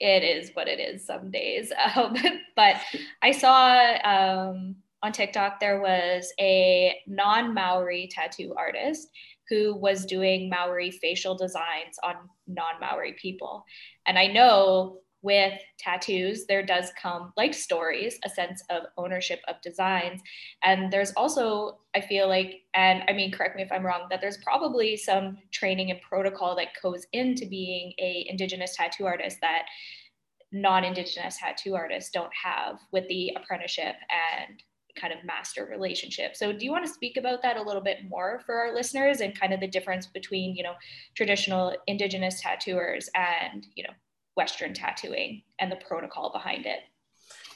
it 0.00 0.22
is 0.22 0.50
what 0.54 0.68
it 0.68 0.80
is 0.80 1.04
some 1.04 1.30
days. 1.30 1.72
Um, 1.96 2.14
but 2.54 2.76
I 3.22 3.32
saw 3.32 3.96
um, 4.04 4.76
on 5.02 5.12
TikTok 5.12 5.58
there 5.60 5.80
was 5.80 6.32
a 6.38 7.00
non 7.06 7.54
Maori 7.54 8.08
tattoo 8.12 8.54
artist 8.56 9.08
who 9.48 9.74
was 9.74 10.04
doing 10.04 10.50
Maori 10.50 10.90
facial 10.90 11.36
designs 11.36 11.98
on 12.02 12.14
non 12.46 12.80
Maori 12.80 13.14
people. 13.14 13.64
And 14.06 14.18
I 14.18 14.26
know 14.26 14.98
with 15.22 15.54
tattoos, 15.78 16.46
there 16.46 16.64
does 16.64 16.92
come 17.00 17.32
like 17.36 17.52
stories, 17.52 18.18
a 18.24 18.28
sense 18.28 18.62
of 18.70 18.84
ownership 18.96 19.40
of 19.48 19.56
designs. 19.62 20.20
And 20.62 20.92
there's 20.92 21.12
also, 21.16 21.80
I 21.94 22.00
feel 22.00 22.28
like, 22.28 22.62
and 22.74 23.02
I 23.08 23.12
mean, 23.12 23.32
correct 23.32 23.56
me 23.56 23.62
if 23.62 23.72
I'm 23.72 23.84
wrong, 23.84 24.06
that 24.10 24.20
there's 24.20 24.38
probably 24.38 24.96
some 24.96 25.38
training 25.50 25.90
and 25.90 26.00
protocol 26.00 26.54
that 26.56 26.68
goes 26.82 27.06
into 27.12 27.46
being 27.46 27.92
a 27.98 28.26
Indigenous 28.28 28.76
tattoo 28.76 29.06
artist 29.06 29.38
that 29.40 29.62
non-Indigenous 30.52 31.38
tattoo 31.38 31.74
artists 31.74 32.10
don't 32.10 32.32
have 32.44 32.78
with 32.92 33.06
the 33.08 33.36
apprenticeship 33.36 33.96
and 34.10 34.62
kind 34.98 35.12
of 35.12 35.24
master 35.24 35.66
relationship. 35.70 36.34
So 36.34 36.52
do 36.52 36.64
you 36.64 36.70
want 36.70 36.86
to 36.86 36.92
speak 36.92 37.16
about 37.16 37.42
that 37.42 37.56
a 37.56 37.62
little 37.62 37.82
bit 37.82 37.98
more 38.08 38.40
for 38.46 38.56
our 38.56 38.74
listeners 38.74 39.20
and 39.20 39.38
kind 39.38 39.52
of 39.52 39.60
the 39.60 39.68
difference 39.68 40.06
between, 40.06 40.56
you 40.56 40.62
know, 40.62 40.74
traditional 41.14 41.76
indigenous 41.86 42.40
tattooers 42.40 43.08
and, 43.14 43.66
you 43.74 43.84
know, 43.84 43.92
Western 44.38 44.72
tattooing 44.72 45.42
and 45.58 45.70
the 45.70 45.76
protocol 45.88 46.30
behind 46.32 46.64
it? 46.64 46.78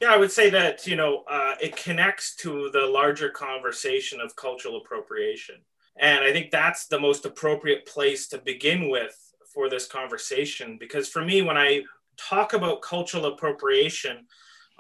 Yeah, 0.00 0.12
I 0.12 0.16
would 0.16 0.32
say 0.32 0.50
that, 0.50 0.84
you 0.84 0.96
know, 0.96 1.22
uh, 1.30 1.54
it 1.60 1.76
connects 1.76 2.34
to 2.36 2.70
the 2.72 2.86
larger 2.86 3.30
conversation 3.30 4.20
of 4.20 4.34
cultural 4.34 4.78
appropriation. 4.78 5.56
And 5.96 6.24
I 6.24 6.32
think 6.32 6.50
that's 6.50 6.88
the 6.88 6.98
most 6.98 7.24
appropriate 7.24 7.86
place 7.86 8.28
to 8.30 8.38
begin 8.38 8.90
with 8.90 9.16
for 9.54 9.70
this 9.70 9.86
conversation. 9.86 10.76
Because 10.76 11.08
for 11.08 11.24
me, 11.24 11.42
when 11.42 11.56
I 11.56 11.82
talk 12.16 12.52
about 12.52 12.82
cultural 12.82 13.26
appropriation, 13.26 14.26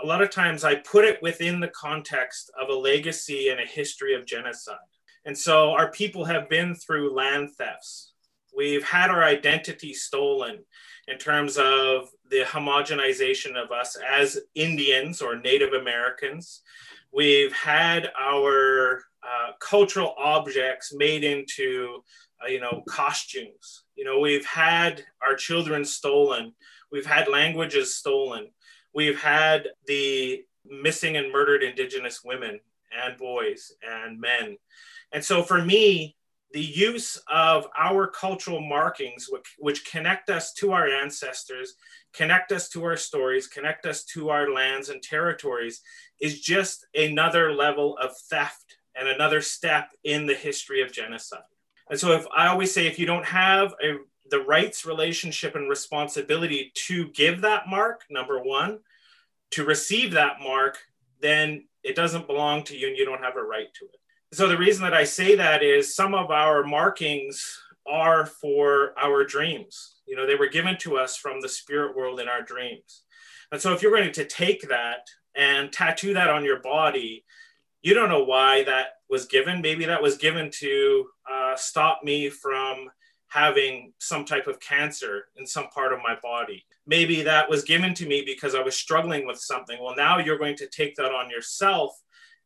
a 0.02 0.06
lot 0.06 0.22
of 0.22 0.30
times 0.30 0.64
I 0.64 0.74
put 0.76 1.04
it 1.04 1.22
within 1.22 1.60
the 1.60 1.68
context 1.68 2.50
of 2.60 2.68
a 2.68 2.74
legacy 2.74 3.50
and 3.50 3.60
a 3.60 3.74
history 3.80 4.14
of 4.14 4.26
genocide. 4.26 4.90
And 5.24 5.38
so 5.38 5.70
our 5.70 5.92
people 5.92 6.24
have 6.24 6.48
been 6.48 6.74
through 6.74 7.14
land 7.14 7.52
thefts. 7.56 8.11
We've 8.56 8.84
had 8.84 9.10
our 9.10 9.24
identity 9.24 9.94
stolen 9.94 10.64
in 11.08 11.18
terms 11.18 11.56
of 11.56 12.08
the 12.30 12.42
homogenization 12.42 13.56
of 13.56 13.70
us 13.72 13.96
as 14.08 14.38
Indians 14.54 15.20
or 15.20 15.36
Native 15.36 15.72
Americans. 15.72 16.62
We've 17.12 17.52
had 17.52 18.10
our 18.18 19.02
uh, 19.22 19.52
cultural 19.60 20.14
objects 20.18 20.94
made 20.94 21.24
into, 21.24 22.02
uh, 22.42 22.48
you 22.48 22.60
know, 22.60 22.82
costumes. 22.88 23.84
You 23.96 24.04
know, 24.04 24.18
we've 24.18 24.46
had 24.46 25.02
our 25.26 25.34
children 25.34 25.84
stolen. 25.84 26.52
We've 26.90 27.06
had 27.06 27.28
languages 27.28 27.94
stolen 27.94 28.48
we've 28.94 29.20
had 29.20 29.68
the 29.86 30.44
missing 30.64 31.16
and 31.16 31.32
murdered 31.32 31.62
Indigenous 31.62 32.22
women 32.24 32.60
and 32.92 33.16
boys 33.16 33.72
and 33.82 34.20
men. 34.20 34.56
And 35.12 35.24
so 35.24 35.42
for 35.42 35.62
me, 35.62 36.16
the 36.52 36.60
use 36.60 37.20
of 37.32 37.66
our 37.78 38.06
cultural 38.06 38.60
markings, 38.60 39.26
which, 39.30 39.54
which, 39.58 39.90
connect 39.90 40.30
us 40.30 40.52
to 40.54 40.72
our 40.72 40.88
ancestors, 40.88 41.74
connect 42.12 42.52
us 42.52 42.68
to 42.70 42.84
our 42.84 42.96
stories, 42.96 43.46
connect 43.46 43.86
us 43.86 44.04
to 44.04 44.30
our 44.30 44.52
lands 44.52 44.88
and 44.88 45.02
territories, 45.02 45.80
is 46.20 46.40
just 46.40 46.86
another 46.94 47.52
level 47.52 47.96
of 47.98 48.16
theft 48.16 48.76
and 48.94 49.08
another 49.08 49.40
step 49.40 49.90
in 50.04 50.26
the 50.26 50.34
history 50.34 50.82
of 50.82 50.92
genocide. 50.92 51.40
And 51.90 51.98
so, 51.98 52.12
if 52.12 52.26
I 52.36 52.48
always 52.48 52.72
say, 52.72 52.86
if 52.86 52.98
you 52.98 53.06
don't 53.06 53.26
have 53.26 53.74
a 53.82 53.98
the 54.30 54.40
rights, 54.40 54.86
relationship, 54.86 55.54
and 55.54 55.68
responsibility 55.68 56.72
to 56.74 57.08
give 57.08 57.42
that 57.42 57.68
mark, 57.68 58.02
number 58.10 58.42
one, 58.42 58.78
to 59.50 59.64
receive 59.64 60.12
that 60.12 60.40
mark, 60.40 60.78
then 61.20 61.64
it 61.84 61.94
doesn't 61.94 62.26
belong 62.26 62.64
to 62.64 62.76
you 62.76 62.88
and 62.88 62.96
you 62.96 63.04
don't 63.04 63.22
have 63.22 63.36
a 63.36 63.42
right 63.42 63.72
to 63.74 63.84
it. 63.84 64.00
So 64.32 64.48
the 64.48 64.56
reason 64.56 64.82
that 64.84 64.94
I 64.94 65.04
say 65.04 65.36
that 65.36 65.62
is 65.62 65.94
some 65.94 66.14
of 66.14 66.30
our 66.30 66.64
markings 66.64 67.60
are 67.86 68.24
for 68.24 68.94
our 68.98 69.24
dreams. 69.24 69.96
You 70.06 70.16
know, 70.16 70.26
they 70.26 70.36
were 70.36 70.48
given 70.48 70.78
to 70.78 70.96
us 70.96 71.16
from 71.18 71.42
the 71.42 71.50
spirit 71.50 71.94
world 71.94 72.18
in 72.18 72.28
our 72.28 72.40
dreams. 72.40 73.02
And 73.50 73.60
so 73.60 73.74
if 73.74 73.82
you're 73.82 73.94
going 73.94 74.10
to 74.10 74.24
take 74.24 74.68
that 74.70 75.06
and 75.36 75.70
tattoo 75.70 76.14
that 76.14 76.30
on 76.30 76.44
your 76.44 76.60
body, 76.60 77.26
you 77.82 77.92
don't 77.92 78.08
know 78.08 78.24
why 78.24 78.64
that 78.64 78.94
was 79.10 79.26
given. 79.26 79.60
Maybe 79.60 79.84
that 79.84 80.02
was 80.02 80.16
given 80.16 80.50
to 80.60 81.06
uh, 81.30 81.54
stop 81.56 82.00
me 82.02 82.30
from 82.30 82.88
having 83.28 83.92
some 83.98 84.24
type 84.24 84.46
of 84.46 84.60
cancer 84.60 85.26
in 85.36 85.46
some 85.46 85.68
part 85.68 85.92
of 85.92 85.98
my 85.98 86.16
body. 86.22 86.64
Maybe 86.86 87.20
that 87.22 87.50
was 87.50 87.64
given 87.64 87.92
to 87.94 88.06
me 88.06 88.22
because 88.24 88.54
I 88.54 88.62
was 88.62 88.76
struggling 88.76 89.26
with 89.26 89.38
something. 89.38 89.78
Well, 89.82 89.96
now 89.96 90.18
you're 90.18 90.38
going 90.38 90.56
to 90.56 90.68
take 90.68 90.96
that 90.96 91.12
on 91.12 91.28
yourself 91.28 91.92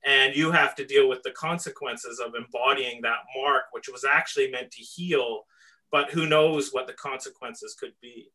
and 0.05 0.34
you 0.34 0.51
have 0.53 0.74
to 0.76 0.84
deal 0.84 1.09
with 1.09 1.22
the 1.22 1.32
consequences 1.32 2.20
of 2.20 2.34
embodying 2.34 3.03
that 3.03 3.18
mark, 3.36 3.64
which 3.72 3.88
was 3.88 4.05
actually 4.05 4.51
meant 4.51 4.70
to 4.72 4.82
heal, 4.82 5.44
but 5.90 6.11
who 6.11 6.26
knows 6.26 6.70
what 6.72 6.86
the 6.86 6.92
consequences 6.92 7.74
could 7.78 7.92
be. 8.01 8.30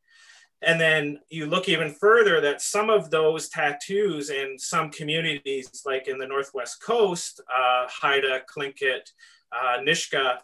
And 0.63 0.79
then 0.79 1.19
you 1.29 1.47
look 1.47 1.67
even 1.67 1.91
further 1.91 2.39
that 2.41 2.61
some 2.61 2.89
of 2.89 3.09
those 3.09 3.49
tattoos 3.49 4.29
in 4.29 4.59
some 4.59 4.91
communities, 4.91 5.81
like 5.85 6.07
in 6.07 6.19
the 6.19 6.27
Northwest 6.27 6.83
Coast, 6.83 7.41
uh, 7.51 7.87
Haida, 7.87 8.41
Tlingit, 8.53 9.09
uh, 9.51 9.79
Nisga'a, 9.79 10.37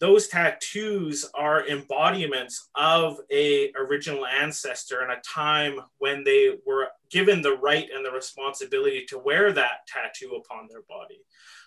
those 0.00 0.28
tattoos 0.28 1.28
are 1.34 1.66
embodiments 1.66 2.68
of 2.76 3.18
a 3.32 3.72
original 3.72 4.24
ancestor 4.26 5.02
in 5.02 5.10
a 5.10 5.20
time 5.22 5.80
when 5.98 6.22
they 6.22 6.56
were 6.64 6.88
given 7.10 7.42
the 7.42 7.56
right 7.56 7.88
and 7.92 8.04
the 8.04 8.10
responsibility 8.10 9.04
to 9.08 9.18
wear 9.18 9.52
that 9.52 9.86
tattoo 9.88 10.36
upon 10.36 10.68
their 10.68 10.82
body. 10.88 11.20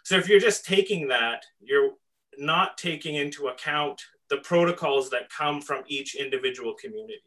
So 0.04 0.16
if 0.16 0.30
you're 0.30 0.40
just 0.40 0.66
taking 0.66 1.10
that 1.10 1.44
you're 1.60 1.92
not 2.38 2.78
taking 2.78 3.16
into 3.16 3.48
account 3.48 4.02
the 4.30 4.38
protocols 4.38 5.10
that 5.10 5.30
come 5.30 5.62
from 5.62 5.84
each 5.88 6.16
individual 6.16 6.74
community. 6.74 7.22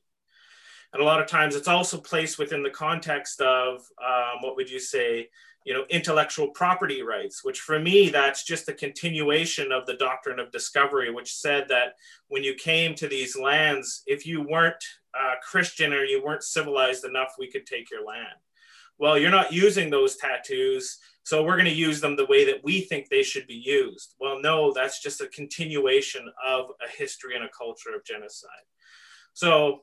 And 0.93 1.03
a 1.03 1.05
lot 1.05 1.21
of 1.21 1.27
times 1.27 1.55
it's 1.55 1.69
also 1.69 1.99
placed 1.99 2.39
within 2.39 2.63
the 2.63 2.71
context 2.71 3.41
of 3.41 3.81
um, 4.03 4.41
what 4.41 4.57
would 4.57 4.71
you 4.71 4.79
say 4.79 5.29
you 5.65 5.73
know 5.73 5.85
intellectual 5.89 6.49
property 6.49 7.03
rights 7.03 7.43
which 7.43 7.61
for 7.61 7.79
me 7.79 8.09
that's 8.11 8.45
just 8.45 8.69
a 8.69 8.75
continuation 8.75 9.73
of 9.73 9.87
the 9.87 9.97
doctrine 9.97 10.39
of 10.39 10.53
discovery 10.53 11.11
which 11.11 11.35
said 11.35 11.67
that 11.69 11.95
when 12.29 12.45
you 12.45 12.55
came 12.55 12.95
to 12.95 13.09
these 13.09 13.37
lands 13.37 14.03
if 14.07 14.27
you 14.27 14.43
weren't 14.43 14.85
uh, 15.19 15.35
christian 15.43 15.93
or 15.93 16.05
you 16.05 16.23
weren't 16.23 16.43
civilized 16.43 17.05
enough 17.05 17.35
we 17.39 17.51
could 17.51 17.67
take 17.67 17.91
your 17.91 18.05
land. 18.05 18.39
Well 18.99 19.19
you're 19.19 19.31
not 19.31 19.53
using 19.53 19.91
those 19.91 20.17
tattoos 20.17 20.99
so 21.23 21.43
we're 21.43 21.57
going 21.57 21.65
to 21.65 21.71
use 21.71 22.03
them 22.03 22.17
the 22.17 22.27
way 22.27 22.45
that 22.45 22.63
we 22.63 22.83
think 22.83 23.09
they 23.09 23.23
should 23.23 23.47
be 23.47 23.55
used. 23.55 24.15
Well 24.21 24.41
no 24.41 24.73
that's 24.73 25.03
just 25.03 25.21
a 25.21 25.29
continuation 25.29 26.31
of 26.45 26.67
a 26.85 26.91
history 26.99 27.35
and 27.35 27.45
a 27.45 27.49
culture 27.49 27.95
of 27.95 28.05
genocide. 28.05 28.51
So 29.33 29.83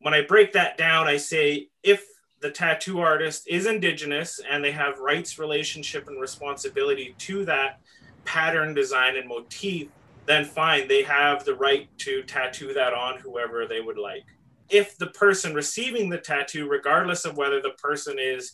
when 0.00 0.14
i 0.14 0.22
break 0.22 0.52
that 0.52 0.76
down 0.76 1.06
i 1.06 1.16
say 1.16 1.68
if 1.82 2.04
the 2.40 2.50
tattoo 2.50 3.00
artist 3.00 3.46
is 3.48 3.66
indigenous 3.66 4.40
and 4.50 4.64
they 4.64 4.72
have 4.72 4.98
rights, 4.98 5.38
relationship, 5.38 6.08
and 6.08 6.20
responsibility 6.20 7.14
to 7.18 7.44
that 7.44 7.80
pattern, 8.24 8.74
design, 8.74 9.16
and 9.16 9.28
motif, 9.28 9.88
then 10.26 10.44
fine, 10.44 10.88
they 10.88 11.02
have 11.02 11.44
the 11.44 11.54
right 11.54 11.88
to 11.98 12.22
tattoo 12.22 12.72
that 12.74 12.94
on 12.94 13.18
whoever 13.18 13.66
they 13.66 13.80
would 13.80 13.98
like. 13.98 14.24
If 14.68 14.96
the 14.96 15.08
person 15.08 15.54
receiving 15.54 16.08
the 16.08 16.18
tattoo, 16.18 16.68
regardless 16.68 17.24
of 17.24 17.36
whether 17.36 17.60
the 17.60 17.70
person 17.70 18.18
is 18.18 18.52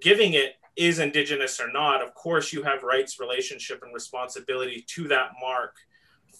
giving 0.00 0.34
it 0.34 0.56
is 0.76 0.98
indigenous 0.98 1.60
or 1.60 1.72
not, 1.72 2.02
of 2.02 2.14
course 2.14 2.52
you 2.52 2.62
have 2.62 2.82
rights, 2.82 3.18
relationship, 3.18 3.82
and 3.82 3.94
responsibility 3.94 4.84
to 4.88 5.08
that 5.08 5.30
mark 5.40 5.74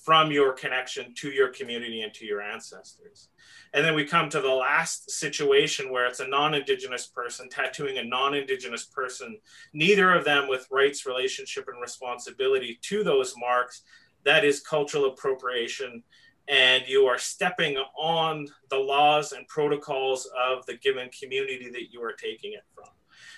from 0.03 0.33
your 0.33 0.53
connection 0.53 1.15
to 1.15 1.31
your 1.31 1.49
community 1.49 2.03
and 2.03 2.13
to 2.15 2.25
your 2.25 2.43
ancestors. 2.43 3.29
And 3.73 3.85
then 3.85 3.95
we 3.95 4.05
come 4.05 4.29
to 4.29 4.41
the 4.41 4.49
last 4.49 5.11
situation 5.11 5.91
where 5.91 6.07
it's 6.07 6.21
a 6.21 6.27
non 6.27 6.55
Indigenous 6.55 7.07
person 7.07 7.49
tattooing 7.49 7.99
a 7.99 8.05
non 8.05 8.35
Indigenous 8.35 8.85
person, 8.85 9.39
neither 9.73 10.13
of 10.13 10.25
them 10.25 10.49
with 10.49 10.67
rights, 10.71 11.07
relationship, 11.07 11.69
and 11.69 11.81
responsibility 11.81 12.79
to 12.83 13.05
those 13.05 13.35
marks. 13.39 13.83
That 14.25 14.45
is 14.45 14.61
cultural 14.61 15.07
appropriation. 15.07 16.03
And 16.49 16.85
you 16.87 17.07
are 17.07 17.19
stepping 17.19 17.77
on 17.97 18.49
the 18.69 18.79
laws 18.79 19.33
and 19.33 19.47
protocols 19.47 20.29
of 20.37 20.67
the 20.67 20.77
given 20.77 21.09
community 21.19 21.71
that 21.71 21.93
you 21.93 22.03
are 22.03 22.13
taking 22.13 22.53
it 22.55 22.65
from. 22.75 22.89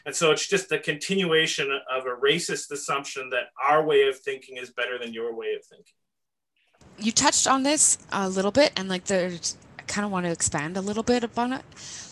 And 0.06 0.14
so 0.14 0.32
it's 0.32 0.48
just 0.48 0.68
the 0.68 0.78
continuation 0.78 1.70
of 1.90 2.06
a 2.06 2.16
racist 2.16 2.70
assumption 2.70 3.30
that 3.30 3.50
our 3.62 3.84
way 3.84 4.08
of 4.08 4.18
thinking 4.18 4.56
is 4.56 4.70
better 4.70 4.98
than 4.98 5.12
your 5.12 5.34
way 5.34 5.54
of 5.54 5.64
thinking. 5.64 5.94
You 6.98 7.12
touched 7.12 7.46
on 7.46 7.62
this 7.62 7.98
a 8.12 8.28
little 8.28 8.50
bit, 8.50 8.72
and 8.76 8.88
like 8.88 9.04
there's 9.04 9.56
I 9.78 9.82
kind 9.82 10.04
of 10.04 10.10
want 10.10 10.26
to 10.26 10.32
expand 10.32 10.76
a 10.76 10.80
little 10.80 11.02
bit 11.02 11.24
upon 11.24 11.52
it. 11.52 11.62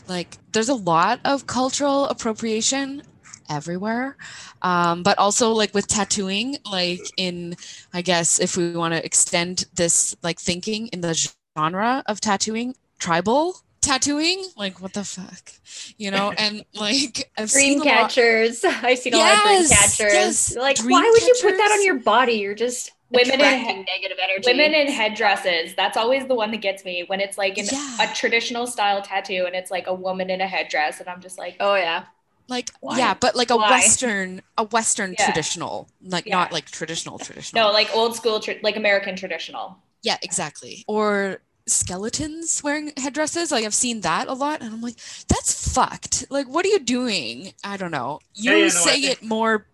Like, 0.09 0.37
there's 0.53 0.69
a 0.69 0.75
lot 0.75 1.21
of 1.25 1.47
cultural 1.47 2.07
appropriation 2.07 3.03
everywhere 3.51 4.17
um, 4.63 5.03
but 5.03 5.19
also 5.19 5.51
like 5.51 5.75
with 5.75 5.87
tattooing 5.87 6.57
like 6.71 7.01
in 7.17 7.55
i 7.93 8.01
guess 8.01 8.39
if 8.39 8.57
we 8.57 8.73
want 8.73 8.95
to 8.95 9.05
extend 9.05 9.65
this 9.75 10.17
like 10.23 10.39
thinking 10.39 10.87
in 10.89 11.01
the 11.01 11.13
genre 11.59 12.03
of 12.07 12.21
tattooing 12.21 12.75
tribal 12.99 13.57
tattooing? 13.83 14.45
Like 14.57 14.81
what 14.81 14.95
the 14.95 15.05
fuck? 15.05 15.53
You 15.99 16.11
know 16.11 16.33
and 16.39 16.65
like 16.73 17.31
I've 17.37 17.51
dream 17.51 17.83
catchers. 17.83 18.65
I've 18.65 18.99
seen 18.99 19.15
a 19.15 19.19
yes, 19.19 19.45
lot 19.45 19.53
of 19.53 19.59
dream 19.59 19.79
catchers. 19.79 20.15
yes, 20.15 20.57
like 20.57 20.77
dream 20.77 20.93
why 20.93 21.03
would 21.03 21.21
catchers? 21.21 21.43
you 21.43 21.51
put 21.51 21.57
that 21.59 21.73
on 21.73 21.85
your 21.85 21.99
body? 21.99 22.35
You're 22.35 22.55
just 22.55 22.93
women 23.13 23.41
in 23.41 23.85
negative 23.85 24.19
energy. 24.23 24.43
Women 24.47 24.75
in 24.75 24.89
headdresses. 24.89 25.75
That's 25.75 25.97
always 25.97 26.27
the 26.27 26.35
one 26.35 26.51
that 26.51 26.61
gets 26.61 26.85
me 26.85 27.05
when 27.07 27.21
it's 27.21 27.39
like 27.39 27.59
in 27.59 27.67
yeah. 27.67 27.97
a 28.11 28.15
traditional 28.15 28.67
style 28.67 29.03
tattoo 29.03 29.45
and 29.47 29.55
it's 29.55 29.71
like 29.71 29.87
a 29.87 29.95
woman 29.95 30.31
in 30.31 30.41
a 30.41 30.47
headdress 30.47 31.01
and 31.01 31.09
I'm 31.09 31.21
just 31.21 31.39
like, 31.39 31.57
oh 31.61 31.75
yeah. 31.75 32.05
Like 32.49 32.71
Why? 32.81 32.99
yeah, 32.99 33.15
but 33.15 33.37
like 33.37 33.51
a 33.51 33.57
Why? 33.57 33.71
western, 33.71 34.43
a 34.59 34.65
western 34.65 35.15
yeah. 35.19 35.25
traditional, 35.25 35.89
like 36.03 36.27
yeah. 36.27 36.37
not 36.37 36.53
like 36.53 36.71
traditional 36.71 37.19
traditional. 37.19 37.63
No, 37.63 37.73
like 37.73 37.89
old 37.95 38.17
school, 38.17 38.41
tra- 38.41 38.57
like 38.63 38.77
American 38.77 39.17
traditional. 39.17 39.79
Yeah, 40.03 40.19
exactly. 40.23 40.85
Or 40.89 41.41
skeletons 41.67 42.63
wearing 42.63 42.93
headdresses. 42.97 43.53
Like 43.53 43.65
I've 43.65 43.75
seen 43.75 44.01
that 44.03 44.29
a 44.29 44.33
lot, 44.33 44.61
and 44.61 44.75
I'm 44.75 44.81
like, 44.81 44.97
that's 45.29 45.73
fucked. 45.73 46.27
Like, 46.31 46.49
what 46.49 46.67
are 46.67 46.69
you 46.69 46.81
doing? 46.81 47.53
I 47.65 47.77
don't 47.77 47.91
know. 47.93 48.21
You 48.35 48.51
yeah, 48.51 48.57
yeah, 48.57 48.63
no, 48.65 48.69
say 48.69 49.01
think, 49.03 49.13
it 49.13 49.23
more 49.23 49.67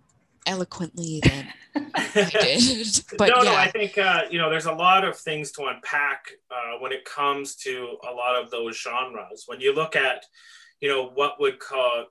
eloquently 0.46 1.20
than 1.22 1.32
I 1.32 1.42
did. 1.42 1.52
But 3.18 3.28
no, 3.30 3.42
yeah. 3.42 3.50
no, 3.50 3.54
I 3.54 3.70
think 3.70 3.98
uh, 3.98 4.22
you 4.30 4.38
know 4.38 4.50
there's 4.50 4.66
a 4.66 4.72
lot 4.72 5.04
of 5.04 5.18
things 5.18 5.52
to 5.52 5.64
unpack 5.64 6.30
uh, 6.50 6.78
when 6.80 6.92
it 6.92 7.04
comes 7.04 7.56
to 7.56 7.96
a 8.08 8.12
lot 8.12 8.36
of 8.36 8.50
those 8.50 8.76
genres. 8.76 9.44
When 9.46 9.60
you 9.60 9.74
look 9.74 9.96
at, 9.96 10.24
you 10.80 10.88
know, 10.88 11.10
what 11.14 11.40
would 11.40 11.58
call 11.58 12.06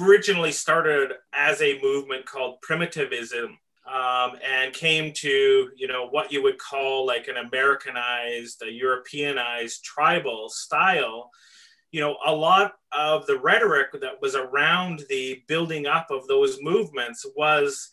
originally 0.00 0.52
started 0.52 1.12
as 1.32 1.62
a 1.62 1.80
movement 1.82 2.26
called 2.26 2.60
primitivism. 2.60 3.58
Um, 3.84 4.38
and 4.48 4.72
came 4.72 5.12
to 5.12 5.68
you 5.76 5.88
know 5.88 6.06
what 6.08 6.30
you 6.30 6.40
would 6.44 6.56
call 6.56 7.04
like 7.04 7.26
an 7.26 7.36
Americanized, 7.36 8.62
a 8.62 8.70
Europeanized 8.70 9.82
tribal 9.82 10.48
style, 10.48 11.32
you 11.92 12.00
know, 12.00 12.16
a 12.24 12.34
lot 12.34 12.72
of 12.90 13.26
the 13.26 13.38
rhetoric 13.38 13.92
that 14.00 14.20
was 14.20 14.34
around 14.34 15.04
the 15.10 15.42
building 15.46 15.86
up 15.86 16.10
of 16.10 16.26
those 16.26 16.58
movements 16.62 17.24
was 17.36 17.90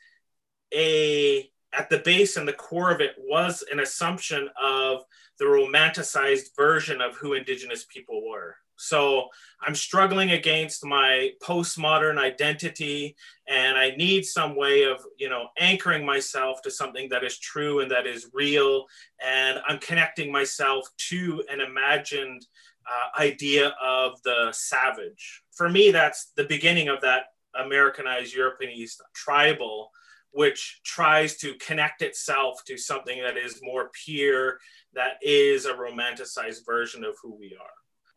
a 0.74 1.50
at 1.74 1.90
the 1.90 2.00
base 2.00 2.36
and 2.38 2.48
the 2.48 2.54
core 2.54 2.92
of 2.92 3.00
it 3.00 3.14
was 3.18 3.64
an 3.72 3.80
assumption 3.80 4.50
of 4.62 5.04
the 5.38 5.46
romanticized 5.46 6.56
version 6.56 7.00
of 7.00 7.16
who 7.16 7.34
indigenous 7.34 7.86
people 7.86 8.28
were 8.28 8.56
so 8.76 9.28
i'm 9.62 9.76
struggling 9.76 10.32
against 10.32 10.86
my 10.86 11.30
postmodern 11.44 12.18
identity 12.18 13.16
and 13.48 13.78
i 13.78 13.92
need 13.98 14.26
some 14.26 14.56
way 14.56 14.84
of 14.84 15.04
you 15.18 15.30
know 15.30 15.48
anchoring 15.60 16.06
myself 16.06 16.62
to 16.62 16.72
something 16.72 17.08
that 17.10 17.24
is 17.24 17.38
true 17.40 17.82
and 17.82 17.92
that 17.92 18.08
is 18.08 18.30
real 18.34 18.86
and 19.24 19.60
i'm 19.68 19.80
connecting 19.80 20.32
myself 20.32 20.88
to 20.98 21.44
an 21.52 21.62
imagined 21.62 22.46
uh, 22.90 23.22
idea 23.22 23.74
of 23.84 24.22
the 24.24 24.50
savage. 24.52 25.44
For 25.52 25.70
me, 25.70 25.92
that's 25.92 26.32
the 26.36 26.46
beginning 26.46 26.90
of 26.90 27.02
that 27.02 27.26
Americanized 27.56 28.34
europeanized 28.34 29.02
tribal, 29.14 29.92
which 30.32 30.82
tries 30.84 31.38
to 31.38 31.56
connect 31.56 32.02
itself 32.02 32.64
to 32.66 32.78
something 32.78 33.22
that 33.22 33.38
is 33.38 33.62
more 33.64 33.90
pure, 34.06 34.60
that 34.94 35.14
is 35.22 35.66
a 35.66 35.74
romanticized 35.74 36.66
version 36.66 37.04
of 37.04 37.16
who 37.22 37.36
we 37.36 37.58
are. 37.60 37.70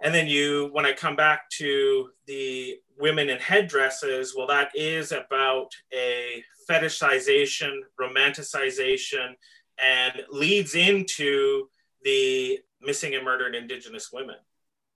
And 0.03 0.13
then 0.13 0.27
you, 0.27 0.69
when 0.73 0.85
I 0.85 0.93
come 0.93 1.15
back 1.15 1.49
to 1.59 2.11
the 2.27 2.77
women 2.99 3.31
in 3.31 3.39
headdresses, 3.39 4.35
well, 4.37 4.49
that 4.49 4.71
is 4.75 5.13
about 5.13 5.69
a 5.95 6.43
fetishization, 6.69 7.79
romanticization, 8.01 9.35
and 9.79 10.23
leads 10.31 10.75
into 10.75 11.69
the 12.03 12.59
missing 12.81 13.15
and 13.15 13.25
murdered 13.25 13.55
Indigenous 13.55 14.11
women. 14.13 14.37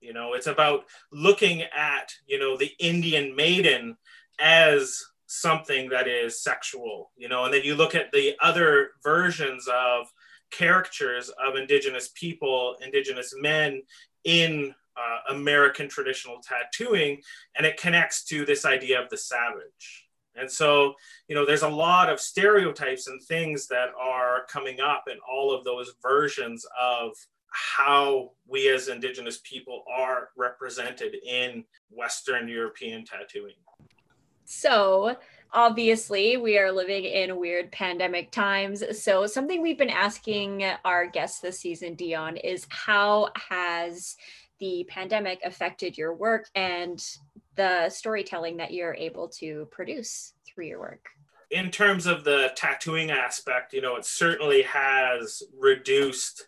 You 0.01 0.13
know, 0.13 0.33
it's 0.33 0.47
about 0.47 0.85
looking 1.11 1.61
at, 1.61 2.11
you 2.27 2.37
know, 2.37 2.57
the 2.57 2.71
Indian 2.77 3.35
maiden 3.35 3.97
as 4.39 5.03
something 5.27 5.89
that 5.89 6.07
is 6.07 6.41
sexual, 6.41 7.11
you 7.17 7.29
know, 7.29 7.45
and 7.45 7.53
then 7.53 7.61
you 7.63 7.75
look 7.75 7.95
at 7.95 8.11
the 8.11 8.35
other 8.41 8.91
versions 9.03 9.67
of 9.67 10.07
caricatures 10.51 11.29
of 11.45 11.55
indigenous 11.55 12.09
people, 12.15 12.75
indigenous 12.83 13.33
men 13.37 13.81
in 14.23 14.73
uh, 14.95 15.33
American 15.33 15.87
traditional 15.87 16.41
tattooing, 16.41 17.21
and 17.55 17.65
it 17.65 17.77
connects 17.77 18.23
to 18.23 18.45
this 18.45 18.65
idea 18.65 19.01
of 19.01 19.09
the 19.09 19.17
savage. 19.17 20.07
And 20.35 20.49
so, 20.49 20.93
you 21.27 21.35
know, 21.35 21.45
there's 21.45 21.63
a 21.63 21.69
lot 21.69 22.09
of 22.09 22.19
stereotypes 22.19 23.07
and 23.07 23.21
things 23.21 23.67
that 23.67 23.89
are 23.99 24.45
coming 24.49 24.79
up 24.79 25.05
in 25.11 25.17
all 25.29 25.53
of 25.53 25.65
those 25.65 25.93
versions 26.01 26.65
of 26.79 27.11
how 27.49 28.31
we 28.47 28.69
as 28.69 28.87
indigenous 28.87 29.39
people 29.43 29.83
are 29.91 30.29
represented 30.35 31.15
in 31.25 31.63
western 31.89 32.47
european 32.47 33.05
tattooing 33.05 33.55
so 34.47 35.17
obviously 35.51 36.37
we 36.37 36.57
are 36.57 36.71
living 36.71 37.03
in 37.03 37.37
weird 37.37 37.69
pandemic 37.71 38.31
times. 38.31 38.81
So 39.03 39.27
something 39.27 39.61
we've 39.61 39.77
been 39.77 39.89
asking 39.89 40.63
our 40.85 41.05
guests 41.05 41.41
this 41.41 41.59
season 41.59 41.95
dion 41.95 42.37
is 42.37 42.65
how 42.69 43.29
has 43.49 44.15
the 44.59 44.85
pandemic 44.87 45.41
affected 45.43 45.97
your 45.97 46.15
work 46.15 46.47
and 46.55 47.05
the 47.55 47.89
storytelling 47.89 48.55
that 48.57 48.73
you're 48.73 48.95
able 48.95 49.27
to 49.27 49.67
produce 49.69 50.33
through 50.45 50.67
your 50.67 50.79
work? 50.79 51.09
In 51.51 51.69
terms 51.69 52.05
of 52.05 52.23
the 52.23 52.51
tattooing 52.55 53.11
aspect 53.11 53.73
you 53.73 53.81
know 53.81 53.97
it 53.97 54.05
certainly 54.05 54.61
has 54.61 55.43
reduced 55.57 56.47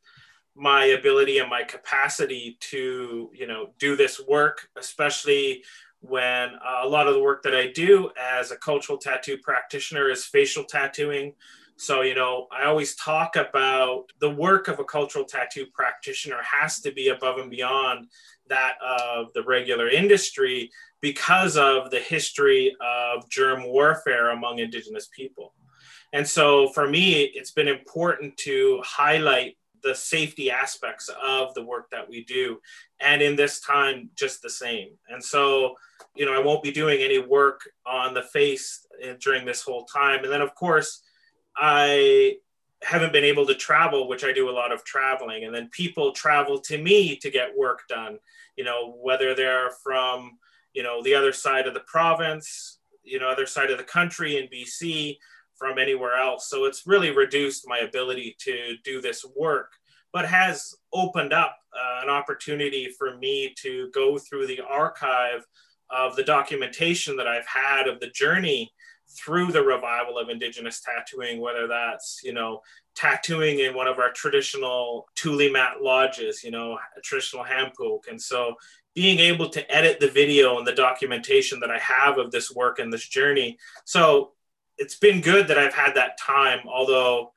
my 0.55 0.85
ability 0.85 1.39
and 1.39 1.49
my 1.49 1.63
capacity 1.63 2.57
to 2.59 3.29
you 3.33 3.47
know 3.47 3.71
do 3.77 3.95
this 3.95 4.21
work 4.25 4.69
especially 4.77 5.63
when 6.01 6.49
uh, 6.55 6.81
a 6.83 6.87
lot 6.87 7.07
of 7.07 7.13
the 7.13 7.21
work 7.21 7.43
that 7.43 7.55
i 7.55 7.71
do 7.71 8.09
as 8.19 8.51
a 8.51 8.57
cultural 8.57 8.97
tattoo 8.97 9.37
practitioner 9.37 10.09
is 10.09 10.25
facial 10.25 10.63
tattooing. 10.63 11.33
So 11.77 12.01
you 12.01 12.15
know 12.15 12.47
i 12.51 12.65
always 12.65 12.95
talk 12.95 13.35
about 13.35 14.05
the 14.19 14.29
work 14.29 14.67
of 14.67 14.79
a 14.79 14.83
cultural 14.83 15.25
tattoo 15.25 15.65
practitioner 15.73 16.41
has 16.43 16.79
to 16.81 16.91
be 16.91 17.09
above 17.09 17.37
and 17.37 17.49
beyond 17.49 18.07
that 18.47 18.73
of 18.85 19.27
the 19.33 19.43
regular 19.43 19.87
industry 19.89 20.71
because 21.01 21.55
of 21.55 21.91
the 21.91 21.99
history 21.99 22.75
of 22.81 23.29
germ 23.29 23.63
warfare 23.63 24.31
among 24.31 24.59
indigenous 24.59 25.07
people. 25.15 25.53
And 26.11 26.27
so 26.27 26.69
for 26.69 26.89
me 26.89 27.31
it's 27.33 27.51
been 27.51 27.67
important 27.67 28.35
to 28.37 28.81
highlight 28.83 29.55
the 29.83 29.95
safety 29.95 30.51
aspects 30.51 31.09
of 31.23 31.53
the 31.53 31.63
work 31.63 31.89
that 31.91 32.09
we 32.09 32.23
do. 32.23 32.59
And 32.99 33.21
in 33.21 33.35
this 33.35 33.59
time 33.59 34.09
just 34.15 34.41
the 34.41 34.49
same. 34.49 34.89
And 35.09 35.23
so 35.23 35.75
you 36.15 36.25
know 36.25 36.33
i 36.33 36.39
won't 36.39 36.63
be 36.63 36.71
doing 36.71 37.01
any 37.01 37.19
work 37.19 37.61
on 37.85 38.13
the 38.13 38.23
face 38.23 38.87
eh, 39.01 39.13
during 39.19 39.45
this 39.45 39.61
whole 39.61 39.85
time. 39.85 40.23
And 40.23 40.31
then 40.31 40.41
of 40.41 40.55
course 40.55 41.03
i 41.55 42.35
haven't 42.81 43.11
been 43.11 43.25
able 43.25 43.45
to 43.45 43.53
travel 43.53 44.07
which 44.07 44.23
i 44.23 44.31
do 44.31 44.49
a 44.49 44.51
lot 44.51 44.71
of 44.71 44.83
traveling. 44.83 45.43
And 45.43 45.53
then 45.53 45.69
people 45.69 46.11
travel 46.11 46.59
to 46.61 46.77
me 46.77 47.15
to 47.17 47.29
get 47.29 47.57
work 47.57 47.81
done 47.87 48.19
you 48.59 48.65
know 48.65 48.93
whether 49.01 49.33
they're 49.33 49.71
from 49.81 50.37
you 50.73 50.83
know 50.83 51.01
the 51.01 51.15
other 51.15 51.31
side 51.31 51.65
of 51.65 51.73
the 51.73 51.79
province 51.87 52.79
you 53.03 53.17
know 53.17 53.29
other 53.29 53.45
side 53.45 53.71
of 53.71 53.77
the 53.77 53.83
country 53.85 54.37
in 54.37 54.47
bc 54.47 55.17
from 55.59 55.77
anywhere 55.77 56.15
else. 56.15 56.49
So 56.49 56.65
it's 56.65 56.87
really 56.87 57.11
reduced 57.11 57.67
my 57.67 57.79
ability 57.79 58.35
to 58.39 58.75
do 58.83 59.01
this 59.01 59.25
work, 59.35 59.73
but 60.11 60.25
has 60.25 60.73
opened 60.93 61.33
up 61.33 61.57
uh, 61.73 62.01
an 62.03 62.09
opportunity 62.09 62.89
for 62.97 63.17
me 63.17 63.53
to 63.61 63.91
go 63.91 64.17
through 64.17 64.47
the 64.47 64.61
archive 64.61 65.45
of 65.91 66.15
the 66.15 66.23
documentation 66.23 67.17
that 67.17 67.27
I've 67.27 67.45
had 67.45 67.87
of 67.87 67.99
the 67.99 68.09
journey 68.09 68.71
through 69.09 69.51
the 69.51 69.61
revival 69.61 70.17
of 70.17 70.29
indigenous 70.29 70.81
tattooing 70.81 71.41
whether 71.41 71.67
that's 71.67 72.21
you 72.23 72.31
know 72.31 72.61
tattooing 72.95 73.59
in 73.59 73.73
one 73.73 73.87
of 73.87 73.97
our 73.97 74.11
traditional 74.11 75.07
tule 75.15 75.51
mat 75.51 75.81
lodges 75.81 76.43
you 76.43 76.51
know 76.51 76.77
traditional 77.03 77.43
handpoke 77.43 78.07
and 78.07 78.21
so 78.21 78.53
being 78.93 79.19
able 79.19 79.49
to 79.49 79.75
edit 79.75 79.99
the 79.99 80.07
video 80.09 80.57
and 80.59 80.67
the 80.67 80.73
documentation 80.73 81.59
that 81.59 81.71
i 81.71 81.79
have 81.79 82.19
of 82.19 82.29
this 82.29 82.53
work 82.53 82.77
and 82.77 82.93
this 82.93 83.07
journey 83.07 83.57
so 83.83 84.31
it's 84.79 84.95
been 84.95 85.21
good 85.21 85.47
that 85.47 85.59
I've 85.59 85.73
had 85.73 85.93
that 85.95 86.17
time, 86.17 86.59
although 86.67 87.31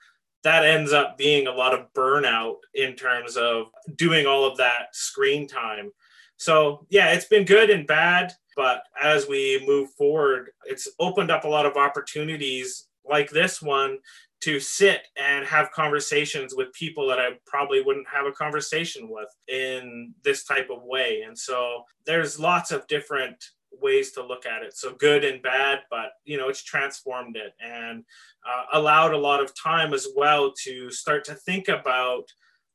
that 0.44 0.64
ends 0.64 0.92
up 0.92 1.18
being 1.18 1.46
a 1.46 1.52
lot 1.52 1.74
of 1.74 1.92
burnout 1.92 2.56
in 2.74 2.94
terms 2.94 3.36
of 3.36 3.66
doing 3.96 4.26
all 4.26 4.44
of 4.44 4.56
that 4.56 4.86
screen 4.92 5.46
time. 5.46 5.90
So, 6.36 6.86
yeah, 6.88 7.12
it's 7.12 7.26
been 7.26 7.44
good 7.44 7.70
and 7.70 7.86
bad, 7.86 8.32
but 8.56 8.82
as 9.00 9.28
we 9.28 9.64
move 9.66 9.90
forward, 9.90 10.50
it's 10.64 10.88
opened 10.98 11.30
up 11.30 11.44
a 11.44 11.48
lot 11.48 11.66
of 11.66 11.76
opportunities 11.76 12.88
like 13.04 13.30
this 13.30 13.60
one 13.60 13.98
to 14.40 14.58
sit 14.58 15.06
and 15.16 15.46
have 15.46 15.70
conversations 15.70 16.54
with 16.56 16.72
people 16.72 17.06
that 17.06 17.20
I 17.20 17.38
probably 17.46 17.80
wouldn't 17.80 18.08
have 18.08 18.26
a 18.26 18.32
conversation 18.32 19.08
with 19.08 19.28
in 19.46 20.14
this 20.24 20.42
type 20.42 20.68
of 20.68 20.82
way. 20.82 21.22
And 21.24 21.38
so 21.38 21.84
there's 22.06 22.40
lots 22.40 22.72
of 22.72 22.86
different 22.88 23.36
ways 23.80 24.12
to 24.12 24.24
look 24.24 24.46
at 24.46 24.62
it. 24.62 24.76
So 24.76 24.94
good 24.94 25.24
and 25.24 25.42
bad, 25.42 25.80
but 25.90 26.12
you 26.24 26.36
know, 26.36 26.48
it's 26.48 26.62
transformed 26.62 27.36
it 27.36 27.54
and 27.60 28.04
uh, 28.48 28.64
allowed 28.72 29.12
a 29.12 29.18
lot 29.18 29.42
of 29.42 29.54
time 29.54 29.94
as 29.94 30.08
well 30.16 30.52
to 30.64 30.90
start 30.90 31.24
to 31.24 31.34
think 31.34 31.68
about 31.68 32.24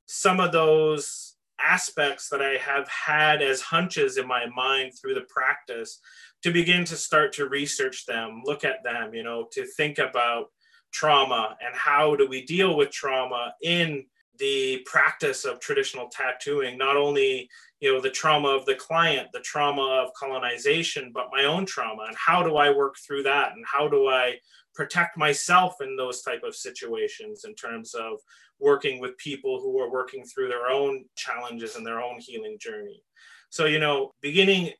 some 0.05 0.39
of 0.39 0.51
those 0.51 1.35
aspects 1.59 2.29
that 2.29 2.41
I 2.41 2.57
have 2.57 2.87
had 2.87 3.41
as 3.41 3.61
hunches 3.61 4.17
in 4.17 4.27
my 4.27 4.45
mind 4.47 4.93
through 4.93 5.15
the 5.15 5.25
practice 5.29 5.99
to 6.43 6.51
begin 6.51 6.85
to 6.85 6.95
start 6.95 7.33
to 7.33 7.49
research 7.49 8.05
them, 8.05 8.41
look 8.45 8.63
at 8.63 8.83
them, 8.83 9.13
you 9.13 9.23
know, 9.23 9.47
to 9.53 9.65
think 9.65 9.97
about 9.97 10.47
trauma 10.93 11.57
and 11.65 11.75
how 11.75 12.15
do 12.15 12.27
we 12.27 12.45
deal 12.45 12.77
with 12.77 12.91
trauma 12.91 13.53
in 13.61 14.05
the 14.39 14.81
practice 14.85 15.45
of 15.45 15.59
traditional 15.59 16.09
tattooing, 16.09 16.77
not 16.77 16.97
only 16.97 17.49
you 17.79 17.93
know 17.93 18.01
the 18.01 18.09
trauma 18.09 18.47
of 18.49 18.65
the 18.65 18.75
client 18.75 19.27
the 19.33 19.39
trauma 19.41 20.03
of 20.03 20.13
colonization 20.13 21.11
but 21.13 21.29
my 21.31 21.45
own 21.45 21.65
trauma. 21.65 22.03
And 22.07 22.15
how 22.17 22.41
do 22.41 22.55
i 22.55 22.71
work 22.71 22.95
through 23.05 23.23
that? 23.23 23.53
And 23.53 23.65
how 23.65 23.87
do 23.87 24.07
i 24.07 24.37
protect 24.73 25.17
myself 25.17 25.75
in 25.81 25.95
those 25.95 26.21
type 26.21 26.43
of 26.43 26.55
situations 26.55 27.45
in 27.45 27.55
terms 27.55 27.93
of 27.93 28.19
working 28.59 28.99
with 28.99 29.17
people 29.17 29.59
who 29.59 29.79
are 29.79 29.91
working 29.91 30.23
through 30.23 30.47
their 30.47 30.67
own 30.67 31.05
challenges 31.15 31.75
and 31.75 31.85
their 31.85 32.01
own 32.01 32.19
healing 32.19 32.57
journey? 32.59 33.01
So 33.49 33.65
you 33.65 33.79
know 33.79 34.13
beginning 34.21 34.71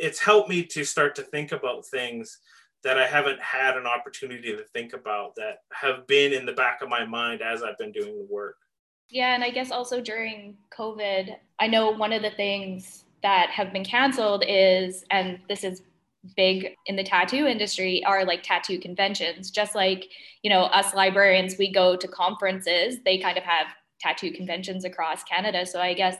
it's 0.00 0.20
helped 0.20 0.48
me 0.48 0.64
to 0.64 0.84
start 0.84 1.14
to 1.16 1.22
think 1.22 1.52
about 1.52 1.86
things 1.86 2.38
that 2.84 2.98
I 2.98 3.06
haven't 3.06 3.40
had 3.40 3.76
an 3.76 3.86
opportunity 3.86 4.52
to 4.54 4.62
think 4.72 4.92
about 4.92 5.34
that 5.36 5.58
have 5.72 6.06
been 6.06 6.32
in 6.32 6.46
the 6.46 6.52
back 6.52 6.80
of 6.80 6.88
my 6.88 7.04
mind 7.04 7.42
as 7.42 7.62
I've 7.62 7.78
been 7.78 7.90
doing 7.90 8.16
the 8.16 8.26
work. 8.30 8.56
Yeah, 9.10 9.34
and 9.34 9.42
I 9.42 9.50
guess 9.50 9.70
also 9.70 10.00
during 10.00 10.56
COVID, 10.76 11.36
I 11.58 11.66
know 11.66 11.90
one 11.90 12.12
of 12.12 12.22
the 12.22 12.30
things 12.30 13.04
that 13.22 13.50
have 13.50 13.72
been 13.72 13.84
canceled 13.84 14.44
is, 14.46 15.04
and 15.10 15.40
this 15.48 15.64
is 15.64 15.82
big 16.36 16.74
in 16.86 16.96
the 16.96 17.02
tattoo 17.02 17.46
industry, 17.46 18.04
are 18.04 18.24
like 18.24 18.42
tattoo 18.42 18.78
conventions. 18.78 19.50
Just 19.50 19.74
like, 19.74 20.08
you 20.42 20.50
know, 20.50 20.64
us 20.64 20.94
librarians, 20.94 21.56
we 21.58 21.72
go 21.72 21.96
to 21.96 22.06
conferences, 22.06 22.98
they 23.04 23.18
kind 23.18 23.38
of 23.38 23.44
have 23.44 23.68
tattoo 23.98 24.30
conventions 24.30 24.84
across 24.84 25.24
Canada. 25.24 25.64
So 25.64 25.80
I 25.80 25.94
guess 25.94 26.16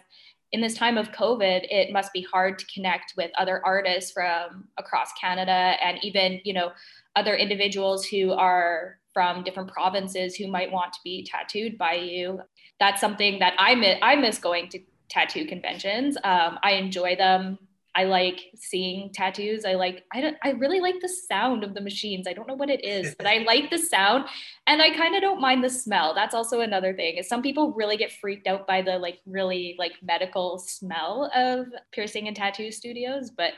in 0.53 0.61
this 0.63 0.75
time 0.75 0.97
of 0.97 1.13
COVID, 1.13 1.67
it 1.71 1.93
must 1.93 2.13
be 2.13 2.23
hard 2.23 2.59
to 2.59 2.67
connect 2.73 3.13
with 3.17 3.31
other 3.37 3.61
artists 3.67 4.11
from 4.11 4.67
across 4.79 5.13
Canada 5.21 5.75
and 5.85 5.99
even, 6.03 6.41
you 6.45 6.55
know, 6.55 6.73
other 7.17 7.35
individuals 7.35 8.07
who 8.07 8.33
are 8.33 8.99
from 9.19 9.43
different 9.43 9.69
provinces 9.69 10.37
who 10.37 10.47
might 10.47 10.71
want 10.71 10.93
to 10.93 11.01
be 11.03 11.25
tattooed 11.25 11.77
by 11.77 11.95
you. 11.95 12.41
That's 12.79 13.01
something 13.01 13.41
that 13.41 13.53
I 13.59 13.75
miss, 13.75 13.99
I 14.01 14.15
miss 14.15 14.39
going 14.39 14.69
to 14.69 14.79
tattoo 15.09 15.45
conventions. 15.45 16.17
Um, 16.23 16.57
I 16.63 16.75
enjoy 16.75 17.17
them. 17.17 17.59
I 17.97 18.05
like 18.05 18.39
seeing 18.55 19.13
tattoos. 19.13 19.65
I 19.65 19.75
like 19.75 20.05
I 20.13 20.21
don't 20.21 20.37
I 20.45 20.51
really 20.51 20.79
like 20.79 21.01
the 21.01 21.09
sound 21.09 21.65
of 21.65 21.75
the 21.75 21.81
machines. 21.81 22.29
I 22.29 22.33
don't 22.33 22.47
know 22.47 22.55
what 22.55 22.71
it 22.71 22.85
is, 22.85 23.17
but 23.17 23.27
I 23.27 23.39
like 23.39 23.71
the 23.71 23.79
sound 23.79 24.27
and 24.69 24.81
I 24.81 24.95
kind 24.95 25.17
of 25.17 25.21
don't 25.21 25.41
mind 25.41 25.65
the 25.65 25.69
smell. 25.69 26.15
That's 26.15 26.33
also 26.33 26.61
another 26.61 26.95
thing. 26.95 27.17
Is 27.17 27.29
some 27.29 27.43
people 27.43 27.73
really 27.73 27.97
get 27.97 28.13
freaked 28.13 28.47
out 28.47 28.69
by 28.69 28.83
the 28.83 29.01
like 29.01 29.19
really 29.27 29.75
like 29.81 29.95
medical 30.01 30.61
smell 30.61 31.29
of 31.35 31.67
piercing 31.91 32.29
and 32.29 32.37
tattoo 32.37 32.71
studios, 32.71 33.31
but 33.31 33.55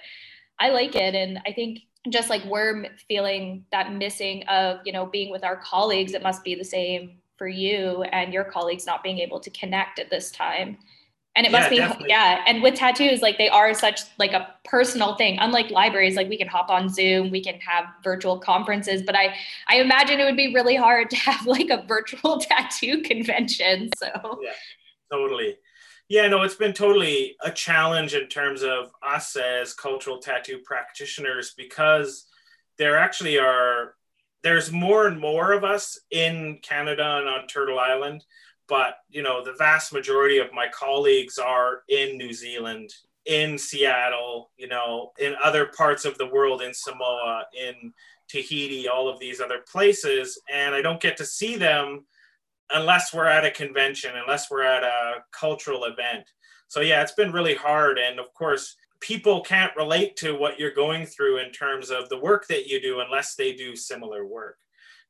I 0.61 0.69
like 0.69 0.95
it 0.95 1.15
and 1.15 1.41
I 1.47 1.53
think 1.53 1.81
just 2.09 2.31
like 2.31 2.45
we're 2.45 2.87
feeling 3.09 3.65
that 3.73 3.93
missing 3.93 4.45
of, 4.45 4.81
you 4.85 4.93
know, 4.93 5.07
being 5.07 5.31
with 5.31 5.45
our 5.45 5.57
colleagues, 5.57 6.15
it 6.15 6.23
must 6.23 6.45
be 6.45 6.55
the 6.55 6.65
same 6.65 7.19
for 7.37 7.49
you 7.49 8.03
and 8.05 8.33
your 8.33 8.45
colleagues 8.45 8.87
not 8.87 9.03
being 9.03 9.19
able 9.19 9.41
to 9.41 9.51
connect 9.51 9.99
at 9.99 10.11
this 10.11 10.31
time. 10.31 10.79
And 11.37 11.47
it 11.47 11.53
yeah, 11.53 11.59
must 11.59 11.71
be 11.71 11.77
definitely. 11.77 12.09
yeah 12.11 12.43
and 12.47 12.63
with 12.63 12.75
tattoos 12.75 13.23
like 13.23 13.39
they 13.39 13.49
are 13.49 13.73
such 13.73 14.01
like 14.19 14.33
a 14.33 14.49
personal 14.65 15.15
thing. 15.17 15.39
Unlike 15.39 15.71
libraries 15.71 16.17
like 16.17 16.29
we 16.29 16.37
can 16.37 16.49
hop 16.49 16.71
on 16.71 16.89
zoom 16.89 17.31
we 17.31 17.43
can 17.43 17.55
have 17.61 17.85
virtual 18.03 18.39
conferences 18.39 19.03
but 19.03 19.15
i 19.15 19.35
i 19.69 19.77
imagine 19.77 20.19
it 20.19 20.25
would 20.25 20.37
be 20.37 20.53
really 20.53 20.75
hard 20.75 21.09
to 21.11 21.17
have 21.17 21.47
like 21.47 21.71
a 21.71 21.85
virtual 21.87 22.39
tattoo 22.41 23.03
convention 23.03 23.91
so. 23.97 24.41
Yeah 24.43 24.51
totally 25.11 25.57
yeah 26.11 26.27
no 26.27 26.43
it's 26.43 26.57
been 26.57 26.75
totally 26.75 27.37
a 27.43 27.51
challenge 27.51 28.15
in 28.15 28.27
terms 28.27 28.63
of 28.63 28.91
us 29.03 29.37
as 29.37 29.73
cultural 29.73 30.19
tattoo 30.19 30.59
practitioners 30.65 31.55
because 31.57 32.27
there 32.77 32.99
actually 32.99 33.39
are 33.39 33.95
there's 34.43 34.73
more 34.73 35.07
and 35.07 35.19
more 35.19 35.53
of 35.53 35.65
us 35.65 35.99
in 36.11 36.59
canada 36.63 37.19
and 37.19 37.29
on 37.29 37.47
turtle 37.47 37.79
island 37.79 38.23
but 38.69 38.97
you 39.09 39.23
know 39.23 39.43
the 39.43 39.55
vast 39.57 39.93
majority 39.93 40.39
of 40.39 40.53
my 40.53 40.67
colleagues 40.75 41.39
are 41.39 41.83
in 41.89 42.19
new 42.19 42.33
zealand 42.33 42.91
in 43.27 43.57
seattle 43.57 44.51
you 44.57 44.67
know 44.67 45.13
in 45.19 45.35
other 45.43 45.67
parts 45.67 46.05
of 46.05 46.19
the 46.19 46.27
world 46.27 46.61
in 46.61 46.75
samoa 46.75 47.45
in 47.59 47.93
tahiti 48.29 48.89
all 48.89 49.09
of 49.09 49.21
these 49.21 49.41
other 49.41 49.61
places 49.71 50.41
and 50.53 50.75
i 50.75 50.83
don't 50.83 51.01
get 51.01 51.17
to 51.17 51.25
see 51.25 51.57
them 51.57 52.05
unless 52.75 53.13
we're 53.13 53.27
at 53.27 53.45
a 53.45 53.51
convention 53.51 54.13
unless 54.17 54.51
we're 54.51 54.63
at 54.63 54.83
a 54.83 55.25
cultural 55.33 55.85
event 55.85 56.25
so 56.69 56.81
yeah 56.81 57.03
it's 57.03 57.13
been 57.13 57.33
really 57.33 57.55
hard 57.55 57.99
and 57.99 58.19
of 58.19 58.33
course 58.35 58.77
people 59.01 59.41
can't 59.41 59.75
relate 59.77 60.15
to 60.17 60.37
what 60.37 60.59
you're 60.59 60.75
going 60.75 61.07
through 61.07 61.39
in 61.39 61.51
terms 61.53 61.91
of 61.91 62.09
the 62.09 62.19
work 62.19 62.47
that 62.49 62.67
you 62.67 62.81
do 62.81 63.01
unless 63.01 63.35
they 63.35 63.53
do 63.53 63.75
similar 63.75 64.27
work 64.27 64.59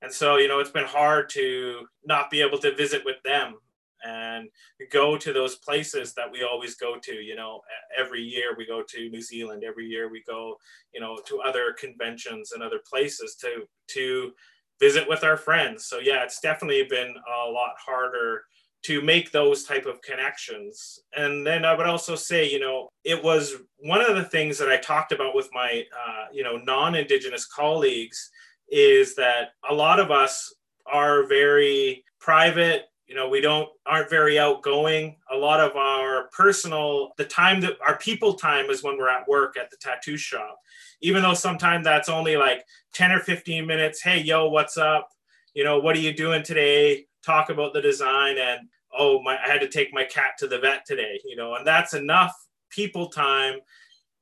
and 0.03 0.13
so, 0.13 0.37
you 0.37 0.49
know, 0.49 0.61
it's 0.61 0.71
been 0.71 0.87
hard 0.87 1.29
to 1.31 1.87
not 2.05 2.31
be 2.31 2.41
able 2.41 2.59
to 2.59 2.75
visit 2.75 3.05
with 3.05 3.23
them 3.23 3.57
and 4.03 4.49
go 4.91 5.19
to 5.19 5.33
those 5.33 5.57
places 5.57 6.15
that 6.15 6.31
we 6.31 6.43
always 6.43 6.75
go 6.75 6.97
to. 6.99 7.13
You 7.13 7.37
know, 7.37 7.61
every 7.99 8.23
year 8.23 8.55
we 8.57 8.67
go 8.67 8.83
to 8.83 9.11
New 9.11 9.21
Zealand. 9.21 9.63
Every 9.63 9.87
year 9.87 10.11
we 10.11 10.23
go, 10.27 10.57
you 10.95 11.01
know, 11.01 11.19
to 11.27 11.41
other 11.41 11.75
conventions 11.79 12.53
and 12.53 12.63
other 12.63 12.81
places 12.89 13.37
to 13.43 13.67
to 13.89 14.33
visit 14.81 15.09
with 15.09 15.25
our 15.25 15.37
friends. 15.37 15.87
So 15.87 15.99
yeah, 15.99 16.23
it's 16.25 16.41
definitely 16.41 16.85
been 16.89 17.15
a 17.47 17.51
lot 17.51 17.75
harder 17.85 18.45
to 18.83 19.03
make 19.03 19.31
those 19.31 19.65
type 19.65 19.85
of 19.85 20.01
connections 20.01 21.01
and 21.15 21.47
then 21.47 21.65
i 21.65 21.75
would 21.75 21.87
also 21.87 22.17
say 22.17 22.49
you 22.51 22.59
know 22.59 22.89
it 23.05 23.23
was 23.23 23.57
one 23.79 24.01
of 24.01 24.17
the 24.17 24.25
things 24.25 24.57
that 24.59 24.71
i 24.71 24.77
talked 24.79 25.13
about 25.13 25.35
with 25.35 25.49
my 25.53 25.85
uh, 25.93 26.25
you 26.33 26.43
know 26.43 26.57
non-indigenous 26.57 27.47
colleagues 27.47 28.31
is 28.71 29.15
that 29.15 29.51
a 29.69 29.75
lot 29.75 30.01
of 30.01 30.11
us 30.11 30.55
are 30.87 31.27
very 31.27 32.05
private 32.21 32.90
you 33.11 33.17
know 33.17 33.29
we 33.29 33.41
don't 33.41 33.69
aren't 33.87 34.09
very 34.09 34.39
outgoing. 34.39 35.17
A 35.33 35.37
lot 35.37 35.59
of 35.59 35.75
our 35.75 36.29
personal 36.29 37.11
the 37.19 37.25
time 37.25 37.61
that 37.63 37.77
our 37.85 37.99
people 37.99 38.35
time 38.35 38.71
is 38.71 38.85
when 38.85 38.97
we're 38.97 39.11
at 39.11 39.27
work 39.27 39.57
at 39.57 39.69
the 39.69 39.77
tattoo 39.79 40.17
shop. 40.17 40.57
Even 41.03 41.21
though 41.21 41.35
sometimes 41.35 41.85
that's 41.85 42.09
only 42.09 42.37
like 42.37 42.65
10 42.95 43.11
or 43.11 43.19
15 43.19 43.67
minutes 43.67 44.01
hey 44.01 44.21
yo 44.21 44.49
what's 44.49 44.79
up? 44.79 45.09
You 45.55 45.65
know 45.65 45.81
what 45.81 45.97
are 45.97 46.01
you 46.01 46.15
doing 46.15 46.45
today? 46.45 47.07
Talk 47.27 47.51
about 47.51 47.73
the 47.75 47.83
design 47.83 48.39
and 48.39 48.61
oh 48.97 49.21
my 49.23 49.37
i 49.45 49.49
had 49.49 49.61
to 49.61 49.69
take 49.69 49.93
my 49.93 50.05
cat 50.05 50.33
to 50.37 50.49
the 50.49 50.59
vet 50.59 50.85
today 50.85 51.21
you 51.25 51.37
know 51.37 51.55
and 51.55 51.65
that's 51.65 51.95
enough 51.95 52.35
people 52.71 53.09
time 53.09 53.61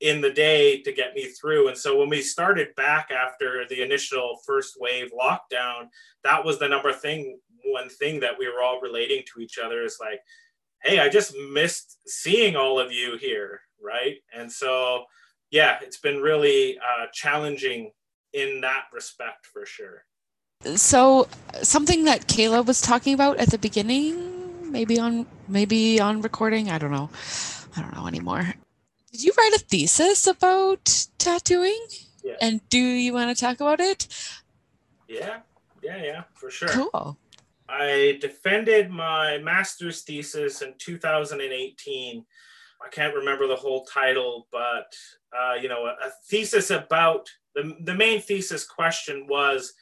in 0.00 0.20
the 0.20 0.30
day 0.30 0.80
to 0.82 0.92
get 0.92 1.14
me 1.14 1.26
through. 1.26 1.68
And 1.68 1.76
so 1.76 1.98
when 1.98 2.08
we 2.08 2.22
started 2.22 2.74
back 2.76 3.10
after 3.10 3.66
the 3.68 3.82
initial 3.82 4.38
first 4.46 4.76
wave 4.78 5.10
lockdown, 5.18 5.88
that 6.22 6.44
was 6.44 6.58
the 6.58 6.68
number 6.68 6.92
thing, 6.92 7.38
one 7.64 7.88
thing 7.88 8.20
that 8.20 8.38
we 8.38 8.48
were 8.48 8.62
all 8.62 8.80
relating 8.80 9.22
to 9.32 9.40
each 9.40 9.58
other 9.58 9.82
is 9.82 9.98
like, 10.00 10.20
hey, 10.82 11.00
I 11.00 11.08
just 11.08 11.34
missed 11.52 11.98
seeing 12.06 12.56
all 12.56 12.78
of 12.78 12.92
you 12.92 13.16
here, 13.16 13.60
right? 13.82 14.16
And 14.34 14.50
so, 14.50 15.04
yeah, 15.50 15.78
it's 15.82 15.98
been 15.98 16.20
really 16.20 16.78
uh, 16.78 17.06
challenging 17.12 17.92
in 18.32 18.60
that 18.60 18.84
respect 18.92 19.46
for 19.46 19.66
sure. 19.66 20.04
So 20.74 21.28
something 21.62 22.04
that 22.04 22.26
Kayla 22.26 22.66
was 22.66 22.80
talking 22.80 23.14
about 23.14 23.38
at 23.38 23.50
the 23.50 23.58
beginning, 23.58 24.72
maybe 24.72 24.98
on 24.98 25.26
maybe 25.46 26.00
on 26.00 26.20
recording, 26.20 26.70
I 26.70 26.78
don't 26.78 26.90
know. 26.90 27.10
I 27.76 27.82
don't 27.82 27.94
know 27.94 28.06
anymore. 28.08 28.54
Did 29.12 29.22
you 29.22 29.32
write 29.38 29.54
a 29.54 29.58
thesis 29.58 30.26
about 30.26 31.06
tattooing? 31.18 31.80
Yeah. 32.24 32.34
And 32.40 32.60
do 32.68 32.78
you 32.78 33.14
want 33.14 33.34
to 33.34 33.40
talk 33.40 33.60
about 33.60 33.80
it? 33.80 34.08
Yeah, 35.06 35.38
yeah, 35.82 36.02
yeah, 36.02 36.22
for 36.34 36.50
sure. 36.50 36.68
Cool. 36.68 37.16
I 37.68 38.18
defended 38.20 38.90
my 38.90 39.38
master's 39.38 40.02
thesis 40.02 40.62
in 40.62 40.74
2018. 40.78 42.24
I 42.84 42.88
can't 42.90 43.14
remember 43.14 43.46
the 43.46 43.56
whole 43.56 43.84
title, 43.84 44.46
but 44.52 44.92
uh, 45.36 45.54
you 45.54 45.68
know, 45.68 45.86
a, 45.86 45.90
a 46.06 46.10
thesis 46.28 46.70
about 46.70 47.28
the 47.54 47.76
the 47.84 47.94
main 47.94 48.20
thesis 48.20 48.64
question 48.64 49.26
was, 49.28 49.74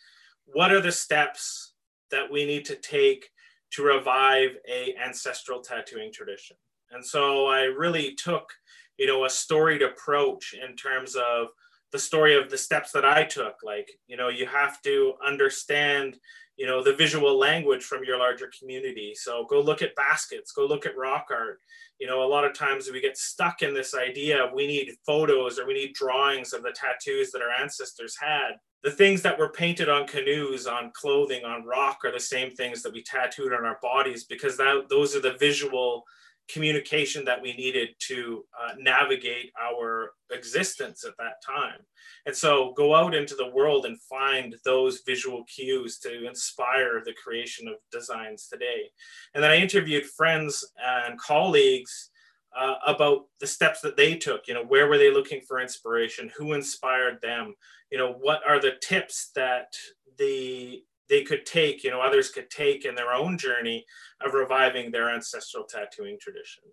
what 0.47 0.72
are 0.72 0.80
the 0.80 0.93
steps 0.93 1.74
that 2.11 2.30
we 2.30 2.45
need 2.45 2.64
to 2.66 2.76
take 2.76 3.28
to 3.72 3.82
revive 3.82 4.51
a 4.68 4.95
ancestral 4.97 5.61
tattooing 5.61 6.12
tradition? 6.12 6.57
And 6.91 7.05
so 7.05 7.47
I 7.47 7.62
really 7.62 8.14
took 8.14 8.51
you 8.99 9.07
know 9.07 9.24
a 9.24 9.30
storied 9.30 9.82
approach 9.82 10.55
in 10.55 10.76
terms 10.76 11.14
of 11.14 11.49
the 11.93 11.99
story 11.99 12.37
of 12.37 12.51
the 12.51 12.59
steps 12.59 12.93
that 12.93 13.05
i 13.05 13.22
took 13.22 13.57
like 13.62 13.89
you 14.07 14.16
know 14.16 14.28
you 14.28 14.47
have 14.47 14.80
to 14.82 15.14
understand 15.24 16.18
you 16.57 16.66
know 16.66 16.82
the 16.82 16.94
visual 16.94 17.38
language 17.38 17.84
from 17.84 18.04
your 18.04 18.18
larger 18.18 18.50
community. 18.59 19.14
So 19.14 19.46
go 19.48 19.61
look 19.61 19.82
at 19.82 19.94
baskets 19.94 20.52
go 20.52 20.66
look 20.66 20.86
at 20.86 20.96
rock 20.96 21.26
art. 21.30 21.61
You 21.98 22.07
know 22.07 22.22
a 22.22 22.28
lot 22.28 22.44
of 22.44 22.54
times 22.54 22.90
we 22.90 23.00
get 23.00 23.16
stuck 23.16 23.62
in 23.62 23.74
this 23.74 23.94
idea 23.94 24.44
of 24.44 24.54
we 24.54 24.66
need 24.66 24.92
photos 25.04 25.59
or 25.59 25.66
we 25.66 25.74
need 25.74 25.94
drawings 25.94 26.52
of 26.52 26.62
the 26.62 26.74
tattoos 26.74 27.30
that 27.32 27.42
our 27.42 27.50
ancestors 27.50 28.16
had. 28.18 28.52
The 28.82 28.90
things 28.90 29.22
that 29.22 29.38
were 29.38 29.50
painted 29.50 29.88
on 29.88 30.07
canoes 30.07 30.66
on 30.66 30.92
clothing 30.94 31.44
on 31.44 31.64
rock 31.64 31.98
are 32.04 32.12
the 32.12 32.20
same 32.20 32.52
things 32.52 32.82
that 32.82 32.92
we 32.92 33.02
tattooed 33.02 33.52
on 33.52 33.64
our 33.64 33.78
bodies 33.82 34.24
because 34.24 34.57
that 34.57 34.88
those 34.88 35.16
are 35.16 35.20
the 35.20 35.36
visual 35.38 36.04
communication 36.49 37.24
that 37.24 37.40
we 37.40 37.53
needed 37.55 37.90
to 37.99 38.44
uh, 38.61 38.72
navigate 38.78 39.53
our 39.61 40.12
existence 40.30 41.05
at 41.05 41.16
that 41.18 41.42
time. 41.44 41.80
And 42.26 42.34
so 42.34 42.72
go 42.76 42.94
out 42.94 43.14
into 43.14 43.34
the 43.34 43.51
world 43.51 43.86
and 43.86 44.01
find 44.03 44.55
those 44.64 45.03
visual 45.07 45.44
cues 45.44 45.99
to 46.01 46.26
inspire 46.26 47.03
the 47.05 47.14
creation 47.14 47.68
of 47.68 47.74
designs 47.90 48.49
today. 48.49 48.90
And 49.34 49.42
then 49.42 49.51
I 49.51 49.57
interviewed 49.57 50.07
friends 50.07 50.64
and 50.82 51.18
colleagues 51.18 52.11
uh, 52.57 52.76
about 52.86 53.26
the 53.40 53.47
steps 53.47 53.80
that 53.82 53.97
they 53.97 54.16
took. 54.16 54.49
You 54.49 54.55
know, 54.55 54.64
where 54.64 54.88
were 54.88 54.99
they 54.99 55.12
looking 55.12 55.40
for 55.40 55.61
inspiration? 55.61 56.30
Who 56.36 56.55
inspired 56.55 57.20
them? 57.20 57.55
You 57.90 57.99
know, 57.99 58.12
what 58.12 58.40
are 58.47 58.61
the 58.61 58.74
tips 58.80 59.30
that 59.34 59.74
the 60.18 60.82
they 61.09 61.22
could 61.22 61.46
take, 61.46 61.84
you 61.84 61.90
know, 61.90 62.00
others 62.00 62.30
could 62.30 62.50
take 62.50 62.84
in 62.84 62.94
their 62.94 63.12
own 63.12 63.38
journey 63.38 63.84
of 64.24 64.34
reviving 64.34 64.90
their 64.90 65.11
ancestral 65.11 65.64
tattooing 65.64 66.18
tradition. 66.20 66.64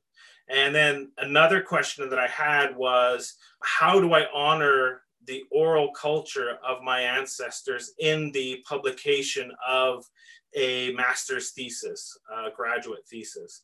And 0.49 0.73
then 0.73 1.11
another 1.17 1.61
question 1.61 2.09
that 2.09 2.19
I 2.19 2.27
had 2.27 2.75
was 2.75 3.36
how 3.63 3.99
do 3.99 4.13
I 4.13 4.25
honor 4.34 5.01
the 5.25 5.43
oral 5.51 5.91
culture 5.91 6.57
of 6.67 6.84
my 6.84 6.99
ancestors 6.99 7.93
in 7.99 8.31
the 8.34 8.63
publication 8.67 9.51
of 9.65 10.05
a 10.55 10.91
master's 10.93 11.51
thesis, 11.51 12.17
a 12.31 12.51
graduate 12.55 13.07
thesis. 13.09 13.61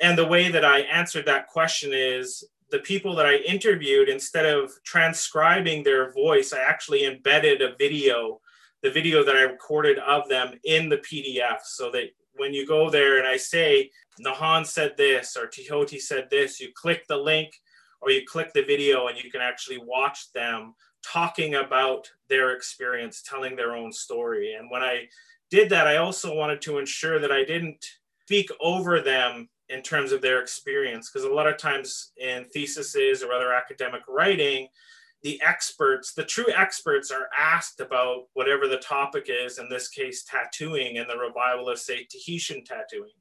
And 0.00 0.16
the 0.16 0.26
way 0.26 0.50
that 0.50 0.64
I 0.64 0.80
answered 0.80 1.26
that 1.26 1.48
question 1.48 1.90
is 1.92 2.42
the 2.70 2.78
people 2.78 3.14
that 3.16 3.26
I 3.26 3.36
interviewed, 3.36 4.08
instead 4.08 4.46
of 4.46 4.72
transcribing 4.84 5.82
their 5.82 6.12
voice, 6.12 6.52
I 6.52 6.60
actually 6.60 7.04
embedded 7.04 7.60
a 7.60 7.76
video, 7.76 8.40
the 8.82 8.90
video 8.90 9.24
that 9.24 9.36
I 9.36 9.42
recorded 9.42 9.98
of 9.98 10.28
them 10.28 10.58
in 10.64 10.88
the 10.88 10.98
PDF 10.98 11.60
so 11.64 11.90
that 11.90 12.10
when 12.36 12.54
you 12.54 12.66
go 12.66 12.90
there 12.90 13.18
and 13.18 13.26
I 13.26 13.36
say, 13.36 13.90
Nahan 14.24 14.66
said 14.66 14.96
this 14.96 15.36
or 15.36 15.46
Tihoti 15.46 16.00
said 16.00 16.28
this, 16.30 16.60
you 16.60 16.70
click 16.74 17.04
the 17.08 17.16
link 17.16 17.50
or 18.00 18.10
you 18.10 18.22
click 18.26 18.52
the 18.52 18.62
video 18.62 19.08
and 19.08 19.22
you 19.22 19.30
can 19.30 19.40
actually 19.40 19.78
watch 19.78 20.32
them 20.32 20.74
talking 21.04 21.54
about 21.56 22.10
their 22.28 22.54
experience, 22.54 23.22
telling 23.22 23.56
their 23.56 23.76
own 23.76 23.92
story. 23.92 24.54
And 24.54 24.70
when 24.70 24.82
I 24.82 25.06
did 25.50 25.70
that, 25.70 25.86
I 25.86 25.96
also 25.96 26.34
wanted 26.34 26.62
to 26.62 26.78
ensure 26.78 27.18
that 27.18 27.32
I 27.32 27.44
didn't 27.44 27.84
speak 28.22 28.50
over 28.60 29.00
them 29.00 29.48
in 29.68 29.82
terms 29.82 30.12
of 30.12 30.22
their 30.22 30.40
experience. 30.40 31.10
Because 31.10 31.26
a 31.26 31.32
lot 31.32 31.46
of 31.46 31.56
times 31.56 32.12
in 32.16 32.44
theses 32.52 33.22
or 33.22 33.32
other 33.32 33.52
academic 33.52 34.02
writing, 34.08 34.68
the 35.22 35.40
experts, 35.46 36.12
the 36.14 36.24
true 36.24 36.52
experts, 36.54 37.10
are 37.10 37.28
asked 37.38 37.80
about 37.80 38.24
whatever 38.34 38.66
the 38.66 38.78
topic 38.78 39.26
is, 39.28 39.58
in 39.58 39.68
this 39.68 39.88
case, 39.88 40.24
tattooing 40.24 40.98
and 40.98 41.08
the 41.08 41.16
revival 41.16 41.68
of, 41.68 41.78
say, 41.78 42.06
Tahitian 42.10 42.64
tattooing. 42.64 43.12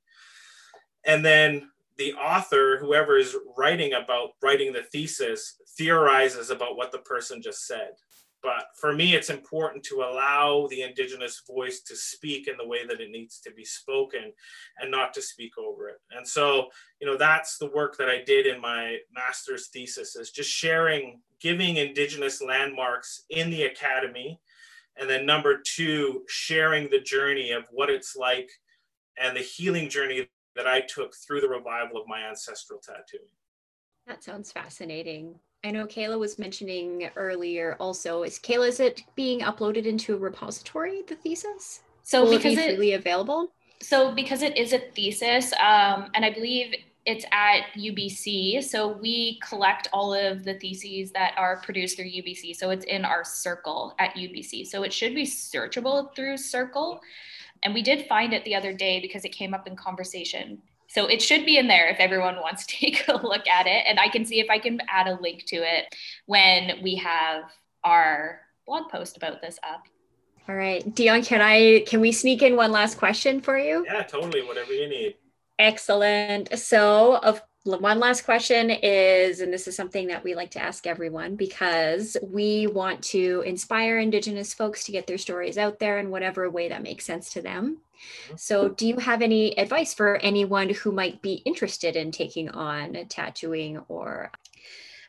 And 1.06 1.26
then 1.26 1.70
the 1.98 2.14
author, 2.14 2.78
whoever 2.80 3.18
is 3.18 3.36
writing 3.58 3.94
about 3.94 4.30
writing 4.42 4.72
the 4.72 4.84
thesis, 4.84 5.56
theorizes 5.78 6.50
about 6.50 6.78
what 6.78 6.92
the 6.92 7.00
person 7.00 7.42
just 7.42 7.68
said. 7.68 7.92
But 8.42 8.68
for 8.80 8.94
me, 8.94 9.16
it's 9.16 9.30
important 9.30 9.84
to 9.86 9.96
allow 9.98 10.68
the 10.70 10.84
Indigenous 10.84 11.42
voice 11.46 11.82
to 11.82 11.96
speak 11.96 12.48
in 12.48 12.56
the 12.58 12.68
way 12.68 12.86
that 12.88 13.02
it 13.02 13.12
needs 13.12 13.40
to 13.42 13.52
be 13.52 13.66
spoken 13.66 14.32
and 14.80 14.90
not 14.90 15.14
to 15.16 15.22
speak 15.22 15.58
over 15.58 15.90
it. 15.90 15.98
And 16.12 16.26
so, 16.26 16.70
you 17.02 17.08
know, 17.08 17.18
that's 17.18 17.58
the 17.58 17.70
work 17.72 17.98
that 17.98 18.10
I 18.10 18.24
did 18.24 18.46
in 18.46 18.62
my 18.62 19.00
master's 19.14 19.68
thesis 19.68 20.16
is 20.16 20.32
just 20.32 20.50
sharing, 20.50 21.20
giving 21.42 21.76
Indigenous 21.78 22.42
landmarks 22.42 23.26
in 23.30 23.50
the 23.50 23.64
academy. 23.64 24.40
And 24.96 25.10
then 25.10 25.26
number 25.26 25.60
two, 25.62 26.24
sharing 26.28 26.90
the 26.90 27.02
journey 27.02 27.52
of 27.52 27.66
what 27.72 27.90
it's 27.90 28.16
like 28.16 28.50
and 29.18 29.36
the 29.36 29.42
healing 29.42 29.90
journey 29.90 30.30
that 30.56 30.68
I 30.68 30.82
took 30.82 31.14
through 31.16 31.42
the 31.42 31.50
revival 31.50 32.00
of 32.02 32.08
my 32.08 32.22
ancestral 32.22 32.80
tattooing. 32.80 33.32
That 34.08 34.24
sounds 34.24 34.52
fascinating. 34.52 35.36
I 35.64 35.72
know 35.72 35.86
Kayla 35.86 36.18
was 36.18 36.40
mentioning 36.40 37.10
earlier 37.16 37.76
also. 37.80 38.24
Is 38.24 38.40
Kayla, 38.40 38.70
is 38.70 38.80
it 38.80 39.04
being 39.16 39.42
uploaded 39.42 39.86
into 39.86 40.16
a 40.16 40.18
repository, 40.18 41.02
the 41.08 41.16
thesis? 41.16 41.82
So 42.04 42.24
Will 42.24 42.38
because 42.38 42.54
it 42.54 42.56
be 42.56 42.62
it, 42.62 42.76
freely 42.76 42.94
available? 42.94 43.52
so 43.82 44.14
because 44.14 44.42
it 44.42 44.58
is 44.58 44.74
a 44.74 44.80
thesis, 44.80 45.54
um, 45.54 46.10
and 46.14 46.26
I 46.26 46.32
believe 46.34 46.76
it's 47.06 47.26
at 47.32 47.62
UBC. 47.78 48.64
So 48.64 48.88
we 48.90 49.40
collect 49.40 49.88
all 49.92 50.14
of 50.14 50.44
the 50.44 50.54
theses 50.56 51.12
that 51.12 51.34
are 51.38 51.62
produced 51.62 51.98
through 51.98 52.06
UBC. 52.06 52.56
So 52.56 52.70
it's 52.70 52.86
in 52.86 53.04
our 53.06 53.24
circle 53.24 53.96
at 54.00 54.16
UBC. 54.16 54.68
So 54.68 54.84
it 54.84 54.94
should 54.94 55.16
be 55.16 55.24
searchable 55.26 56.14
through 56.16 56.38
Circle. 56.38 57.02
And 57.64 57.74
we 57.74 57.82
did 57.82 58.08
find 58.08 58.34
it 58.34 58.46
the 58.46 58.56
other 58.56 58.74
day 58.74 59.00
because 59.00 59.26
it 59.26 59.30
came 59.30 59.54
up 59.54 59.66
in 59.66 59.76
conversation. 59.76 60.62
So 60.90 61.06
it 61.06 61.22
should 61.22 61.46
be 61.46 61.58
in 61.58 61.68
there 61.68 61.88
if 61.88 62.00
everyone 62.00 62.38
wants 62.38 62.66
to 62.66 62.76
take 62.80 63.08
a 63.08 63.16
look 63.16 63.48
at 63.48 63.68
it. 63.68 63.86
And 63.88 64.00
I 64.00 64.10
can 64.10 64.26
see 64.26 64.40
if 64.40 64.50
I 64.50 64.60
can 64.60 64.82
add 64.90 65.08
a 65.08 65.20
link 65.22 65.46
to 65.48 65.58
it 65.58 65.96
when 66.26 66.82
we 66.84 66.96
have 66.96 67.44
our 67.84 68.42
blog 68.66 68.90
post 68.90 69.16
about 69.16 69.42
this 69.42 69.58
up. 69.64 69.84
All 70.48 70.56
right. 70.56 70.94
Dion, 70.96 71.24
can 71.24 71.42
I 71.42 71.84
can 71.88 72.02
we 72.02 72.12
sneak 72.12 72.42
in 72.42 72.56
one 72.56 72.72
last 72.72 72.98
question 72.98 73.40
for 73.40 73.58
you? 73.58 73.86
Yeah, 73.86 74.02
totally. 74.04 74.42
Whatever 74.42 74.74
you 74.74 74.90
need. 74.90 75.16
Excellent. 75.60 76.58
So, 76.58 77.18
of 77.18 77.42
one 77.64 78.00
last 78.00 78.24
question 78.24 78.70
is, 78.70 79.42
and 79.42 79.52
this 79.52 79.68
is 79.68 79.76
something 79.76 80.08
that 80.08 80.24
we 80.24 80.34
like 80.34 80.52
to 80.52 80.62
ask 80.62 80.88
everyone 80.88 81.36
because 81.36 82.16
we 82.24 82.68
want 82.68 83.04
to 83.06 83.44
inspire 83.46 84.00
Indigenous 84.00 84.54
folks 84.54 84.86
to 84.86 84.92
get 84.92 85.08
their 85.08 85.18
stories 85.18 85.58
out 85.58 85.80
there 85.80 86.00
in 86.00 86.10
whatever 86.10 86.50
way 86.50 86.70
that 86.70 86.84
makes 86.84 87.06
sense 87.06 87.32
to 87.34 87.42
them. 87.42 87.80
So, 88.38 88.70
do 88.70 88.88
you 88.88 88.98
have 88.98 89.22
any 89.22 89.58
advice 89.58 89.94
for 89.94 90.16
anyone 90.18 90.70
who 90.70 90.92
might 90.94 91.22
be 91.22 91.34
interested 91.46 91.98
in 91.98 92.12
taking 92.12 92.50
on 92.50 92.98
tattooing 93.10 93.80
or 93.90 94.32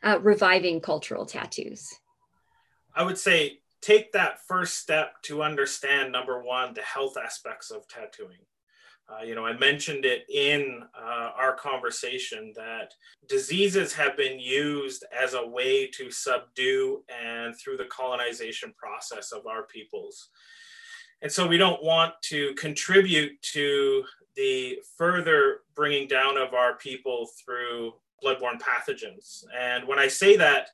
uh, 0.03 0.18
reviving 0.20 0.80
cultural 0.80 1.24
tattoos? 1.24 1.94
I 2.94 3.05
would 3.05 3.18
say 3.18 3.61
take 3.80 4.12
that 4.12 4.44
first 4.46 4.78
step 4.78 5.22
to 5.22 5.42
understand 5.44 6.11
number 6.11 6.42
one, 6.42 6.74
the 6.74 6.82
health 6.82 7.16
aspects 7.16 7.70
of 7.70 7.86
tattooing. 7.86 8.40
Uh, 9.11 9.24
you 9.24 9.34
know, 9.34 9.44
I 9.44 9.56
mentioned 9.56 10.04
it 10.04 10.24
in 10.30 10.82
uh, 10.96 11.30
our 11.36 11.54
conversation 11.54 12.52
that 12.54 12.94
diseases 13.28 13.92
have 13.94 14.16
been 14.16 14.38
used 14.38 15.04
as 15.18 15.34
a 15.34 15.46
way 15.46 15.88
to 15.88 16.11
subdue 16.11 17.02
and 17.08 17.54
through 17.56 17.76
the 17.76 17.86
colonization 17.86 18.72
process 18.76 19.32
of 19.32 19.46
our 19.46 19.64
peoples. 19.64 20.28
And 21.22 21.30
so 21.30 21.46
we 21.46 21.58
don't 21.58 21.82
want 21.82 22.14
to 22.24 22.54
contribute 22.54 23.40
to 23.52 24.04
the 24.36 24.78
further 24.96 25.61
bringing 25.74 26.06
down 26.06 26.38
of 26.38 26.54
our 26.54 26.76
people 26.76 27.28
through 27.44 27.94
bloodborne 28.24 28.61
pathogens. 28.61 29.44
And 29.58 29.86
when 29.88 29.98
I 29.98 30.08
say 30.08 30.36
that, 30.36 30.68